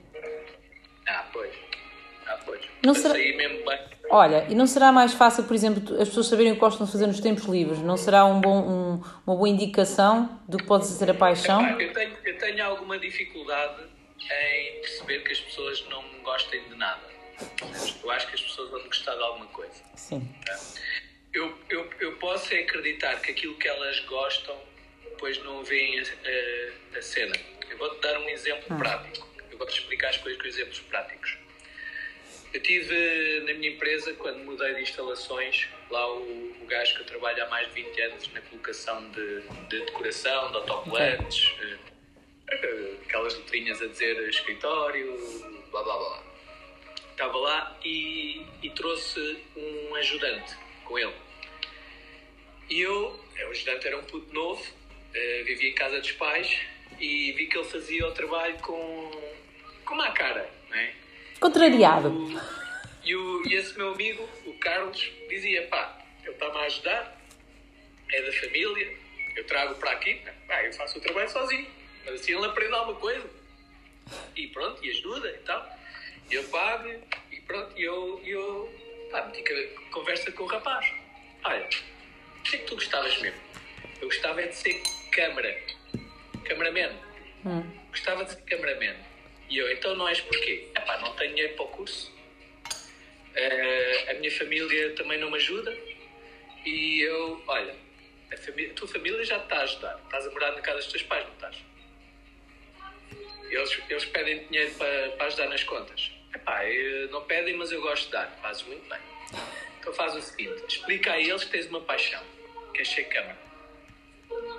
Ah, 1.06 1.28
pois. 1.34 1.54
Ah, 2.26 2.39
pois. 2.45 2.62
Não 2.82 2.93
será... 2.93 3.13
mesmo 3.13 3.65
bem. 3.65 3.80
Olha, 4.10 4.47
e 4.49 4.56
não 4.56 4.65
será 4.65 4.89
mais 4.89 5.13
fácil, 5.13 5.43
por 5.43 5.54
exemplo, 5.54 6.02
as 6.02 6.08
pessoas 6.08 6.28
saberem 6.28 6.54
o 6.54 6.56
que 6.56 6.62
gostam 6.62 6.86
de 6.86 6.91
fazer 6.93 7.08
nos 7.08 7.19
tempos 7.19 7.43
livres? 7.43 7.80
Não 7.80 7.97
será 7.97 8.23
um 8.23 8.39
bom, 8.39 8.62
um, 8.62 9.04
uma 9.28 9.36
boa 9.36 9.49
indicação 9.49 10.39
do 10.47 10.58
que 10.58 10.65
pode 10.65 10.86
ser 10.86 11.12
a 11.12 11.13
paixão? 11.13 11.62
eu, 11.78 11.91
tenho, 11.91 12.17
eu 12.23 12.38
tenho 12.38 12.63
alguma 12.63 12.97
dificuldade 12.97 13.84
em 14.32 14.80
perceber 14.80 15.19
que 15.23 15.34
as 15.34 15.39
pessoas 15.41 15.86
não 15.89 16.02
gostem 16.23 16.63
de 16.69 16.76
nada. 16.76 17.12
Eu 18.04 18.12
acho 18.12 18.28
que 18.28 18.36
as 18.36 18.42
pessoas 18.42 18.70
vão 18.72 18.84
gostar 18.84 19.16
de 19.16 19.22
alguma 19.22 19.48
coisa. 19.48 19.84
Sim. 19.96 20.28
Eu, 21.34 21.58
eu, 21.70 21.90
eu 22.00 22.18
posso 22.18 22.54
acreditar 22.54 23.20
que 23.22 23.32
aquilo 23.32 23.56
que 23.56 23.68
elas 23.68 24.00
gostam 24.02 24.56
depois 25.04 25.42
não 25.44 25.64
veem 25.64 26.00
a, 26.00 26.04
a, 26.04 26.98
a 26.98 27.02
cena. 27.02 27.36
Eu 27.70 27.78
vou-te 27.78 28.02
dar 28.02 28.20
um 28.20 28.30
exemplo 28.30 28.66
ah. 28.70 28.76
prático. 28.76 29.28
Eu 29.50 29.58
vou-te 29.58 29.80
explicar 29.80 30.10
as 30.10 30.18
coisas 30.18 30.42
com 30.42 30.48
exemplos 30.48 30.80
práticos. 30.82 31.38
Eu 32.54 32.62
tive 32.62 33.40
na 33.48 33.54
minha 33.54 33.72
empresa, 33.72 34.14
quando 34.14 34.40
mudei 34.44 34.76
de 34.76 34.82
instalações, 34.82 35.68
lá 35.90 36.08
o, 36.14 36.56
o 36.62 36.66
gajo 36.68 36.96
que 36.96 37.02
eu 37.02 37.06
trabalho 37.06 37.44
há 37.44 37.50
mais 37.50 37.68
de 37.70 37.74
20 37.82 38.02
anos 38.02 38.34
na 38.34 38.42
colocação 38.42 39.10
de, 39.12 39.42
de 39.70 39.86
decoração, 39.86 40.52
de 40.52 40.58
autocolantes, 40.58 41.52
okay. 41.54 41.78
Eh, 42.52 42.94
aquelas 43.06 43.36
letrinhas 43.36 43.82
a 43.82 43.88
dizer 43.88 44.30
escritório, 44.30 45.18
blá 45.72 45.82
blá 45.84 45.98
blá. 45.98 46.33
Estava 47.13 47.38
lá 47.38 47.78
e, 47.86 48.43
e 48.63 48.69
trouxe 48.71 49.38
um 49.56 49.95
ajudante 49.95 50.56
com 50.84 50.97
ele. 50.97 51.13
E 52.69 52.82
eu, 52.82 53.19
o 53.47 53.52
ajudante 53.52 53.88
era 53.88 53.97
um 53.97 54.04
puto 54.04 54.34
novo, 54.34 54.62
uh, 54.62 55.45
vivia 55.45 55.69
em 55.69 55.76
casa 55.76 55.99
dos 55.99 56.12
pais 56.13 56.60
e 56.99 57.32
vi 57.34 57.45
que 57.45 57.58
ele 57.58 57.67
fazia 57.67 58.08
o 58.08 58.12
trabalho 58.12 58.58
com, 58.60 59.12
com 59.86 59.95
má 59.95 60.12
cara, 60.12 60.49
não 60.69 60.78
é? 60.78 60.93
Contrariado. 61.39 62.12
E, 63.04 63.15
o, 63.15 63.47
e 63.47 63.54
esse 63.54 63.78
meu 63.78 63.91
amigo, 63.93 64.28
o 64.45 64.54
Carlos, 64.54 65.12
dizia: 65.30 65.67
pá, 65.67 65.99
ele 66.23 66.32
está-me 66.32 66.58
a 66.58 66.62
ajudar, 66.62 67.21
é 68.12 68.21
da 68.23 68.34
família, 68.34 68.97
eu 69.36 69.45
trago 69.45 69.76
para 69.76 69.91
aqui, 69.91 70.19
pá, 70.47 70.63
eu 70.63 70.73
faço 70.73 70.97
o 70.97 71.02
trabalho 71.02 71.30
sozinho, 71.30 71.67
mas 72.06 72.15
assim 72.15 72.34
ele 72.36 72.45
aprende 72.45 72.73
alguma 72.73 72.99
coisa. 72.99 73.30
E 74.36 74.47
pronto, 74.47 74.84
e 74.84 74.89
ajuda 74.89 75.30
e 75.30 75.38
tal. 75.45 75.80
E 76.30 76.36
eu 76.36 76.44
pago 76.46 76.90
e 77.32 77.42
pronto, 77.42 77.78
e 77.78 77.84
eu, 77.84 78.22
eu 78.26 78.74
pá, 79.12 79.26
meti 79.26 79.44
conversa 79.92 80.32
com 80.32 80.44
o 80.44 80.48
rapaz. 80.48 80.92
Olha, 81.44 81.66
o 81.66 82.44
que 82.44 82.56
é 82.56 82.60
que 82.60 82.66
tu 82.66 82.76
gostavas 82.76 83.18
mesmo? 83.20 83.40
Eu 84.02 84.08
gostava 84.08 84.42
é 84.42 84.48
de 84.48 84.56
ser 84.56 84.82
câmara, 85.12 85.58
cameraman. 86.46 86.94
Hum. 87.46 87.64
Gostava 87.90 88.26
de 88.26 88.32
ser 88.32 88.42
cameraman. 88.42 88.96
E 89.50 89.58
eu, 89.58 89.72
então 89.72 89.96
não 89.96 90.08
és 90.08 90.20
porquê? 90.22 90.68
Epá, 90.76 91.00
não 91.00 91.16
tenho 91.16 91.36
dinheiro 91.36 91.56
para 91.56 91.66
o 91.66 91.68
curso. 91.70 92.12
Uh, 93.36 94.12
a 94.12 94.14
minha 94.16 94.32
família 94.32 94.96
também 94.96 95.20
não 95.20 95.30
me 95.30 95.38
ajuda. 95.38 95.76
E 96.66 97.02
eu, 97.02 97.44
olha, 97.48 97.76
a, 98.32 98.38
família, 98.38 98.72
a 98.72 98.74
tua 98.74 98.88
família 98.88 99.24
já 99.24 99.40
te 99.40 99.44
está 99.44 99.58
a 99.58 99.64
ajudar. 99.64 100.02
Estás 100.06 100.28
a 100.28 100.32
morar 100.32 100.52
na 100.54 100.62
casa 100.62 100.78
dos 100.78 100.88
teus 100.88 101.04
pais, 101.04 101.26
não 101.26 101.34
estás? 101.34 101.58
Eles, 103.54 103.80
eles 103.89 104.06
pedem 104.06 104.46
dinheiro 104.48 104.74
para, 104.76 105.10
para 105.12 105.28
ajudar 105.28 105.48
nas 105.48 105.63
contas. 105.63 106.12
Epá, 106.34 106.62
não 107.12 107.24
pedem, 107.26 107.56
mas 107.56 107.72
eu 107.72 107.82
gosto 107.82 108.06
de 108.06 108.12
dar. 108.12 108.28
Fazes 108.42 108.63
muito 108.63 108.88
bem. 108.89 109.00
Então 109.80 109.94
faz 109.94 110.16
o 110.16 110.22
seguinte: 110.22 110.63
explica 110.68 111.13
a 111.13 111.20
eles 111.20 111.44
que 111.44 111.52
tens 111.52 111.68
uma 111.68 111.82
paixão, 111.82 112.22
que 112.74 112.82
é 112.82 112.86
ser 112.86 113.04
câmara. 113.06 113.38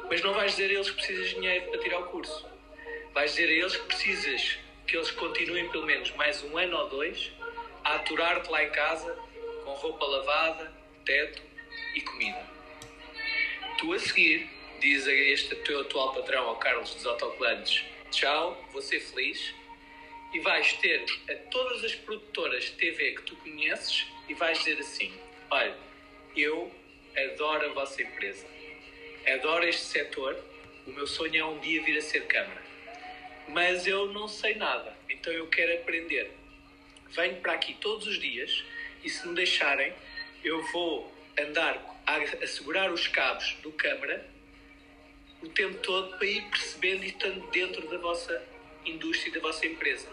Mas 0.08 0.22
não 0.22 0.34
vais 0.34 0.52
dizer 0.52 0.70
a 0.70 0.74
eles 0.74 0.90
que 0.90 0.96
precisas 0.96 1.28
de 1.28 1.34
dinheiro 1.34 1.70
para 1.70 1.80
tirar 1.80 1.98
o 2.00 2.06
curso. 2.06 2.46
Vais 3.12 3.30
dizer 3.30 3.48
a 3.48 3.52
eles 3.52 3.76
que 3.76 3.86
precisas 3.86 4.58
que 4.86 4.96
eles 4.96 5.10
continuem 5.10 5.68
pelo 5.70 5.86
menos 5.86 6.10
mais 6.12 6.42
um 6.44 6.56
ano 6.58 6.76
ou 6.76 6.88
dois 6.88 7.32
a 7.82 7.96
aturar-te 7.96 8.50
lá 8.50 8.62
em 8.62 8.70
casa 8.70 9.18
com 9.64 9.72
roupa 9.72 10.04
lavada, 10.04 10.72
teto 11.04 11.42
e 11.94 12.00
comida. 12.00 12.46
Tu 13.78 13.92
a 13.92 13.98
seguir 13.98 14.54
diz 14.80 15.06
a 15.06 15.12
este 15.12 15.54
teu 15.56 15.80
atual 15.80 16.12
patrão, 16.12 16.46
ao 16.46 16.56
Carlos 16.56 16.94
dos 16.94 17.06
Autocolantes, 17.06 17.84
tchau, 18.14 18.68
vou 18.72 18.80
ser 18.80 19.00
feliz, 19.00 19.54
e 20.32 20.40
vais 20.40 20.72
ter 20.74 21.04
a 21.28 21.34
todas 21.50 21.84
as 21.84 21.94
produtoras 21.94 22.64
de 22.64 22.72
TV 22.72 23.12
que 23.12 23.22
tu 23.22 23.36
conheces 23.36 24.06
e 24.28 24.34
vais 24.34 24.58
dizer 24.58 24.78
assim: 24.78 25.12
olha, 25.50 25.76
eu 26.36 26.72
adoro 27.16 27.66
a 27.66 27.72
vossa 27.72 28.02
empresa, 28.02 28.46
adoro 29.34 29.64
este 29.64 29.82
setor, 29.82 30.36
o 30.86 30.90
meu 30.90 31.06
sonho 31.06 31.36
é 31.36 31.44
um 31.44 31.58
dia 31.60 31.82
vir 31.82 31.98
a 31.98 32.02
ser 32.02 32.26
Câmara. 32.26 32.62
Mas 33.48 33.86
eu 33.86 34.12
não 34.12 34.26
sei 34.26 34.54
nada, 34.54 34.96
então 35.08 35.32
eu 35.32 35.46
quero 35.48 35.74
aprender. 35.74 36.30
Venho 37.10 37.36
para 37.36 37.52
aqui 37.52 37.74
todos 37.74 38.06
os 38.06 38.18
dias 38.18 38.64
e 39.04 39.10
se 39.10 39.26
me 39.28 39.34
deixarem, 39.34 39.92
eu 40.42 40.62
vou 40.72 41.12
andar 41.38 42.02
a 42.06 42.46
segurar 42.46 42.90
os 42.90 43.06
cabos 43.06 43.54
do 43.62 43.70
câmara 43.72 44.33
o 45.44 45.48
tempo 45.50 45.78
todo 45.78 46.16
para 46.16 46.26
ir 46.26 46.42
percebendo 46.50 47.04
e 47.04 47.08
estando 47.08 47.46
dentro 47.50 47.86
da 47.88 47.98
vossa 47.98 48.42
indústria 48.86 49.30
e 49.30 49.34
da 49.34 49.40
vossa 49.40 49.66
empresa. 49.66 50.08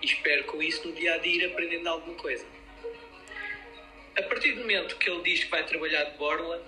E 0.00 0.06
espero 0.06 0.44
com 0.44 0.62
isso 0.62 0.86
no 0.88 0.94
dia 0.94 1.14
a 1.14 1.18
dia 1.18 1.44
ir 1.44 1.52
aprendendo 1.52 1.88
alguma 1.88 2.16
coisa. 2.16 2.44
A 4.16 4.22
partir 4.22 4.52
do 4.52 4.60
momento 4.60 4.96
que 4.96 5.08
ele 5.08 5.22
diz 5.22 5.44
que 5.44 5.50
vai 5.50 5.64
trabalhar 5.64 6.04
de 6.04 6.18
borla, 6.18 6.62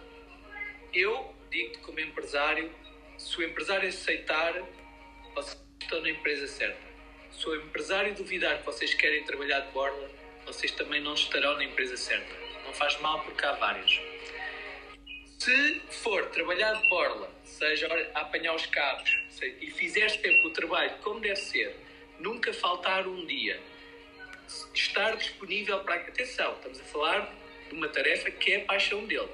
eu 0.93 1.35
digo 1.51 1.79
como 1.81 2.01
empresário, 2.01 2.71
se 3.19 3.37
o 3.39 3.43
empresário 3.43 3.89
aceitar, 3.89 4.55
estão 5.81 6.01
na 6.01 6.11
empresa 6.11 6.47
certa. 6.47 6.95
Se 7.33 7.49
o 7.49 7.57
empresário 7.57 8.15
duvidar 8.15 8.59
que 8.59 8.67
vocês 8.67 8.95
querem 8.95 9.25
trabalhar 9.25 9.61
de 9.61 9.73
borla, 9.73 10.11
vocês 10.47 10.71
também 10.73 11.01
não 11.01 11.15
estarão 11.15 11.57
na 11.57 11.65
empresa 11.65 11.97
certa. 11.97 12.33
Não 12.65 12.73
faz 12.73 12.99
mal 13.01 13.23
porque 13.25 13.45
há 13.45 13.53
vários. 13.53 14.01
Se 15.39 15.81
for 15.91 16.27
trabalhar 16.27 16.73
de 16.75 16.89
borla, 16.89 17.34
seja 17.55 17.87
apanhar 18.15 18.55
os 18.55 18.67
cabos, 18.67 19.11
e 19.61 19.71
fizeres 19.71 20.17
tempo 20.17 20.49
o 20.49 20.51
trabalho 20.51 20.93
como 21.03 21.21
deve 21.21 21.37
ser, 21.37 21.75
nunca 22.19 22.53
faltar 22.53 23.07
um 23.07 23.25
dia, 23.27 23.61
estar 24.73 25.17
disponível 25.17 25.81
para. 25.81 25.95
Atenção, 25.95 26.55
estamos 26.55 26.81
a 26.81 26.85
falar 26.85 27.35
de 27.69 27.75
uma 27.75 27.89
tarefa 27.89 28.31
que 28.31 28.53
é 28.53 28.57
a 28.57 28.65
paixão 28.65 29.05
dele. 29.07 29.29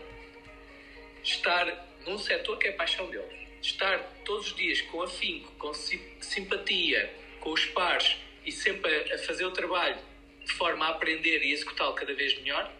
estar 1.23 1.87
num 2.07 2.19
setor 2.19 2.59
que 2.59 2.69
é 2.69 2.71
a 2.71 2.77
paixão 2.77 3.11
dele. 3.11 3.49
Estar 3.61 3.99
todos 4.25 4.49
os 4.49 4.57
dias 4.57 4.81
com 4.83 5.03
afinco, 5.03 5.53
com 5.59 5.73
simpatia, 5.75 7.13
com 7.41 7.53
os 7.53 7.67
pares 7.67 8.17
e 8.45 8.51
sempre 8.51 9.13
a 9.13 9.19
fazer 9.19 9.45
o 9.45 9.51
trabalho 9.51 9.99
de 10.45 10.53
forma 10.53 10.87
a 10.87 10.91
aprender 10.91 11.43
e 11.43 11.53
executá-lo 11.53 11.93
cada 11.95 12.15
vez 12.15 12.39
melhor, 12.39 12.73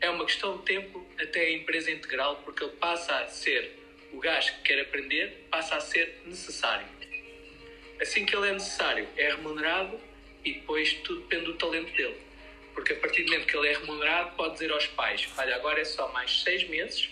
é 0.00 0.10
uma 0.10 0.24
questão 0.24 0.56
de 0.58 0.64
tempo 0.64 1.06
até 1.20 1.40
a 1.40 1.52
empresa 1.52 1.90
integral, 1.92 2.42
porque 2.44 2.64
ele 2.64 2.72
passa 2.72 3.16
a 3.20 3.28
ser 3.28 3.79
o 4.12 4.18
gajo 4.18 4.52
que 4.56 4.62
quer 4.62 4.80
aprender, 4.80 5.46
passa 5.50 5.76
a 5.76 5.80
ser 5.80 6.22
necessário. 6.26 6.86
Assim 8.00 8.24
que 8.24 8.34
ele 8.34 8.48
é 8.48 8.52
necessário, 8.52 9.06
é 9.16 9.28
remunerado 9.28 10.00
e 10.44 10.54
depois 10.54 10.92
tudo 11.04 11.20
depende 11.20 11.46
do 11.46 11.54
talento 11.54 11.92
dele. 11.94 12.16
Porque 12.74 12.92
a 12.92 12.96
partir 12.96 13.24
do 13.24 13.30
momento 13.30 13.46
que 13.46 13.56
ele 13.56 13.68
é 13.68 13.72
remunerado, 13.72 14.36
pode 14.36 14.54
dizer 14.54 14.72
aos 14.72 14.86
pais: 14.86 15.28
Olha, 15.36 15.56
agora 15.56 15.80
é 15.80 15.84
só 15.84 16.10
mais 16.12 16.42
seis 16.42 16.66
meses, 16.68 17.10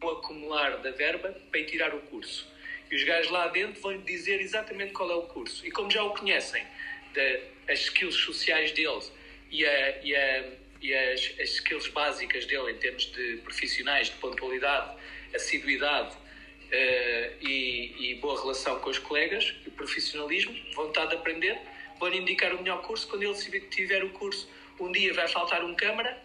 vou 0.00 0.12
acumular 0.12 0.76
da 0.78 0.90
verba 0.90 1.34
para 1.50 1.60
ir 1.60 1.66
tirar 1.66 1.94
o 1.94 2.00
curso. 2.02 2.46
E 2.90 2.96
os 2.96 3.02
gajos 3.02 3.32
lá 3.32 3.48
dentro 3.48 3.80
vão 3.80 3.98
dizer 4.02 4.40
exatamente 4.40 4.92
qual 4.92 5.10
é 5.10 5.14
o 5.14 5.22
curso. 5.22 5.66
E 5.66 5.70
como 5.70 5.90
já 5.90 6.02
o 6.02 6.10
conhecem, 6.10 6.64
de, 7.12 7.40
as 7.68 7.80
skills 7.80 8.14
sociais 8.14 8.72
deles 8.72 9.10
e, 9.50 9.64
a, 9.64 10.04
e, 10.04 10.14
a, 10.14 10.44
e 10.80 10.94
as, 10.94 11.34
as, 11.40 11.50
skills 11.50 11.88
básicas 11.88 12.46
dele 12.46 12.72
em 12.72 12.76
termos 12.76 13.04
de 13.12 13.38
profissionais, 13.38 14.08
de 14.08 14.16
pontualidade, 14.16 14.96
assiduidade 15.34 16.14
uh, 16.14 17.46
e, 17.46 18.12
e, 18.12 18.14
boa 18.20 18.40
relação 18.40 18.78
com 18.80 18.90
os 18.90 18.98
colegas, 18.98 19.54
e 19.66 19.70
profissionalismo, 19.70 20.54
vontade 20.74 21.10
de 21.10 21.16
aprender, 21.16 21.58
vão-lhe 21.98 22.18
indicar 22.18 22.52
o 22.54 22.58
melhor 22.58 22.82
curso. 22.82 23.08
Quando 23.08 23.22
ele 23.22 23.60
tiver 23.70 24.02
o 24.04 24.10
curso, 24.10 24.48
um 24.80 24.90
dia 24.92 25.12
vai 25.14 25.28
faltar 25.28 25.64
um 25.64 25.74
câmara 25.74 26.16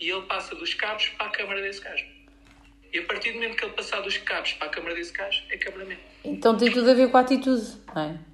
e 0.00 0.10
ele 0.10 0.22
passa 0.22 0.54
dos 0.54 0.74
cabos 0.74 1.08
para 1.10 1.26
a 1.26 1.30
câmara 1.30 1.62
desse 1.62 1.80
gajo. 1.80 2.04
E 2.92 2.98
a 2.98 3.02
partir 3.04 3.32
do 3.32 3.36
momento 3.36 3.56
que 3.56 3.64
ele 3.64 3.72
passar 3.72 4.00
dos 4.00 4.16
cabos 4.18 4.52
para 4.54 4.66
a 4.66 4.70
câmara 4.70 4.94
desse 4.94 5.12
gajo, 5.12 5.42
é 5.48 5.56
câmara 5.56 5.84
mesmo. 5.84 6.02
Então 6.24 6.56
tem 6.56 6.70
tudo 6.70 6.90
a 6.90 6.94
ver 6.94 7.10
com 7.10 7.16
a 7.16 7.20
atitude, 7.20 7.78
não 7.94 8.02
é? 8.02 8.31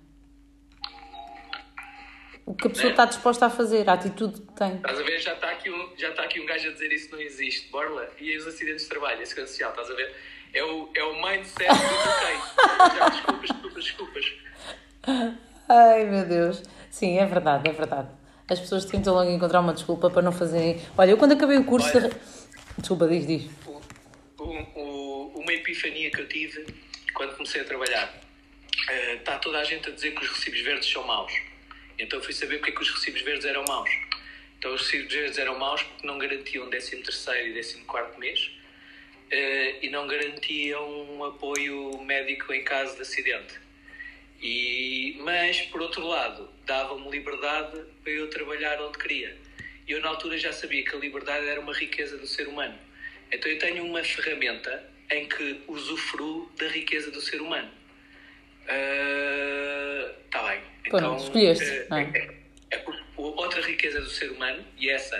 O 2.49 2.55
que 2.55 2.67
a 2.67 2.71
pessoa 2.71 2.91
está 2.91 3.05
disposta 3.05 3.45
a 3.45 3.51
fazer, 3.51 3.89
a 3.91 3.93
atitude 3.93 4.41
que 4.41 4.53
tem. 4.55 4.77
Estás 4.77 4.99
a 4.99 5.03
ver? 5.03 5.21
Já 5.21 5.35
está 5.35 5.51
aqui 5.51 5.71
um, 5.71 5.93
já 5.99 6.09
está 6.09 6.23
aqui 6.23 6.41
um 6.41 6.47
gajo 6.47 6.71
a 6.71 6.73
dizer 6.73 6.91
isso 6.91 7.13
não 7.13 7.21
existe. 7.21 7.71
Borla. 7.71 8.09
E 8.19 8.35
os 8.39 8.47
acidentes 8.47 8.85
de 8.85 8.89
trabalho, 8.89 9.21
a 9.21 9.27
segurança 9.27 9.53
social, 9.53 9.71
estás 9.71 9.91
a 9.91 9.95
ver? 9.95 10.15
É 10.55 10.65
o, 10.65 10.89
é 10.95 11.05
o 11.05 11.23
mindset 11.23 11.69
do 11.69 12.17
quem. 12.25 12.97
Já, 12.97 13.09
desculpas, 13.11 13.51
desculpas, 13.51 13.85
desculpas. 13.85 14.33
Ai 15.69 16.05
meu 16.05 16.25
Deus. 16.25 16.63
Sim, 16.91 17.19
é 17.19 17.27
verdade, 17.27 17.69
é 17.69 17.73
verdade. 17.73 18.09
As 18.51 18.59
pessoas 18.59 18.87
tentam 18.87 19.13
logo 19.13 19.31
encontrar 19.31 19.61
uma 19.61 19.75
desculpa 19.75 20.09
para 20.09 20.23
não 20.23 20.33
fazerem. 20.33 20.81
Olha, 20.97 21.11
eu 21.11 21.19
quando 21.19 21.33
acabei 21.33 21.59
o 21.59 21.65
curso. 21.65 21.95
Olha, 21.95 22.11
Desculpa, 22.79 23.09
diz, 23.09 23.27
diz. 23.27 23.51
O, 24.39 24.45
o, 24.75 25.33
uma 25.35 25.53
epifania 25.53 26.11
que 26.11 26.21
eu 26.21 26.29
tive 26.29 26.65
quando 27.13 27.35
comecei 27.35 27.61
a 27.61 27.65
trabalhar. 27.65 28.09
Uh, 28.89 29.17
está 29.17 29.37
toda 29.39 29.59
a 29.59 29.65
gente 29.65 29.91
a 29.91 29.93
dizer 29.93 30.13
que 30.13 30.25
os 30.25 30.31
recibos 30.31 30.61
verdes 30.63 30.91
são 30.91 31.07
maus. 31.07 31.33
Então 31.99 32.23
fui 32.23 32.33
saber 32.33 32.59
porque 32.59 32.71
é 32.71 32.75
que 32.75 32.83
os 32.83 32.91
recibos 32.91 33.23
verdes 33.23 33.45
eram 33.45 33.65
maus. 33.65 33.91
Então 34.59 34.75
os 34.75 34.83
recibos 34.83 35.13
verdes 35.13 35.39
eram 35.39 35.59
maus 35.59 35.83
porque 35.83 36.07
não 36.07 36.19
garantiam 36.19 36.69
13 36.69 37.03
terceiro 37.03 37.59
e 37.59 37.85
14 37.85 38.19
mês 38.19 38.51
uh, 39.33 39.79
e 39.83 39.89
não 39.91 40.07
garantiam 40.07 41.17
um 41.17 41.25
apoio 41.25 42.01
médico 42.03 42.53
em 42.53 42.63
caso 42.63 42.97
de 42.97 43.03
acidente. 43.03 43.69
E, 44.41 45.17
mas, 45.21 45.63
por 45.63 45.83
outro 45.83 46.07
lado, 46.07 46.49
dava-me 46.65 47.11
liberdade 47.11 47.83
para 48.03 48.13
eu 48.13 48.31
trabalhar 48.31 48.81
onde 48.83 48.97
queria. 48.99 49.37
E 49.87 49.93
eu, 49.93 50.01
na 50.01 50.11
altura, 50.11 50.39
já 50.39 50.53
sabia 50.53 50.85
que 50.85 50.95
a 50.95 50.99
liberdade 50.99 51.47
era 51.47 51.61
uma 51.61 51.75
riqueza 51.75 52.17
do 52.17 52.27
ser 52.27 52.47
humano. 52.47 52.79
Então, 53.33 53.51
eu 53.51 53.59
tenho 53.59 53.85
uma 53.85 54.03
ferramenta 54.05 54.89
em 55.11 55.27
que 55.27 55.61
usufruo 55.67 56.51
da 56.57 56.69
riqueza 56.69 57.11
do 57.11 57.21
ser 57.21 57.41
humano. 57.41 57.69
Está 58.69 60.43
uh, 60.43 60.49
bem. 60.49 60.61
Então, 60.87 61.17
escolheste. 61.17 61.65
Uh, 61.65 61.95
é, 61.95 62.19
é, 62.71 62.77
é, 62.77 62.85
outra 63.17 63.63
riqueza 63.63 64.01
do 64.01 64.11
ser 64.11 64.31
humano, 64.31 64.65
e 64.77 64.91
essa 64.91 65.17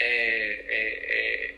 é, 0.00 0.64
é, 0.68 1.54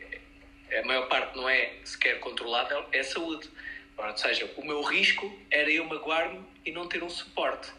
é, 0.71 0.81
a 0.81 0.85
maior 0.85 1.09
parte 1.09 1.37
não 1.37 1.49
é 1.49 1.73
sequer 1.85 2.18
controlável, 2.21 2.85
é 2.93 3.01
a 3.01 3.05
saúde. 3.05 3.49
Ou 3.97 4.16
seja, 4.16 4.51
o 4.57 4.64
meu 4.64 4.83
risco 4.83 5.39
era 5.51 5.71
eu 5.71 5.85
magoar-me 5.85 6.43
e 6.64 6.73
não 6.73 6.89
ter 6.89 7.03
um 7.03 7.11
suporte. 7.11 7.71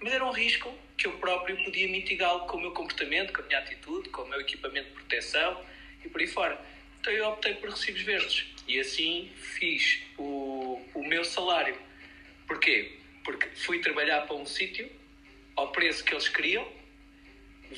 Mas 0.00 0.12
era 0.14 0.24
um 0.24 0.32
risco 0.32 0.74
que 0.96 1.06
eu 1.06 1.12
próprio 1.12 1.62
podia 1.64 1.86
mitigá-lo 1.86 2.46
com 2.46 2.56
o 2.56 2.60
meu 2.60 2.72
comportamento, 2.72 3.32
com 3.32 3.42
a 3.42 3.44
minha 3.44 3.58
atitude, 3.58 4.08
com 4.08 4.22
o 4.22 4.28
meu 4.28 4.40
equipamento 4.40 4.88
de 4.88 4.94
proteção 4.94 5.62
e 6.02 6.08
por 6.08 6.20
aí 6.20 6.26
fora. 6.26 6.58
Então 7.00 7.12
eu 7.12 7.28
optei 7.28 7.54
por 7.54 7.70
recibos 7.70 8.00
verdes 8.02 8.46
e 8.66 8.80
assim 8.80 9.30
fiz 9.36 10.02
o, 10.16 10.80
o 10.94 11.06
meu 11.06 11.24
salário. 11.24 11.76
Porquê? 12.50 12.90
Porque 13.22 13.46
fui 13.54 13.78
trabalhar 13.78 14.22
para 14.22 14.34
um 14.34 14.44
sítio 14.44 14.90
ao 15.54 15.70
preço 15.70 16.02
que 16.02 16.12
eles 16.12 16.28
queriam, 16.28 16.66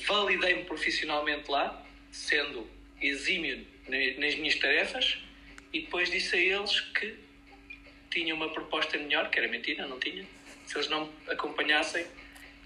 validei-me 0.07 0.65
profissionalmente 0.65 1.51
lá, 1.51 1.87
sendo 2.11 2.67
exímio 2.99 3.67
nas 3.87 4.35
minhas 4.37 4.55
tarefas, 4.55 5.19
e 5.75 5.83
depois 5.83 6.11
disse 6.11 6.35
a 6.37 6.39
eles 6.39 6.81
que 6.81 7.15
tinha 8.09 8.35
uma 8.35 8.49
proposta 8.49 8.97
melhor, 8.97 9.29
que 9.29 9.39
era 9.39 9.47
mentira, 9.47 9.87
não 9.87 10.01
tinha. 10.01 10.25
Se 10.65 10.75
eles 10.79 10.89
não 10.89 11.13
acompanhassem, 11.29 12.07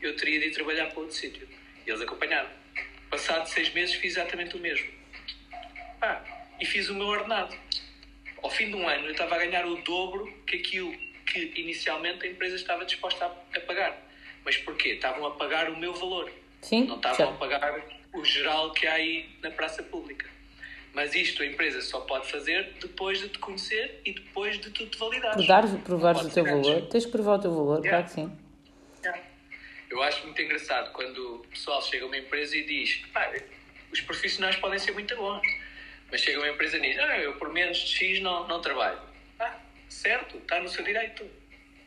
eu 0.01 0.15
teria 0.15 0.39
de 0.39 0.47
ir 0.47 0.53
trabalhar 0.53 0.87
para 0.87 1.01
outro 1.01 1.17
sítio. 1.17 1.49
E 1.85 1.91
eles 1.91 2.03
acompanharam. 2.03 2.49
Passado 3.11 3.49
seis 3.49 3.75
meses 3.75 3.97
fiz 3.97 4.13
exatamente 4.13 4.57
o 4.57 4.61
mesmo. 4.61 4.89
Ah, 6.01 6.23
e 6.61 6.65
fiz 6.65 6.89
o 6.89 6.95
meu 6.95 7.09
ordenado. 7.09 7.59
Ao 8.41 8.49
fim 8.49 8.69
de 8.69 8.77
um 8.77 8.89
ano 8.89 9.07
eu 9.07 9.11
estava 9.11 9.35
a 9.35 9.39
ganhar 9.39 9.67
o 9.67 9.75
dobro 9.83 10.33
que 10.47 10.59
aquilo 10.59 11.06
que 11.27 11.53
inicialmente 11.57 12.27
a 12.27 12.31
empresa 12.31 12.57
estava 12.57 12.85
disposta 12.85 13.27
a, 13.27 13.61
pagar. 13.61 13.97
Mas 14.45 14.57
porquê? 14.59 14.91
Estavam 14.91 15.27
a 15.27 15.33
pagar 15.33 15.69
o 15.69 15.77
meu 15.77 15.93
valor. 15.93 16.31
Sim, 16.63 16.87
não 16.87 16.97
estavam 16.97 17.31
a 17.31 17.33
pagar 17.33 17.83
o 18.15 18.25
geral 18.25 18.73
que 18.73 18.87
há 18.87 18.95
aí 18.95 19.29
na 19.43 19.51
praça 19.51 19.83
pública. 19.83 20.27
Mas 20.95 21.15
isto 21.15 21.43
a 21.43 21.47
empresa 21.47 21.83
só 21.83 22.01
pode 22.01 22.31
fazer 22.31 22.75
depois 22.81 23.21
de 23.21 23.29
te 23.29 23.39
conhecer 23.39 24.01
e 24.05 24.13
depois 24.13 24.59
de 24.59 24.71
tu 24.71 24.87
te 24.87 24.97
validares. 24.97 25.45
Provar, 25.45 25.83
provares 25.83 26.23
o 26.23 26.31
teu 26.31 26.45
valor. 26.45 26.89
Tens 26.89 27.05
que 27.05 27.13
provar 27.13 27.35
o 27.35 27.43
teu 27.43 27.55
valor, 27.55 27.85
yeah. 27.85 27.91
claro 27.91 28.05
que 28.05 28.13
sim. 28.13 28.39
Yeah. 29.03 29.23
Eu 29.91 30.03
acho 30.03 30.25
muito 30.25 30.41
engraçado 30.41 30.93
quando 30.93 31.37
o 31.37 31.39
pessoal 31.49 31.83
chega 31.83 32.05
a 32.05 32.07
uma 32.07 32.17
empresa 32.17 32.57
e 32.57 32.65
diz 32.65 33.03
os 33.93 34.01
profissionais 34.01 34.57
podem 34.57 34.79
ser 34.79 34.93
muito 34.93 35.15
bons, 35.17 35.47
mas 36.11 36.21
chega 36.21 36.39
uma 36.39 36.49
empresa 36.49 36.79
e 36.79 36.81
diz 36.81 36.99
ah, 36.99 37.19
eu 37.19 37.35
por 37.35 37.53
menos 37.53 37.79
de 37.79 37.95
X 37.95 38.21
não, 38.21 38.49
não 38.49 38.61
trabalho. 38.61 39.01
Certo, 39.89 40.39
está 40.39 40.61
no 40.61 40.69
seu 40.69 40.85
direito. 40.85 41.29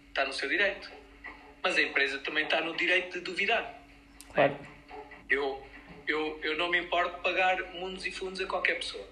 Está 0.07 0.25
no 0.25 0.33
seu 0.33 0.49
direito. 0.49 0.91
Mas 1.61 1.77
a 1.77 1.81
empresa 1.81 2.19
também 2.19 2.45
está 2.45 2.61
no 2.61 2.75
direito 2.75 3.13
de 3.13 3.19
duvidar. 3.21 3.81
Claro. 4.33 4.57
Eu 5.29 5.69
eu, 6.09 6.39
eu 6.41 6.57
não 6.57 6.69
me 6.69 6.79
importo 6.79 7.17
de 7.17 7.21
pagar 7.21 7.61
mundos 7.73 8.03
e 8.05 8.11
fundos 8.11 8.41
a 8.41 8.47
qualquer 8.47 8.75
pessoa. 8.75 9.07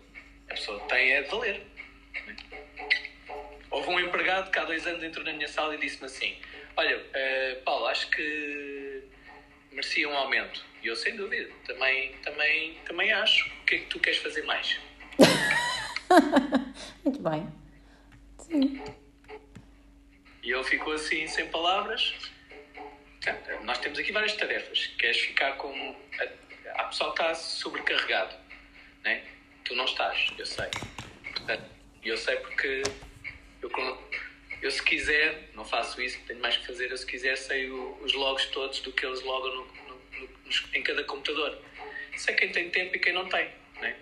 A 0.49 0.55
pessoa 0.55 0.79
tem 0.87 1.11
é 1.11 1.21
de 1.21 1.29
valer. 1.29 1.61
Houve 3.69 3.89
um 3.89 3.99
empregado 3.99 4.49
que 4.49 4.57
há 4.57 4.65
dois 4.65 4.87
anos 4.87 5.03
entrou 5.03 5.23
na 5.23 5.31
minha 5.33 5.47
sala 5.47 5.75
e 5.75 5.77
disse-me 5.77 6.05
assim: 6.05 6.35
Olha, 6.75 6.97
uh, 6.97 7.63
Paulo, 7.63 7.85
acho 7.85 8.09
que 8.09 9.03
merecia 9.71 10.09
um 10.09 10.17
aumento. 10.17 10.65
E 10.81 10.87
eu, 10.87 10.95
sem 10.95 11.15
dúvida, 11.15 11.51
também, 11.65 12.13
também, 12.23 12.77
também 12.85 13.13
acho. 13.13 13.47
O 13.47 13.65
que 13.65 13.75
é 13.75 13.77
que 13.79 13.85
tu 13.85 13.99
queres 13.99 14.17
fazer 14.19 14.41
mais? 14.43 14.79
Muito 17.05 17.21
bem. 17.21 17.47
Sim. 18.49 18.83
E 20.43 20.51
ele 20.51 20.63
ficou 20.63 20.93
assim, 20.93 21.27
sem 21.27 21.47
palavras. 21.49 22.13
Nós 23.63 23.77
temos 23.79 23.99
aqui 23.99 24.11
várias 24.11 24.33
tarefas. 24.33 24.87
Queres 24.97 25.17
ficar 25.17 25.53
com 25.57 25.95
há 26.75 26.83
pessoal 26.85 27.13
que 27.13 27.21
está 27.21 27.35
sobrecarregado, 27.35 28.35
né? 29.03 29.23
Tu 29.65 29.75
não 29.75 29.85
estás, 29.85 30.31
eu 30.37 30.45
sei. 30.45 30.69
E 32.03 32.09
eu 32.09 32.17
sei 32.17 32.37
porque 32.37 32.83
eu, 33.61 33.69
eu, 34.61 34.71
se 34.71 34.81
quiser, 34.83 35.49
não 35.53 35.65
faço 35.65 36.01
isso, 36.01 36.19
tenho 36.25 36.39
mais 36.39 36.55
que 36.55 36.65
fazer, 36.65 36.89
eu 36.89 36.97
se 36.97 37.05
quiser 37.05 37.35
sei 37.35 37.69
os 37.69 38.13
logos 38.13 38.45
todos 38.47 38.79
do 38.79 38.93
que 38.93 39.05
eles 39.05 39.21
logam 39.23 39.53
no, 39.53 39.65
no, 39.65 39.99
no, 40.21 40.29
em 40.73 40.81
cada 40.83 41.03
computador. 41.03 41.61
Sei 42.15 42.33
quem 42.35 42.51
tem 42.51 42.69
tempo 42.69 42.95
e 42.95 42.99
quem 42.99 43.13
não 43.13 43.27
tem, 43.27 43.49
né? 43.81 43.97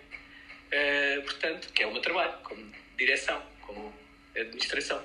Uh, 0.66 1.22
portanto, 1.22 1.72
que 1.72 1.82
é 1.82 1.86
o 1.86 1.92
meu 1.92 2.00
trabalho, 2.00 2.38
como 2.44 2.72
direção, 2.96 3.42
como 3.62 3.92
administração. 4.40 4.98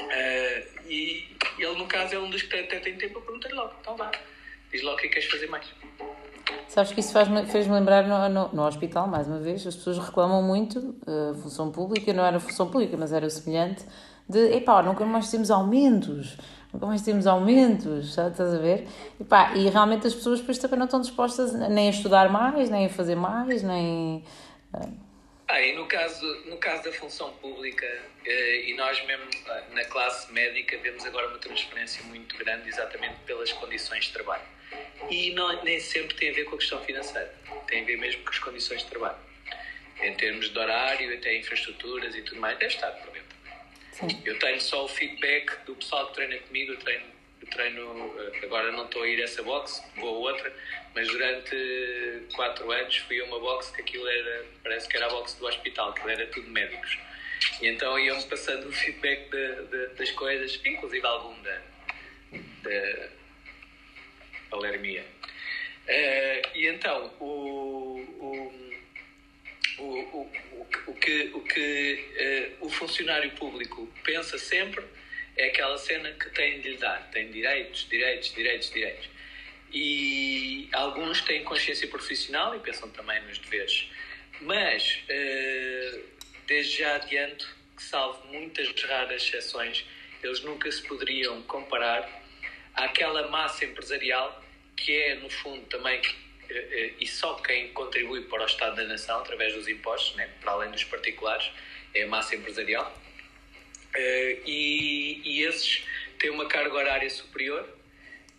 Uh, 0.00 0.88
e 0.88 1.28
ele, 1.58 1.76
no 1.76 1.86
caso, 1.86 2.14
é 2.14 2.18
um 2.18 2.30
dos 2.30 2.42
que 2.42 2.56
até 2.56 2.78
tem 2.78 2.96
tempo, 2.96 3.18
eu 3.18 3.22
perguntei 3.22 3.52
logo, 3.52 3.74
então 3.80 3.96
vá, 3.96 4.10
diz 4.70 4.82
logo 4.82 4.96
o 4.96 5.00
que 5.00 5.06
é 5.06 5.08
que 5.08 5.14
queres 5.14 5.30
fazer 5.30 5.48
mais. 5.48 5.66
Sabes 6.68 6.92
que 6.92 7.00
isso 7.00 7.12
fez-me 7.12 7.74
lembrar 7.74 8.06
no, 8.06 8.28
no, 8.28 8.54
no, 8.54 8.66
hospital, 8.66 9.06
mais 9.06 9.26
uma 9.26 9.38
vez, 9.38 9.66
as 9.66 9.74
pessoas 9.76 9.98
reclamam 9.98 10.42
muito, 10.42 10.96
a 11.06 11.32
uh, 11.32 11.34
função 11.34 11.70
pública, 11.70 12.12
não 12.12 12.24
era 12.24 12.38
função 12.38 12.70
pública, 12.70 12.96
mas 12.96 13.12
era 13.12 13.26
o 13.26 13.30
semelhante, 13.30 13.84
de, 14.28 14.54
epá, 14.54 14.82
nunca 14.82 15.04
mais 15.04 15.30
temos 15.30 15.50
aumentos, 15.50 16.36
nunca 16.72 16.86
mais 16.86 17.02
temos 17.02 17.26
aumentos, 17.26 18.14
já 18.14 18.28
estás 18.28 18.54
a 18.54 18.58
ver? 18.58 18.86
Epá, 19.20 19.54
e 19.56 19.68
realmente 19.68 20.06
as 20.06 20.14
pessoas 20.14 20.40
depois 20.40 20.58
também 20.58 20.78
não 20.78 20.86
estão 20.86 21.00
dispostas 21.00 21.52
nem 21.52 21.88
a 21.88 21.90
estudar 21.90 22.30
mais, 22.30 22.70
nem 22.70 22.86
a 22.86 22.88
fazer 22.88 23.16
mais, 23.16 23.62
nem... 23.62 24.24
Uh, 24.72 25.07
Ah, 25.50 25.62
e 25.62 25.72
no 25.74 25.86
caso, 25.86 26.26
no 26.44 26.58
caso 26.58 26.84
da 26.84 26.92
função 26.92 27.32
pública, 27.38 27.86
eh, 28.26 28.68
e 28.68 28.74
nós 28.74 29.02
mesmo 29.06 29.24
ah, 29.46 29.62
na 29.70 29.82
classe 29.86 30.30
médica 30.30 30.76
vemos 30.76 31.06
agora 31.06 31.26
uma 31.28 31.38
transferência 31.38 32.02
muito 32.04 32.36
grande 32.36 32.68
exatamente 32.68 33.16
pelas 33.24 33.50
condições 33.54 34.04
de 34.04 34.12
trabalho. 34.12 34.44
E 35.08 35.30
não, 35.30 35.64
nem 35.64 35.80
sempre 35.80 36.14
tem 36.16 36.28
a 36.28 36.32
ver 36.34 36.44
com 36.44 36.56
a 36.56 36.58
questão 36.58 36.84
financeira, 36.84 37.34
tem 37.66 37.82
a 37.82 37.86
ver 37.86 37.96
mesmo 37.96 38.22
com 38.24 38.30
as 38.30 38.38
condições 38.38 38.82
de 38.82 38.90
trabalho. 38.90 39.16
Em 40.02 40.14
termos 40.16 40.50
de 40.50 40.58
horário, 40.58 41.14
até 41.16 41.38
infraestruturas 41.38 42.14
e 42.14 42.20
tudo 42.20 42.40
mais, 42.42 42.58
deve 42.58 42.74
estar 42.74 42.90
por 42.90 43.10
dentro. 43.10 44.18
Eu 44.26 44.38
tenho 44.38 44.60
só 44.60 44.84
o 44.84 44.88
feedback 44.88 45.64
do 45.64 45.74
pessoal 45.76 46.08
que 46.08 46.14
treina 46.14 46.38
comigo, 46.40 46.72
eu 46.72 46.78
treino, 46.78 47.06
treino 47.46 48.14
eh, 48.18 48.44
agora 48.44 48.72
não 48.72 48.84
estou 48.84 49.02
a 49.02 49.08
ir 49.08 49.20
a 49.20 49.24
essa 49.24 49.42
box, 49.42 49.82
vou 49.96 50.26
a 50.26 50.30
outra, 50.30 50.52
mas 50.94 51.08
durante 51.08 52.26
quatro 52.34 52.70
anos 52.70 52.96
fui 52.98 53.20
a 53.20 53.24
uma 53.24 53.38
box 53.38 53.70
que 53.72 53.82
aquilo 53.82 54.06
era, 54.08 54.46
parece 54.62 54.88
que 54.88 54.96
era 54.96 55.06
a 55.06 55.10
box 55.10 55.34
do 55.34 55.46
hospital, 55.46 55.92
que 55.94 56.08
era 56.08 56.26
tudo 56.26 56.48
médicos. 56.50 56.98
E 57.60 57.68
então 57.68 57.98
iam-me 57.98 58.24
passando 58.24 58.68
o 58.68 58.72
feedback 58.72 59.30
de, 59.30 59.66
de, 59.66 59.86
das 59.94 60.10
coisas, 60.12 60.60
inclusive 60.64 61.06
algum 61.06 61.40
da, 61.42 61.60
da 62.62 63.08
alermia. 64.52 65.04
Uh, 65.88 66.56
e 66.56 66.66
então, 66.66 67.14
o, 67.18 67.98
o, 68.18 68.72
o, 69.78 69.84
o, 69.84 70.30
o 70.88 70.94
que, 70.94 71.30
o, 71.32 71.40
que 71.40 72.54
uh, 72.60 72.66
o 72.66 72.68
funcionário 72.68 73.30
público 73.32 73.88
pensa 74.04 74.36
sempre 74.36 74.84
é 75.38 75.46
aquela 75.46 75.78
cena 75.78 76.10
que 76.12 76.28
tem 76.30 76.60
de 76.60 76.70
lhe 76.70 76.76
dar. 76.76 77.08
Tem 77.10 77.30
direitos, 77.30 77.88
direitos, 77.88 78.34
direitos, 78.34 78.70
direitos 78.70 79.08
e 79.72 80.68
alguns 80.72 81.20
têm 81.22 81.44
consciência 81.44 81.86
profissional 81.88 82.54
e 82.54 82.60
pensam 82.60 82.88
também 82.90 83.20
nos 83.22 83.38
deveres. 83.38 83.86
Mas, 84.40 85.02
uh, 85.04 86.04
desde 86.46 86.78
já 86.78 86.96
adianto 86.96 87.46
que, 87.76 87.82
salvo 87.82 88.26
muitas 88.28 88.68
raras 88.82 89.22
exceções, 89.22 89.84
eles 90.22 90.40
nunca 90.40 90.70
se 90.70 90.82
poderiam 90.82 91.42
comparar 91.42 92.08
àquela 92.74 93.28
massa 93.28 93.64
empresarial 93.64 94.44
que 94.76 94.92
é, 94.92 95.16
no 95.16 95.28
fundo, 95.28 95.66
também 95.66 96.00
uh, 96.00 96.02
uh, 96.02 96.94
e 97.00 97.06
só 97.06 97.34
quem 97.34 97.68
contribui 97.72 98.22
para 98.22 98.44
o 98.44 98.46
Estado 98.46 98.76
da 98.76 98.84
Nação 98.84 99.20
através 99.20 99.52
dos 99.54 99.68
impostos, 99.68 100.16
né, 100.16 100.30
para 100.40 100.52
além 100.52 100.70
dos 100.70 100.84
particulares, 100.84 101.50
é 101.94 102.04
a 102.04 102.06
massa 102.06 102.36
empresarial. 102.36 102.96
E, 103.96 105.20
e 105.24 105.42
esses 105.42 105.84
têm 106.18 106.30
uma 106.30 106.46
carga 106.46 106.74
horária 106.74 107.08
superior 107.10 107.68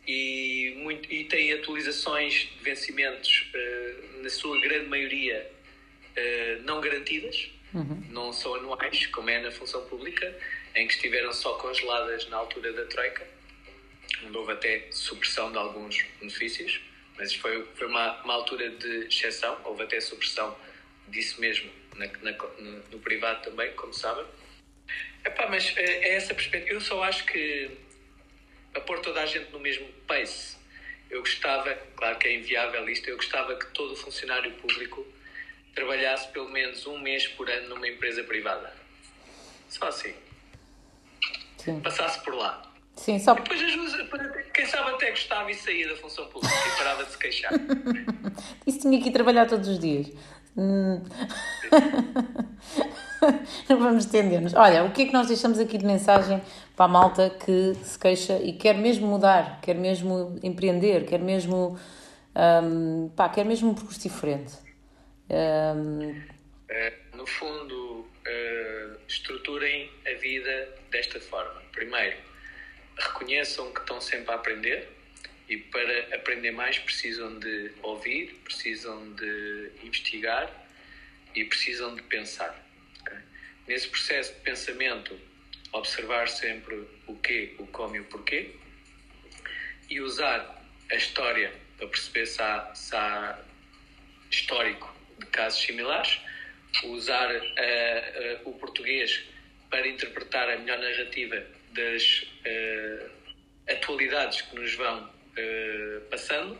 e, 0.08 0.74
muito, 0.78 1.12
e 1.14 1.24
tem 1.26 1.54
atualizações 1.54 2.50
de 2.58 2.64
vencimentos, 2.64 3.52
uh, 3.54 4.24
na 4.24 4.30
sua 4.30 4.60
grande 4.62 4.88
maioria, 4.88 5.52
uh, 6.18 6.64
não 6.64 6.82
garantidas, 6.82 7.52
uhum. 7.74 8.04
não 8.10 8.34
são 8.34 8.56
anuais, 8.56 9.06
como 9.08 9.30
é 9.30 9.40
na 9.40 9.52
função 9.52 9.86
pública, 9.86 10.36
em 10.76 10.88
que 10.88 10.94
estiveram 10.94 11.32
só 11.32 11.54
congeladas 11.54 12.28
na 12.30 12.38
altura 12.38 12.74
da 12.74 12.86
Troika, 12.86 13.28
onde 14.26 14.38
houve 14.38 14.54
até 14.54 14.88
supressão 14.92 15.52
de 15.52 15.58
alguns 15.58 16.04
benefícios, 16.20 16.82
mas 17.16 17.34
foi, 17.36 17.66
foi 17.76 17.88
uma, 17.88 18.24
uma 18.24 18.34
altura 18.34 18.70
de 18.70 19.06
exceção, 19.06 19.60
houve 19.64 19.84
até 19.84 20.00
supressão 20.00 20.58
disso 21.10 21.40
mesmo 21.40 21.70
na, 21.96 22.08
na, 22.22 22.32
no, 22.32 22.84
no, 22.92 23.00
privado 23.00 23.44
também, 23.44 23.72
como 23.74 23.94
sabem. 23.94 24.26
Epá, 25.26 25.48
mas 25.50 25.74
eh, 25.78 26.10
é 26.10 26.16
essa 26.16 26.34
perspectiva. 26.34 26.74
Eu 26.74 26.82
só 26.82 27.04
acho 27.04 27.26
que 27.26 27.72
a 28.76 28.80
pôr 28.82 29.00
toda 29.00 29.22
a 29.22 29.26
gente 29.26 29.52
no 29.52 29.60
mesmo 29.60 29.88
pace. 30.08 30.58
Eu 31.10 31.22
gostava, 31.22 31.74
claro 31.96 32.18
que 32.18 32.28
é 32.28 32.36
inviável 32.36 32.88
isto, 32.88 33.10
eu 33.10 33.16
gostava 33.16 33.56
que 33.56 33.66
todo 33.68 33.96
funcionário 33.96 34.52
público 34.54 35.06
trabalhasse 35.74 36.28
pelo 36.30 36.50
menos 36.50 36.86
um 36.86 37.00
mês 37.00 37.28
por 37.28 37.50
ano 37.50 37.70
numa 37.70 37.88
empresa 37.88 38.24
privada. 38.24 38.72
Só 39.70 39.88
assim. 39.88 40.14
Sim. 41.58 41.80
Passasse 41.82 42.24
por 42.24 42.36
lá. 42.36 42.62
Sim, 42.96 43.18
só... 43.18 43.34
Depois, 43.34 43.62
quem 44.54 44.66
sabe 44.66 44.92
até 44.92 45.10
gostava 45.10 45.50
e 45.50 45.54
saía 45.54 45.88
da 45.88 45.96
função 45.96 46.28
pública 46.28 46.54
e 46.54 46.78
parava 46.78 47.06
de 47.06 47.12
se 47.12 47.18
queixar. 47.18 47.52
Isso 48.68 48.82
tinha 48.82 49.02
que 49.02 49.10
ir 49.10 49.12
trabalhar 49.12 49.48
todos 49.48 49.68
os 49.68 49.80
dias. 49.80 50.12
Hum. 50.58 51.02
Não 53.70 53.80
vamos 53.80 54.06
estender-nos. 54.06 54.54
Olha, 54.54 54.84
o 54.84 54.92
que 54.92 55.04
é 55.04 55.06
que 55.06 55.14
nós 55.14 55.28
deixamos 55.28 55.60
aqui 55.60 55.78
de 55.78 55.86
mensagem 55.86 56.42
para 56.76 56.86
a 56.86 56.88
malta 56.88 57.30
que 57.30 57.76
se 57.84 57.98
queixa 57.98 58.40
e 58.40 58.54
quer 58.54 58.76
mesmo 58.76 59.08
mudar, 59.08 59.60
quer 59.62 59.76
mesmo 59.76 60.40
empreender, 60.44 61.06
quer 61.06 61.20
mesmo, 61.20 61.78
um, 62.64 63.10
pá, 63.10 63.30
quer 63.30 63.46
mesmo 63.46 63.70
um 63.70 63.74
percurso 63.74 64.02
diferente? 64.02 64.54
Um... 65.30 66.22
É, 66.70 66.94
no 67.16 67.26
fundo, 67.26 68.08
uh, 68.28 68.98
estruturem 69.08 69.90
a 70.08 70.20
vida 70.20 70.70
desta 70.92 71.20
forma. 71.20 71.62
Primeiro, 71.72 72.18
reconheçam 72.98 73.72
que 73.74 73.80
estão 73.80 74.00
sempre 74.00 74.32
a 74.32 74.36
aprender 74.36 74.99
e 75.50 75.58
para 75.58 76.16
aprender 76.16 76.52
mais 76.52 76.78
precisam 76.78 77.40
de 77.40 77.72
ouvir, 77.82 78.36
precisam 78.44 79.12
de 79.14 79.72
investigar 79.84 80.50
e 81.36 81.44
precisam 81.44 81.96
de 81.96 82.04
pensar. 82.04 82.56
Okay? 83.02 83.18
Nesse 83.68 83.90
processo 83.90 84.32
de 84.36 84.42
pensamento, 84.42 85.20
observar 85.74 86.30
sempre 86.30 86.88
o 87.08 87.16
quê, 87.18 87.56
o 87.58 87.66
como 87.68 87.96
e 87.96 88.00
o 88.00 88.06
porquê 88.06 88.52
e 89.90 90.00
usar 90.00 90.64
a 90.92 90.96
história 90.96 91.52
para 91.78 91.88
perceber 91.88 92.28
se 92.28 92.42
há, 92.42 92.76
se 92.76 92.96
há 92.96 93.40
histórico 94.30 94.96
de 95.18 95.26
casos 95.28 95.62
similares, 95.62 96.20
usar 96.84 97.32
uh, 97.32 97.40
uh, 97.40 98.50
o 98.50 98.54
português 98.54 99.24
para 99.70 99.88
interpretar 99.88 100.48
a 100.50 100.58
melhor 100.58 100.78
narrativa 100.78 101.44
das 101.72 102.28
uh, 102.46 103.10
atualidades 103.68 104.42
que 104.42 104.56
nos 104.56 104.76
vão 104.76 105.10
passando, 106.10 106.58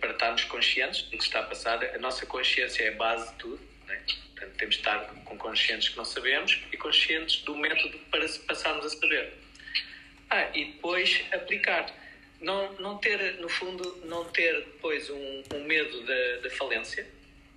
para 0.00 0.12
estarmos 0.12 0.44
conscientes 0.44 1.02
do 1.02 1.18
que 1.18 1.24
está 1.24 1.40
a 1.40 1.42
passar. 1.44 1.84
A 1.84 1.98
nossa 1.98 2.24
consciência 2.26 2.84
é 2.84 2.88
a 2.88 2.92
base 2.92 3.30
de 3.32 3.38
tudo. 3.38 3.60
Né? 3.86 4.02
Portanto, 4.34 4.56
temos 4.56 4.74
de 4.74 4.80
estar 4.80 4.98
com 5.24 5.38
conscientes 5.38 5.88
que 5.88 5.96
não 5.96 6.04
sabemos 6.04 6.60
e 6.72 6.76
conscientes 6.76 7.42
do 7.42 7.56
método 7.56 7.98
para 8.10 8.26
passarmos 8.46 8.84
a 8.84 8.90
saber. 8.90 9.32
Ah, 10.30 10.50
e 10.54 10.66
depois 10.66 11.24
aplicar. 11.32 11.92
Não, 12.40 12.72
não 12.74 12.98
ter, 12.98 13.34
no 13.40 13.48
fundo, 13.48 14.02
não 14.04 14.24
ter 14.26 14.54
depois 14.56 15.08
um, 15.08 15.42
um 15.54 15.64
medo 15.64 16.02
da, 16.04 16.36
da 16.42 16.50
falência. 16.50 17.06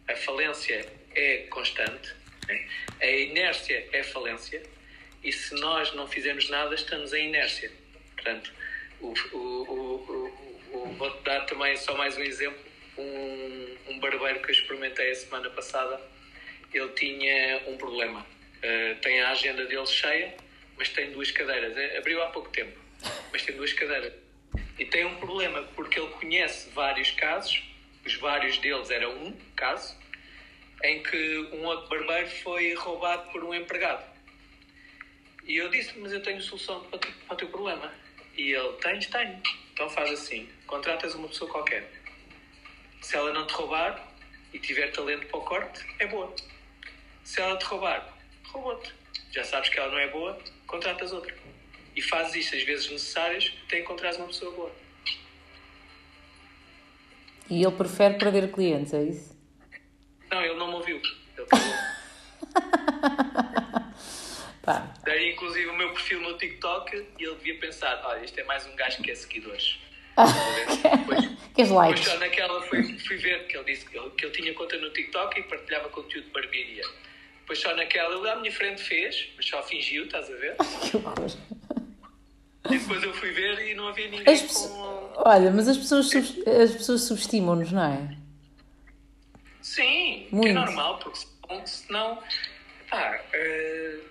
A 0.07 0.15
falência 0.15 0.87
é 1.13 1.37
constante, 1.49 2.13
né? 2.47 2.67
a 3.01 3.05
inércia 3.05 3.87
é 3.91 4.03
falência, 4.03 4.63
e 5.23 5.31
se 5.31 5.53
nós 5.55 5.93
não 5.93 6.07
fizermos 6.07 6.49
nada, 6.49 6.73
estamos 6.73 7.13
em 7.13 7.27
inércia. 7.27 7.71
Portanto, 8.15 8.53
o, 9.01 9.13
o, 9.33 9.37
o 9.37 9.88
vou 10.99 11.09
dar 11.21 11.45
também 11.45 11.77
só 11.77 11.95
mais 11.95 12.17
um 12.17 12.21
exemplo. 12.21 12.59
Um, 12.97 13.77
um 13.87 13.99
barbeiro 13.99 14.41
que 14.41 14.47
eu 14.47 14.51
experimentei 14.51 15.11
a 15.11 15.15
semana 15.15 15.49
passada 15.49 15.99
ele 16.73 16.89
tinha 16.89 17.63
um 17.67 17.77
problema. 17.77 18.19
Uh, 18.57 18.99
tem 19.01 19.21
a 19.21 19.31
agenda 19.31 19.65
dele 19.65 19.87
cheia, 19.87 20.35
mas 20.77 20.89
tem 20.89 21.11
duas 21.11 21.31
cadeiras. 21.31 21.75
É, 21.77 21.97
abriu 21.97 22.21
há 22.21 22.27
pouco 22.27 22.49
tempo, 22.49 22.77
mas 23.31 23.43
tem 23.43 23.55
duas 23.55 23.71
cadeiras. 23.71 24.13
E 24.77 24.85
tem 24.85 25.05
um 25.05 25.15
problema 25.15 25.63
porque 25.73 25.99
ele 25.99 26.09
conhece 26.09 26.69
vários 26.71 27.11
casos, 27.11 27.63
os 28.05 28.15
vários 28.15 28.57
deles 28.57 28.89
eram 28.91 29.11
um 29.11 29.31
caso, 29.55 29.97
em 30.83 31.01
que 31.01 31.37
um 31.53 31.63
outro 31.63 31.89
barbeiro 31.89 32.29
foi 32.43 32.73
roubado 32.75 33.31
por 33.31 33.43
um 33.43 33.53
empregado. 33.53 34.05
E 35.45 35.55
eu 35.55 35.69
disse, 35.69 35.97
mas 35.97 36.11
eu 36.11 36.21
tenho 36.21 36.41
solução 36.41 36.83
para 36.83 37.33
o 37.33 37.35
teu 37.37 37.47
problema. 37.47 37.91
E 38.37 38.53
ele, 38.53 38.73
tens, 38.73 39.07
tenho. 39.07 39.41
Então 39.73 39.89
faz 39.89 40.11
assim, 40.11 40.47
contratas 40.69 41.15
uma 41.15 41.27
pessoa 41.27 41.49
qualquer. 41.49 41.91
Se 43.01 43.15
ela 43.15 43.33
não 43.33 43.47
te 43.47 43.53
roubar 43.53 44.07
e 44.53 44.59
tiver 44.59 44.91
talento 44.91 45.25
para 45.25 45.39
o 45.39 45.41
corte, 45.41 45.83
é 45.97 46.05
boa. 46.05 46.31
Se 47.23 47.41
ela 47.41 47.57
te 47.57 47.65
roubar, 47.65 48.15
roubou-te. 48.45 48.93
Já 49.31 49.43
sabes 49.43 49.69
que 49.69 49.79
ela 49.79 49.91
não 49.91 49.97
é 49.97 50.07
boa, 50.09 50.39
contratas 50.67 51.11
outra. 51.11 51.35
E 51.95 52.01
fazes 52.01 52.35
isto 52.35 52.55
às 52.55 52.63
vezes 52.63 52.89
necessárias 52.89 53.51
até 53.65 53.79
encontrares 53.79 54.17
uma 54.17 54.27
pessoa 54.27 54.51
boa. 54.51 54.71
E 57.49 57.63
ele 57.63 57.75
prefere 57.75 58.19
perder 58.19 58.51
clientes, 58.51 58.93
é 58.93 59.03
isso? 59.03 59.35
Não, 60.29 60.43
ele 60.43 60.53
não 60.53 60.67
me 60.67 60.75
ouviu. 60.75 61.01
Ele 61.35 61.47
Pá. 64.61 64.93
Daí, 65.03 65.31
inclusive, 65.31 65.67
o 65.67 65.75
meu 65.75 65.91
perfil 65.93 66.21
no 66.21 66.37
TikTok 66.37 67.07
e 67.17 67.23
ele 67.23 67.35
devia 67.35 67.59
pensar: 67.59 67.99
olha, 68.05 68.23
isto 68.23 68.39
é 68.39 68.43
mais 68.43 68.67
um 68.67 68.75
gajo 68.75 68.97
que 68.97 69.03
quer 69.03 69.15
seguidores. 69.15 69.79
Depois, 70.97 71.29
Queres 71.55 71.71
likes? 71.71 72.05
Depois 72.05 72.19
só 72.19 72.25
naquela 72.25 72.61
fui, 72.63 72.99
fui 72.99 73.17
ver 73.17 73.47
que 73.47 73.57
ele 73.57 73.65
disse 73.65 73.85
que 73.85 73.97
ele, 73.97 74.09
que 74.11 74.29
tinha 74.29 74.53
conta 74.53 74.77
no 74.77 74.89
TikTok 74.91 75.39
e 75.39 75.43
partilhava 75.43 75.89
conteúdo 75.89 76.25
de 76.25 76.31
barbearia. 76.31 76.83
Depois 77.41 77.59
só 77.59 77.75
naquela, 77.75 78.15
ele 78.15 78.29
à 78.29 78.35
minha 78.37 78.51
frente 78.51 78.81
fez, 78.81 79.29
mas 79.35 79.45
só 79.45 79.61
fingiu, 79.63 80.05
estás 80.05 80.29
a 80.29 80.35
ver? 80.35 80.55
que 80.89 80.97
horror. 80.97 81.31
E 82.69 82.77
depois 82.77 83.03
eu 83.03 83.13
fui 83.13 83.31
ver 83.31 83.67
e 83.67 83.73
não 83.73 83.87
havia 83.87 84.07
ninguém 84.07 84.33
as 84.33 84.41
com... 84.41 85.11
Olha, 85.15 85.49
mas 85.49 85.67
as 85.67 85.77
pessoas, 85.77 86.13
as 86.15 86.71
pessoas 86.73 87.01
subestimam-nos, 87.01 87.71
não 87.71 87.83
é? 87.83 88.17
Sim, 89.61 90.27
Muito. 90.31 90.43
que 90.43 90.49
é 90.49 90.53
normal, 90.53 90.99
porque 90.99 91.19
senão, 91.65 92.21
pá, 92.89 93.19
uh, 93.33 94.01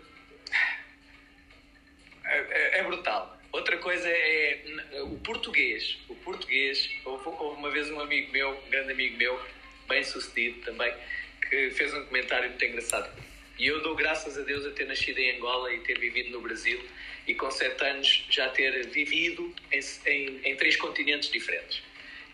é, 2.24 2.80
é, 2.80 2.82
brutal. 2.84 3.36
Outra 3.52 3.78
coisa 3.78 4.08
é 4.08 4.62
o 5.02 5.18
português. 5.18 5.98
O 6.08 6.14
português, 6.16 6.90
houve, 7.04 7.24
houve 7.26 7.58
uma 7.58 7.70
vez 7.70 7.90
um 7.90 8.00
amigo 8.00 8.32
meu, 8.32 8.50
um 8.50 8.70
grande 8.70 8.92
amigo 8.92 9.16
meu, 9.16 9.40
bem 9.88 10.02
sucedido 10.04 10.60
também, 10.60 10.92
que 11.48 11.70
fez 11.70 11.92
um 11.94 12.04
comentário 12.06 12.48
muito 12.48 12.64
engraçado. 12.64 13.10
E 13.58 13.66
eu 13.66 13.82
dou 13.82 13.96
graças 13.96 14.38
a 14.38 14.42
Deus 14.42 14.64
a 14.64 14.70
ter 14.70 14.86
nascido 14.86 15.18
em 15.18 15.36
Angola 15.36 15.72
e 15.72 15.80
ter 15.80 15.98
vivido 15.98 16.30
no 16.30 16.40
Brasil 16.40 16.80
e 17.26 17.34
com 17.34 17.50
sete 17.50 17.84
anos 17.84 18.26
já 18.30 18.48
ter 18.50 18.86
vivido 18.88 19.54
em, 19.72 19.80
em, 20.06 20.40
em 20.44 20.56
três 20.56 20.76
continentes 20.76 21.30
diferentes. 21.30 21.82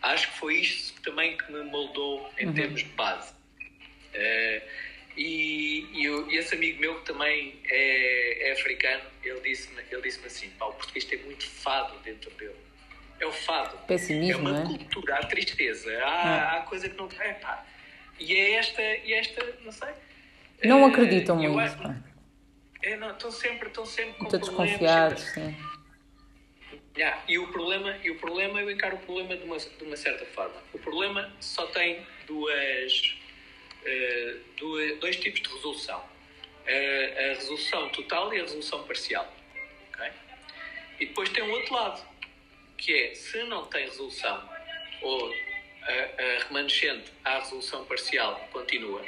Acho 0.02 0.30
que 0.30 0.38
foi 0.38 0.56
isto 0.56 1.00
também 1.00 1.36
que 1.36 1.50
me 1.50 1.62
moldou 1.62 2.30
em 2.38 2.46
uhum. 2.46 2.54
termos 2.54 2.82
de 2.82 2.90
base. 2.90 3.32
Uh, 3.32 4.62
e, 5.16 5.86
e, 5.92 6.04
eu, 6.04 6.30
esse 6.30 6.54
amigo 6.54 6.80
meu 6.80 7.00
que 7.00 7.06
também 7.06 7.54
é, 7.66 8.48
é 8.48 8.52
africano, 8.52 9.04
ele 9.22 9.40
disse-me 9.40 9.80
ele 9.90 10.02
disse 10.02 10.26
assim: 10.26 10.50
Pá, 10.50 10.66
o 10.66 10.72
português 10.72 11.04
tem 11.04 11.18
muito 11.20 11.48
fado 11.48 11.98
dentro 12.00 12.30
dele. 12.32 12.56
É 13.20 13.26
o 13.26 13.32
fado. 13.32 13.78
Pessimismo, 13.86 14.48
é 14.48 14.52
uma 14.52 14.62
é? 14.62 14.64
cultura, 14.64 15.16
há 15.16 15.26
tristeza, 15.26 15.96
há, 16.02 16.56
há 16.56 16.60
coisa 16.62 16.88
que 16.88 16.96
não. 16.96 17.08
É, 17.20 17.34
pá. 17.34 17.64
E 18.18 18.34
é 18.34 18.54
esta, 18.54 18.82
e 18.82 19.12
esta, 19.12 19.58
não 19.64 19.72
sei. 19.72 19.88
Não 20.64 20.86
acreditam 20.86 21.36
muito. 21.36 22.04
é, 22.82 22.96
não, 22.96 23.10
estão 23.10 23.30
sempre, 23.30 23.68
estão 23.68 23.84
sempre 23.84 24.14
com 24.14 24.24
Muito 24.24 24.38
desconfiados, 24.38 25.22
sim. 25.22 25.54
Yeah, 26.96 27.24
e, 27.26 27.38
o 27.38 27.48
problema, 27.48 27.96
e 28.04 28.10
o 28.10 28.18
problema, 28.18 28.60
eu 28.60 28.70
encaro 28.70 28.96
o 28.96 29.00
problema 29.00 29.36
de 29.36 29.44
uma, 29.44 29.58
de 29.58 29.84
uma 29.84 29.96
certa 29.96 30.24
forma. 30.26 30.54
O 30.72 30.78
problema 30.78 31.32
só 31.40 31.66
tem 31.66 32.06
duas, 32.24 33.16
dois 35.01 35.16
tipos 35.16 35.41
de 35.41 35.49
resolução. 35.49 36.03
A 36.66 37.35
resolução 37.35 37.89
total 37.91 38.32
e 38.32 38.39
a 38.39 38.43
resolução 38.43 38.82
parcial. 38.85 39.30
Okay? 39.95 40.11
E 41.01 41.07
depois 41.07 41.28
tem 41.30 41.43
um 41.43 41.51
outro 41.51 41.74
lado, 41.74 42.03
que 42.78 42.93
é, 42.95 43.14
se 43.14 43.43
não 43.45 43.66
tem 43.66 43.85
resolução, 43.85 44.49
ou 45.03 45.32
a, 45.82 46.45
remanescente 46.47 47.12
à 47.24 47.39
resolução 47.39 47.85
parcial 47.85 48.49
continua, 48.53 49.05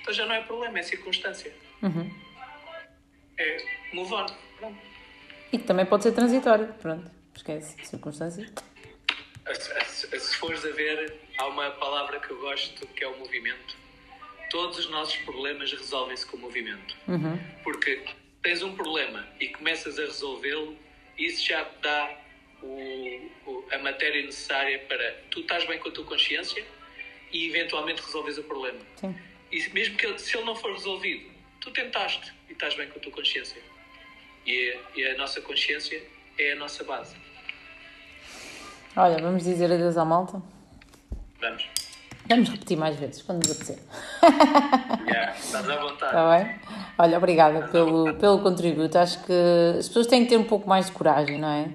então 0.00 0.14
já 0.14 0.26
não 0.26 0.34
é 0.34 0.42
problema, 0.42 0.78
é 0.78 0.82
circunstância. 0.82 1.52
Uhum. 1.82 2.10
É 3.38 3.64
move 3.92 4.12
on. 4.12 4.26
Pronto. 4.58 4.78
E 5.52 5.58
que 5.58 5.64
também 5.64 5.84
pode 5.84 6.04
ser 6.04 6.12
transitório. 6.12 6.72
Pronto, 6.74 7.10
esquece. 7.34 7.84
Circunstância. 7.84 8.48
Se, 9.86 10.20
se 10.20 10.36
fores 10.36 10.64
a 10.64 10.70
ver, 10.70 11.20
há 11.38 11.46
uma 11.46 11.70
palavra 11.72 12.20
que 12.20 12.30
eu 12.30 12.40
gosto 12.40 12.86
que 12.88 13.04
é 13.04 13.08
o 13.08 13.18
movimento. 13.18 13.76
Todos 14.52 14.80
os 14.80 14.90
nossos 14.90 15.16
problemas 15.16 15.72
resolvem-se 15.72 16.26
com 16.26 16.36
o 16.36 16.40
movimento. 16.40 16.94
Uhum. 17.08 17.40
Porque 17.64 18.04
tens 18.42 18.62
um 18.62 18.76
problema 18.76 19.26
e 19.40 19.48
começas 19.48 19.98
a 19.98 20.02
resolvê-lo, 20.02 20.76
isso 21.16 21.42
já 21.42 21.64
te 21.64 21.78
dá 21.80 22.18
o, 22.62 23.30
o, 23.46 23.64
a 23.72 23.78
matéria 23.78 24.22
necessária 24.22 24.78
para 24.80 25.22
tu 25.30 25.40
estás 25.40 25.64
bem 25.64 25.78
com 25.78 25.88
a 25.88 25.92
tua 25.92 26.04
consciência 26.04 26.62
e 27.32 27.48
eventualmente 27.48 28.02
resolves 28.02 28.36
o 28.36 28.44
problema. 28.44 28.78
Sim. 28.96 29.16
E 29.50 29.66
mesmo 29.70 29.96
que 29.96 30.04
ele, 30.04 30.18
se 30.18 30.36
ele 30.36 30.44
não 30.44 30.54
for 30.54 30.74
resolvido, 30.74 31.30
tu 31.58 31.70
tentaste 31.70 32.30
e 32.50 32.52
estás 32.52 32.74
bem 32.74 32.90
com 32.90 32.98
a 32.98 33.02
tua 33.02 33.12
consciência. 33.12 33.62
E, 34.46 34.78
e 34.94 35.06
a 35.06 35.16
nossa 35.16 35.40
consciência 35.40 36.02
é 36.36 36.52
a 36.52 36.56
nossa 36.56 36.84
base. 36.84 37.16
Olha, 38.94 39.16
vamos 39.16 39.44
dizer 39.44 39.72
adeus 39.72 39.96
à 39.96 40.04
malta? 40.04 40.42
Vamos. 41.40 41.81
Vamos 42.32 42.48
repetir 42.48 42.78
mais 42.78 42.96
vezes, 42.96 43.20
quando 43.20 43.42
nos 43.42 43.50
apetecer. 43.52 43.78
Yeah, 45.06 45.32
estás 45.38 45.68
à 45.68 45.76
vontade. 45.76 46.04
Está 46.04 46.38
bem? 46.38 46.56
Olha, 46.98 47.18
obrigada 47.18 47.68
pelo, 47.68 48.14
pelo 48.14 48.38
contributo. 48.38 48.96
Acho 48.96 49.22
que 49.24 49.32
as 49.78 49.86
pessoas 49.88 50.06
têm 50.06 50.24
que 50.24 50.30
ter 50.30 50.38
um 50.38 50.44
pouco 50.44 50.66
mais 50.66 50.86
de 50.86 50.92
coragem, 50.92 51.38
não 51.38 51.48
é? 51.48 51.68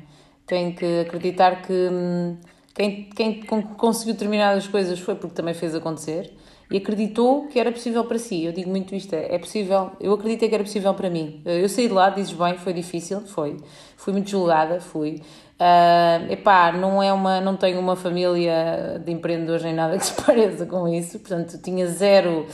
Têm 0.48 0.72
que 0.72 1.02
acreditar 1.02 1.62
que 1.62 1.74
hum, 1.74 2.38
quem, 2.74 3.04
quem 3.04 3.42
conseguiu 3.78 4.16
terminar 4.16 4.58
as 4.58 4.68
coisas 4.68 4.98
foi 5.00 5.14
porque 5.16 5.36
também 5.36 5.54
fez 5.54 5.76
acontecer 5.76 6.34
e 6.72 6.78
acreditou 6.78 7.48
que 7.48 7.60
era 7.60 7.72
possível 7.72 8.04
para 8.06 8.18
si. 8.18 8.44
Eu 8.44 8.52
digo 8.52 8.70
muito 8.70 8.94
isto, 8.96 9.14
é, 9.14 9.36
é 9.36 9.40
possível, 9.40 9.92
eu 10.00 10.14
acreditei 10.14 10.50
que 10.50 10.56
era 10.56 10.64
possível 10.64 10.94
para 10.94 11.10
mim. 11.10 11.42
Eu 11.46 11.70
saí 11.70 11.88
de 11.88 11.94
lá, 11.94 12.10
dizes 12.10 12.34
bem, 12.34 12.58
foi 12.58 12.74
difícil, 12.74 13.22
foi. 13.22 13.58
Fui 13.96 14.14
muito 14.14 14.30
julgada, 14.30 14.80
fui. 14.80 15.22
Uh, 15.60 16.32
epá, 16.32 16.72
não 16.72 17.02
é 17.02 17.12
uma, 17.12 17.42
não 17.42 17.58
tenho 17.58 17.80
uma 17.80 17.96
família 17.96 19.02
de 19.04 19.12
empreendedores 19.12 19.64
nem 19.64 19.74
nada 19.74 19.98
que 19.98 20.06
se 20.06 20.14
pareça 20.14 20.68
com 20.68 20.88
isso, 20.88 21.18
portanto 21.18 21.60
tinha 21.60 21.88
zero, 21.88 22.46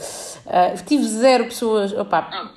uh, 0.46 0.84
tive 0.86 1.04
zero 1.04 1.44
pessoas, 1.44 1.92
opá, 1.92 2.30
ah, 2.32 2.50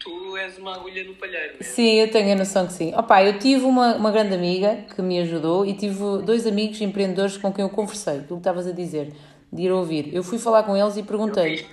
tu, 0.00 0.10
tu 0.10 0.36
és 0.38 0.56
uma 0.56 0.76
agulha 0.76 1.04
no 1.04 1.14
palheiro. 1.16 1.58
Mesmo. 1.58 1.74
Sim, 1.74 1.92
eu 2.00 2.10
tenho 2.10 2.32
a 2.32 2.36
noção 2.36 2.66
que 2.66 2.72
sim. 2.72 2.94
Opá, 2.96 3.22
eu 3.22 3.38
tive 3.38 3.66
uma, 3.66 3.96
uma 3.96 4.10
grande 4.10 4.34
amiga 4.34 4.78
que 4.94 5.02
me 5.02 5.18
ajudou 5.18 5.66
e 5.66 5.74
tive 5.74 6.22
dois 6.24 6.46
amigos 6.46 6.80
empreendedores 6.80 7.36
com 7.36 7.52
quem 7.52 7.62
eu 7.62 7.68
conversei, 7.68 8.20
tu 8.20 8.38
estavas 8.38 8.66
a 8.66 8.72
dizer 8.72 9.12
de 9.52 9.62
ir 9.62 9.72
ouvir. 9.72 10.14
Eu 10.14 10.22
fui 10.22 10.38
falar 10.38 10.62
com 10.62 10.74
eles 10.74 10.96
e 10.96 11.02
perguntei. 11.02 11.66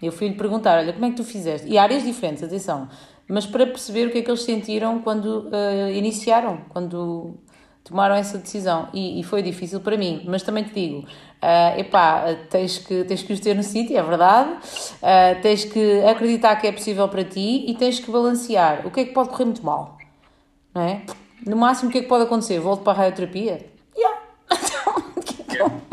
Eu 0.00 0.12
fui-lhe 0.12 0.34
perguntar: 0.34 0.78
olha, 0.78 0.92
como 0.92 1.04
é 1.06 1.10
que 1.10 1.16
tu 1.16 1.24
fizeste? 1.24 1.68
E 1.68 1.78
áreas 1.78 2.04
diferentes, 2.04 2.42
atenção, 2.42 2.88
mas 3.28 3.46
para 3.46 3.66
perceber 3.66 4.06
o 4.06 4.10
que 4.10 4.18
é 4.18 4.22
que 4.22 4.30
eles 4.30 4.42
sentiram 4.42 5.00
quando 5.00 5.48
uh, 5.48 5.90
iniciaram, 5.92 6.60
quando 6.68 7.34
tomaram 7.82 8.14
essa 8.14 8.38
decisão. 8.38 8.88
E, 8.92 9.20
e, 9.20 9.22
foi 9.22 9.42
difícil 9.42 9.80
para 9.80 9.96
mim, 9.96 10.24
mas 10.26 10.42
também 10.42 10.64
te 10.64 10.74
digo: 10.74 11.00
uh, 11.00 11.78
epá, 11.78 12.36
tens 12.50 12.78
que, 12.78 13.04
tens 13.04 13.22
que 13.22 13.32
os 13.32 13.40
ter 13.40 13.54
no 13.54 13.62
sítio, 13.62 13.96
é 13.96 14.02
verdade, 14.02 14.50
uh, 14.50 15.40
tens 15.42 15.64
que 15.64 16.02
acreditar 16.04 16.56
que 16.56 16.66
é 16.66 16.72
possível 16.72 17.08
para 17.08 17.24
ti 17.24 17.64
e 17.68 17.74
tens 17.74 17.98
que 17.98 18.10
balancear. 18.10 18.86
O 18.86 18.90
que 18.90 19.00
é 19.00 19.04
que 19.04 19.12
pode 19.12 19.30
correr 19.30 19.46
muito 19.46 19.64
mal? 19.64 19.98
Não 20.74 20.82
é? 20.82 21.02
No 21.44 21.56
máximo, 21.56 21.88
o 21.88 21.92
que 21.92 21.98
é 21.98 22.02
que 22.02 22.08
pode 22.08 22.24
acontecer? 22.24 22.58
Volto 22.58 22.82
para 22.82 22.92
a 22.92 22.96
radioterapia? 23.02 23.66
Yeah. 23.96 24.20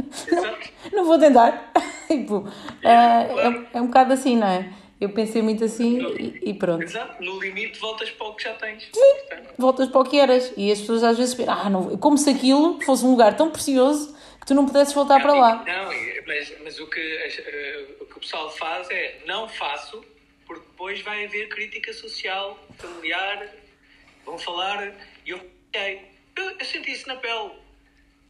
Não, 0.91 0.97
não 0.97 1.05
vou 1.05 1.17
tentar. 1.17 1.71
tipo, 2.07 2.45
é, 2.83 2.91
é, 2.91 3.67
é, 3.73 3.81
um 3.81 3.87
bocado 3.87 4.13
assim, 4.13 4.35
não 4.35 4.47
é? 4.47 4.69
Eu 5.03 5.09
pensei 5.09 5.41
muito 5.41 5.65
assim 5.65 5.99
e, 6.17 6.51
e, 6.51 6.53
pronto. 6.53 6.81
Exato, 6.81 7.21
no 7.21 7.37
limite 7.37 7.77
voltas 7.77 8.09
para 8.11 8.25
o 8.25 8.35
que 8.35 8.43
já 8.45 8.53
tens. 8.53 8.83
Sim, 8.83 9.43
voltas 9.57 9.89
para 9.89 9.99
o 9.99 10.03
que 10.05 10.17
eras. 10.17 10.53
E 10.55 10.71
as 10.71 10.79
pessoas 10.79 11.03
às 11.03 11.17
vezes 11.17 11.35
pensam, 11.35 11.53
ah, 11.53 11.69
não, 11.69 11.97
como 11.97 12.17
se 12.17 12.29
aquilo 12.29 12.79
fosse 12.81 13.03
um 13.03 13.11
lugar 13.11 13.35
tão 13.35 13.51
precioso 13.51 14.15
que 14.39 14.45
tu 14.45 14.53
não 14.53 14.65
pudesses 14.65 14.93
voltar 14.93 15.15
não, 15.15 15.21
para 15.21 15.33
lá. 15.33 15.55
Não, 15.55 15.91
mas, 16.25 16.53
mas 16.63 16.79
o, 16.79 16.87
que, 16.87 17.01
uh, 17.01 18.03
o 18.03 18.05
que 18.05 18.17
o 18.17 18.19
pessoal 18.21 18.49
faz 18.51 18.89
é, 18.91 19.19
não 19.25 19.49
faço, 19.49 20.01
porque 20.47 20.65
depois 20.71 21.01
vai 21.01 21.25
haver 21.25 21.49
crítica 21.49 21.91
social, 21.91 22.57
familiar, 22.77 23.45
vão 24.25 24.37
falar, 24.37 24.95
e 25.25 25.31
eu, 25.31 25.37
eu, 25.73 26.49
eu 26.57 26.65
senti 26.65 26.93
isso 26.93 27.09
na 27.09 27.17
pele 27.17 27.51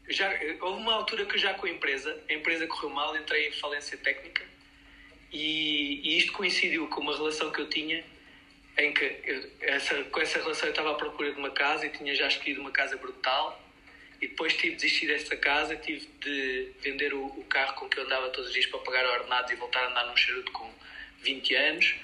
já, 0.10 0.28
houve 0.60 0.82
uma 0.82 0.96
altura 0.96 1.24
que 1.26 1.38
já 1.38 1.54
com 1.54 1.68
a 1.68 1.70
empresa, 1.70 2.20
a 2.28 2.34
empresa 2.34 2.66
correu 2.66 2.90
mal, 2.90 3.16
entrei 3.16 3.50
em 3.50 3.52
falência 3.52 3.96
técnica 3.98 4.53
e, 5.34 6.02
e 6.04 6.18
isto 6.18 6.32
coincidiu 6.32 6.88
com 6.88 7.02
uma 7.02 7.16
relação 7.16 7.52
que 7.52 7.60
eu 7.60 7.70
tinha 7.70 8.04
em 8.78 8.94
que 8.94 9.04
eu, 9.26 9.50
essa, 9.62 10.04
com 10.06 10.20
essa 10.20 10.40
relação 10.40 10.68
eu 10.68 10.72
estava 10.72 10.92
à 10.92 10.96
procura 10.96 11.32
de 11.32 11.40
uma 11.40 11.52
casa 11.52 11.86
e 11.86 11.90
tinha 11.90 12.16
já 12.16 12.28
escolhido 12.28 12.62
uma 12.62 12.72
casa 12.72 12.96
brutal 12.98 13.62
e 14.22 14.28
depois 14.28 14.54
tive 14.54 14.76
de 14.76 14.84
desistir 14.84 15.08
dessa 15.08 15.36
casa, 15.36 15.76
tive 15.76 16.08
de 16.22 16.72
vender 16.80 17.14
o, 17.14 17.26
o 17.26 17.44
carro 17.50 17.76
com 17.76 17.90
que 17.90 18.00
eu 18.00 18.06
andava 18.06 18.30
todos 18.30 18.48
os 18.48 18.54
dias 18.54 18.66
para 18.68 18.80
pagar 18.80 19.06
ordenados 19.06 19.52
e 19.52 19.56
voltar 19.56 19.84
a 19.84 19.90
andar 19.90 20.06
num 20.06 20.16
charuto 20.16 20.52
com 20.52 20.72
20 21.22 21.56
anos 21.56 21.96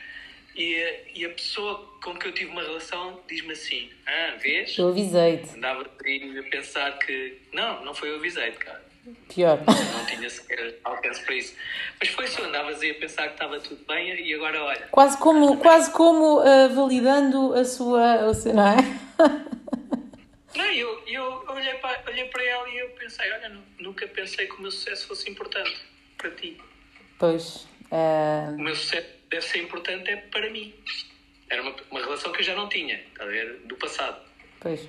e, 0.56 0.94
e 1.16 1.26
a 1.26 1.30
pessoa 1.30 1.88
com 2.04 2.18
que 2.18 2.28
eu 2.28 2.34
tive 2.34 2.52
uma 2.52 2.62
relação 2.62 3.22
diz-me 3.28 3.54
assim: 3.54 3.90
Ah, 4.06 4.36
vês? 4.42 4.78
Eu 4.78 4.90
avisei-te. 4.90 5.56
Andava 5.56 5.84
a 5.84 6.44
pensar 6.50 6.98
que. 7.00 7.38
Não, 7.54 7.86
não 7.86 7.94
foi 7.94 8.10
eu 8.10 8.16
avisei-te, 8.16 8.58
cara. 8.58 8.89
Pior. 9.34 9.60
Não 9.66 10.06
tinha 10.06 10.30
sequer 10.30 10.80
alcance 10.84 11.24
para 11.24 11.36
isso. 11.36 11.56
Mas 12.00 12.10
foi 12.10 12.26
isso, 12.26 12.42
andavas 12.42 12.82
aí 12.82 12.92
a 12.92 12.96
pensar 12.96 13.28
que 13.28 13.34
estava 13.34 13.60
tudo 13.60 13.84
bem 13.86 14.20
e 14.20 14.34
agora 14.34 14.64
olha. 14.64 14.88
Quase 14.92 15.18
como, 15.18 15.58
quase 15.58 15.92
como 15.92 16.40
uh, 16.40 16.70
validando 16.74 17.54
a 17.54 17.66
sua. 17.66 18.32
Não 18.54 18.68
é? 18.68 18.78
Não, 20.56 20.66
eu, 20.66 21.04
eu 21.08 21.46
olhei, 21.48 21.76
para, 21.76 22.04
olhei 22.08 22.26
para 22.26 22.44
ela 22.44 22.70
e 22.70 22.78
eu 22.80 22.90
pensei: 22.90 23.32
Olha, 23.32 23.52
nunca 23.80 24.08
pensei 24.08 24.48
que 24.48 24.56
o 24.56 24.62
meu 24.62 24.72
sucesso 24.72 25.08
fosse 25.08 25.30
importante 25.30 25.78
para 26.18 26.32
ti. 26.32 26.58
Pois. 27.18 27.68
Uh... 27.92 28.56
O 28.58 28.62
meu 28.62 28.76
sucesso 28.76 29.08
deve 29.30 29.46
ser 29.46 29.60
importante 29.60 30.10
é 30.10 30.18
para 30.18 30.50
mim. 30.50 30.74
Era 31.50 31.62
uma, 31.62 31.76
uma 31.90 32.00
relação 32.02 32.32
que 32.32 32.40
eu 32.40 32.44
já 32.46 32.56
não 32.56 32.68
tinha, 32.70 32.96
está 32.96 33.24
a 33.24 33.28
ver? 33.28 33.62
Do 33.66 33.76
passado. 33.78 34.22
Pois. 34.60 34.88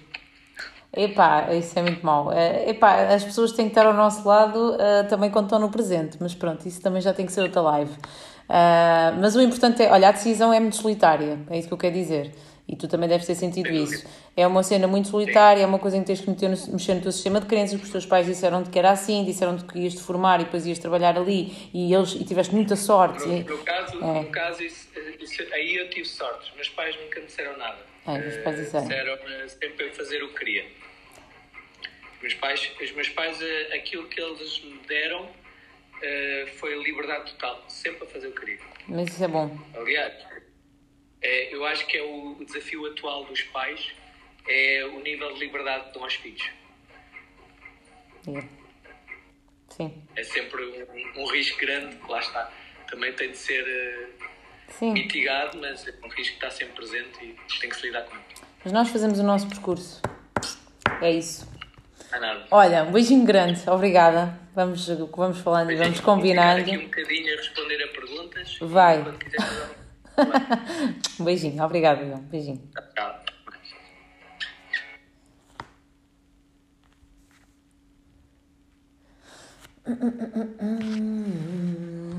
Epá, 0.93 1.53
isso 1.55 1.79
é 1.79 1.83
muito 1.83 2.05
mau. 2.05 2.33
Eh, 2.33 2.71
epá, 2.71 3.15
as 3.15 3.23
pessoas 3.23 3.53
têm 3.53 3.67
que 3.67 3.71
estar 3.71 3.87
ao 3.87 3.95
nosso 3.95 4.27
lado 4.27 4.75
uh, 4.75 5.09
também 5.09 5.31
quando 5.31 5.45
estão 5.47 5.59
no 5.61 5.71
presente, 5.71 6.17
mas 6.21 6.35
pronto, 6.35 6.67
isso 6.67 6.81
também 6.83 7.01
já 7.01 7.13
tem 7.15 7.25
que 7.27 7.33
ser 7.33 7.43
outra 7.43 7.61
live. 7.61 7.93
Uh, 7.93 9.15
mas 9.21 9.37
o 9.37 9.41
importante 9.41 9.81
é, 9.83 9.93
olha, 9.93 10.09
a 10.09 10.13
decisão 10.13 10.53
é 10.53 10.59
muito 10.59 10.75
solitária, 10.77 11.39
é 11.49 11.59
isso 11.59 11.69
que 11.69 11.75
eu 11.75 11.79
quero 11.79 11.95
dizer. 11.95 12.35
E 12.69 12.77
tu 12.77 12.87
também 12.87 13.09
deves 13.09 13.27
ter 13.27 13.35
sentido 13.35 13.69
isso. 13.73 14.05
É 14.37 14.47
uma 14.47 14.63
cena 14.63 14.87
muito 14.87 15.09
solitária, 15.09 15.61
é 15.63 15.67
uma 15.67 15.79
coisa 15.79 15.97
em 15.97 16.01
que 16.01 16.07
tens 16.07 16.21
que 16.21 16.31
meter 16.31 16.49
no, 16.49 16.57
mexer 16.73 16.95
no 16.95 17.01
teu 17.01 17.11
sistema 17.11 17.41
de 17.41 17.47
crenças, 17.47 17.73
porque 17.73 17.87
os 17.87 17.91
teus 17.93 18.07
pais 18.07 18.27
disseram-te 18.27 18.71
que 18.71 18.79
era 18.79 18.91
assim, 18.93 19.25
disseram-te 19.25 19.65
que 19.65 19.79
ias 19.81 19.95
te 19.95 20.01
formar 20.01 20.41
e 20.41 20.45
depois 20.45 20.67
ias 20.67 20.79
trabalhar 20.79 21.17
ali 21.19 21.71
e, 21.75 21.93
eles, 21.93 22.15
e 22.15 22.23
tiveste 22.25 22.55
muita 22.55 22.77
sorte. 22.77 23.27
No, 23.27 23.37
e- 23.37 23.43
no 23.43 23.59
caso, 23.59 23.97
É. 24.05 24.21
no 24.23 24.27
caso 24.27 24.63
isso, 24.63 24.89
isso- 25.21 25.43
aí 25.53 25.77
eu 25.77 25.91
tive 25.91 26.07
sorte. 26.07 26.49
Os 26.51 26.55
meus 26.55 26.69
pais 26.69 26.95
nunca 27.03 27.19
me 27.21 27.27
disseram 27.27 27.57
nada. 27.59 27.90
É, 28.17 28.49
Eh, 28.49 28.53
disseram. 28.53 28.87
Disseram-me 28.87 29.49
sempre 29.49 29.91
fazer 29.93 30.23
o 30.23 30.29
que 30.29 30.39
queria. 30.39 30.67
Os 32.15 32.21
meus 32.23 32.35
pais, 32.35 32.73
os 32.81 32.93
meus 32.93 33.09
pais 33.11 33.41
eh, 33.41 33.75
aquilo 33.75 34.09
que 34.09 34.21
eles 34.21 34.61
me 34.63 34.79
deram 34.87 35.29
eh, 36.03 36.47
foi 36.57 36.83
liberdade 36.83 37.33
total. 37.33 37.65
Sempre 37.69 38.05
a 38.05 38.07
fazer 38.07 38.29
o 38.29 38.33
que 38.33 38.41
queria. 38.41 38.61
Mas 38.89 39.09
isso 39.09 39.25
é 39.25 39.29
bom. 39.29 39.59
Aliás, 39.75 40.13
é, 41.23 41.55
eu 41.55 41.65
acho 41.65 41.87
que 41.87 41.97
é 41.97 42.03
o, 42.03 42.37
desafio 42.45 42.87
atual 42.87 43.25
dos 43.25 43.43
pais 43.45 43.93
é 44.49 44.85
o 44.87 45.01
nível 45.01 45.33
de 45.35 45.41
liberdade 45.41 45.87
que 45.87 45.95
dão 45.95 46.05
aos 46.05 46.15
filhos. 46.15 46.51
É. 48.27 48.43
Sim. 49.69 50.03
É 50.17 50.23
sempre 50.25 50.63
um, 50.63 51.23
um 51.23 51.27
risco 51.31 51.59
grande, 51.59 51.97
que 51.97 52.11
lá 52.11 52.21
está. 52.21 52.53
Também 52.89 53.13
tem 53.13 53.31
de 53.31 53.37
ser 53.37 53.67
eh, 53.67 54.09
Sim. 54.79 54.93
mitigado, 54.93 55.59
mas 55.59 55.87
é 55.87 55.93
um 56.05 56.09
risco 56.09 56.39
que 56.39 56.45
está 56.47 56.51
sempre 56.51 56.75
presente 56.75 57.19
e 57.23 57.61
tem 57.61 57.69
que 57.69 57.77
se 57.77 57.87
lidar 57.87 58.03
com 58.03 58.15
ele. 58.15 58.25
Mas 58.65 58.73
nós 58.73 58.89
fazemos 58.89 59.19
o 59.19 59.23
nosso 59.23 59.49
percurso. 59.49 60.01
É 61.01 61.11
isso. 61.11 61.49
Nada. 62.11 62.47
Olha, 62.51 62.83
um 62.85 62.93
beijinho 62.93 63.25
grande, 63.25 63.63
obrigada. 63.69 64.39
Vamos, 64.55 64.87
vamos 64.89 65.39
falando 65.39 65.71
e 65.71 65.77
vamos 65.77 66.01
combinando. 66.01 66.63
Aqui 66.63 66.77
um 66.77 66.85
bocadinho 66.85 67.33
a 67.33 67.37
responder 67.37 67.83
a 67.83 67.89
perguntas. 67.89 68.59
Vai. 68.61 69.05
Um 71.19 71.25
beijinho, 71.25 71.63
obrigada, 71.63 72.05
João. 72.05 72.21
Beijinho. 72.23 72.69
Tchau. 72.95 73.21
Hum, 80.61 82.10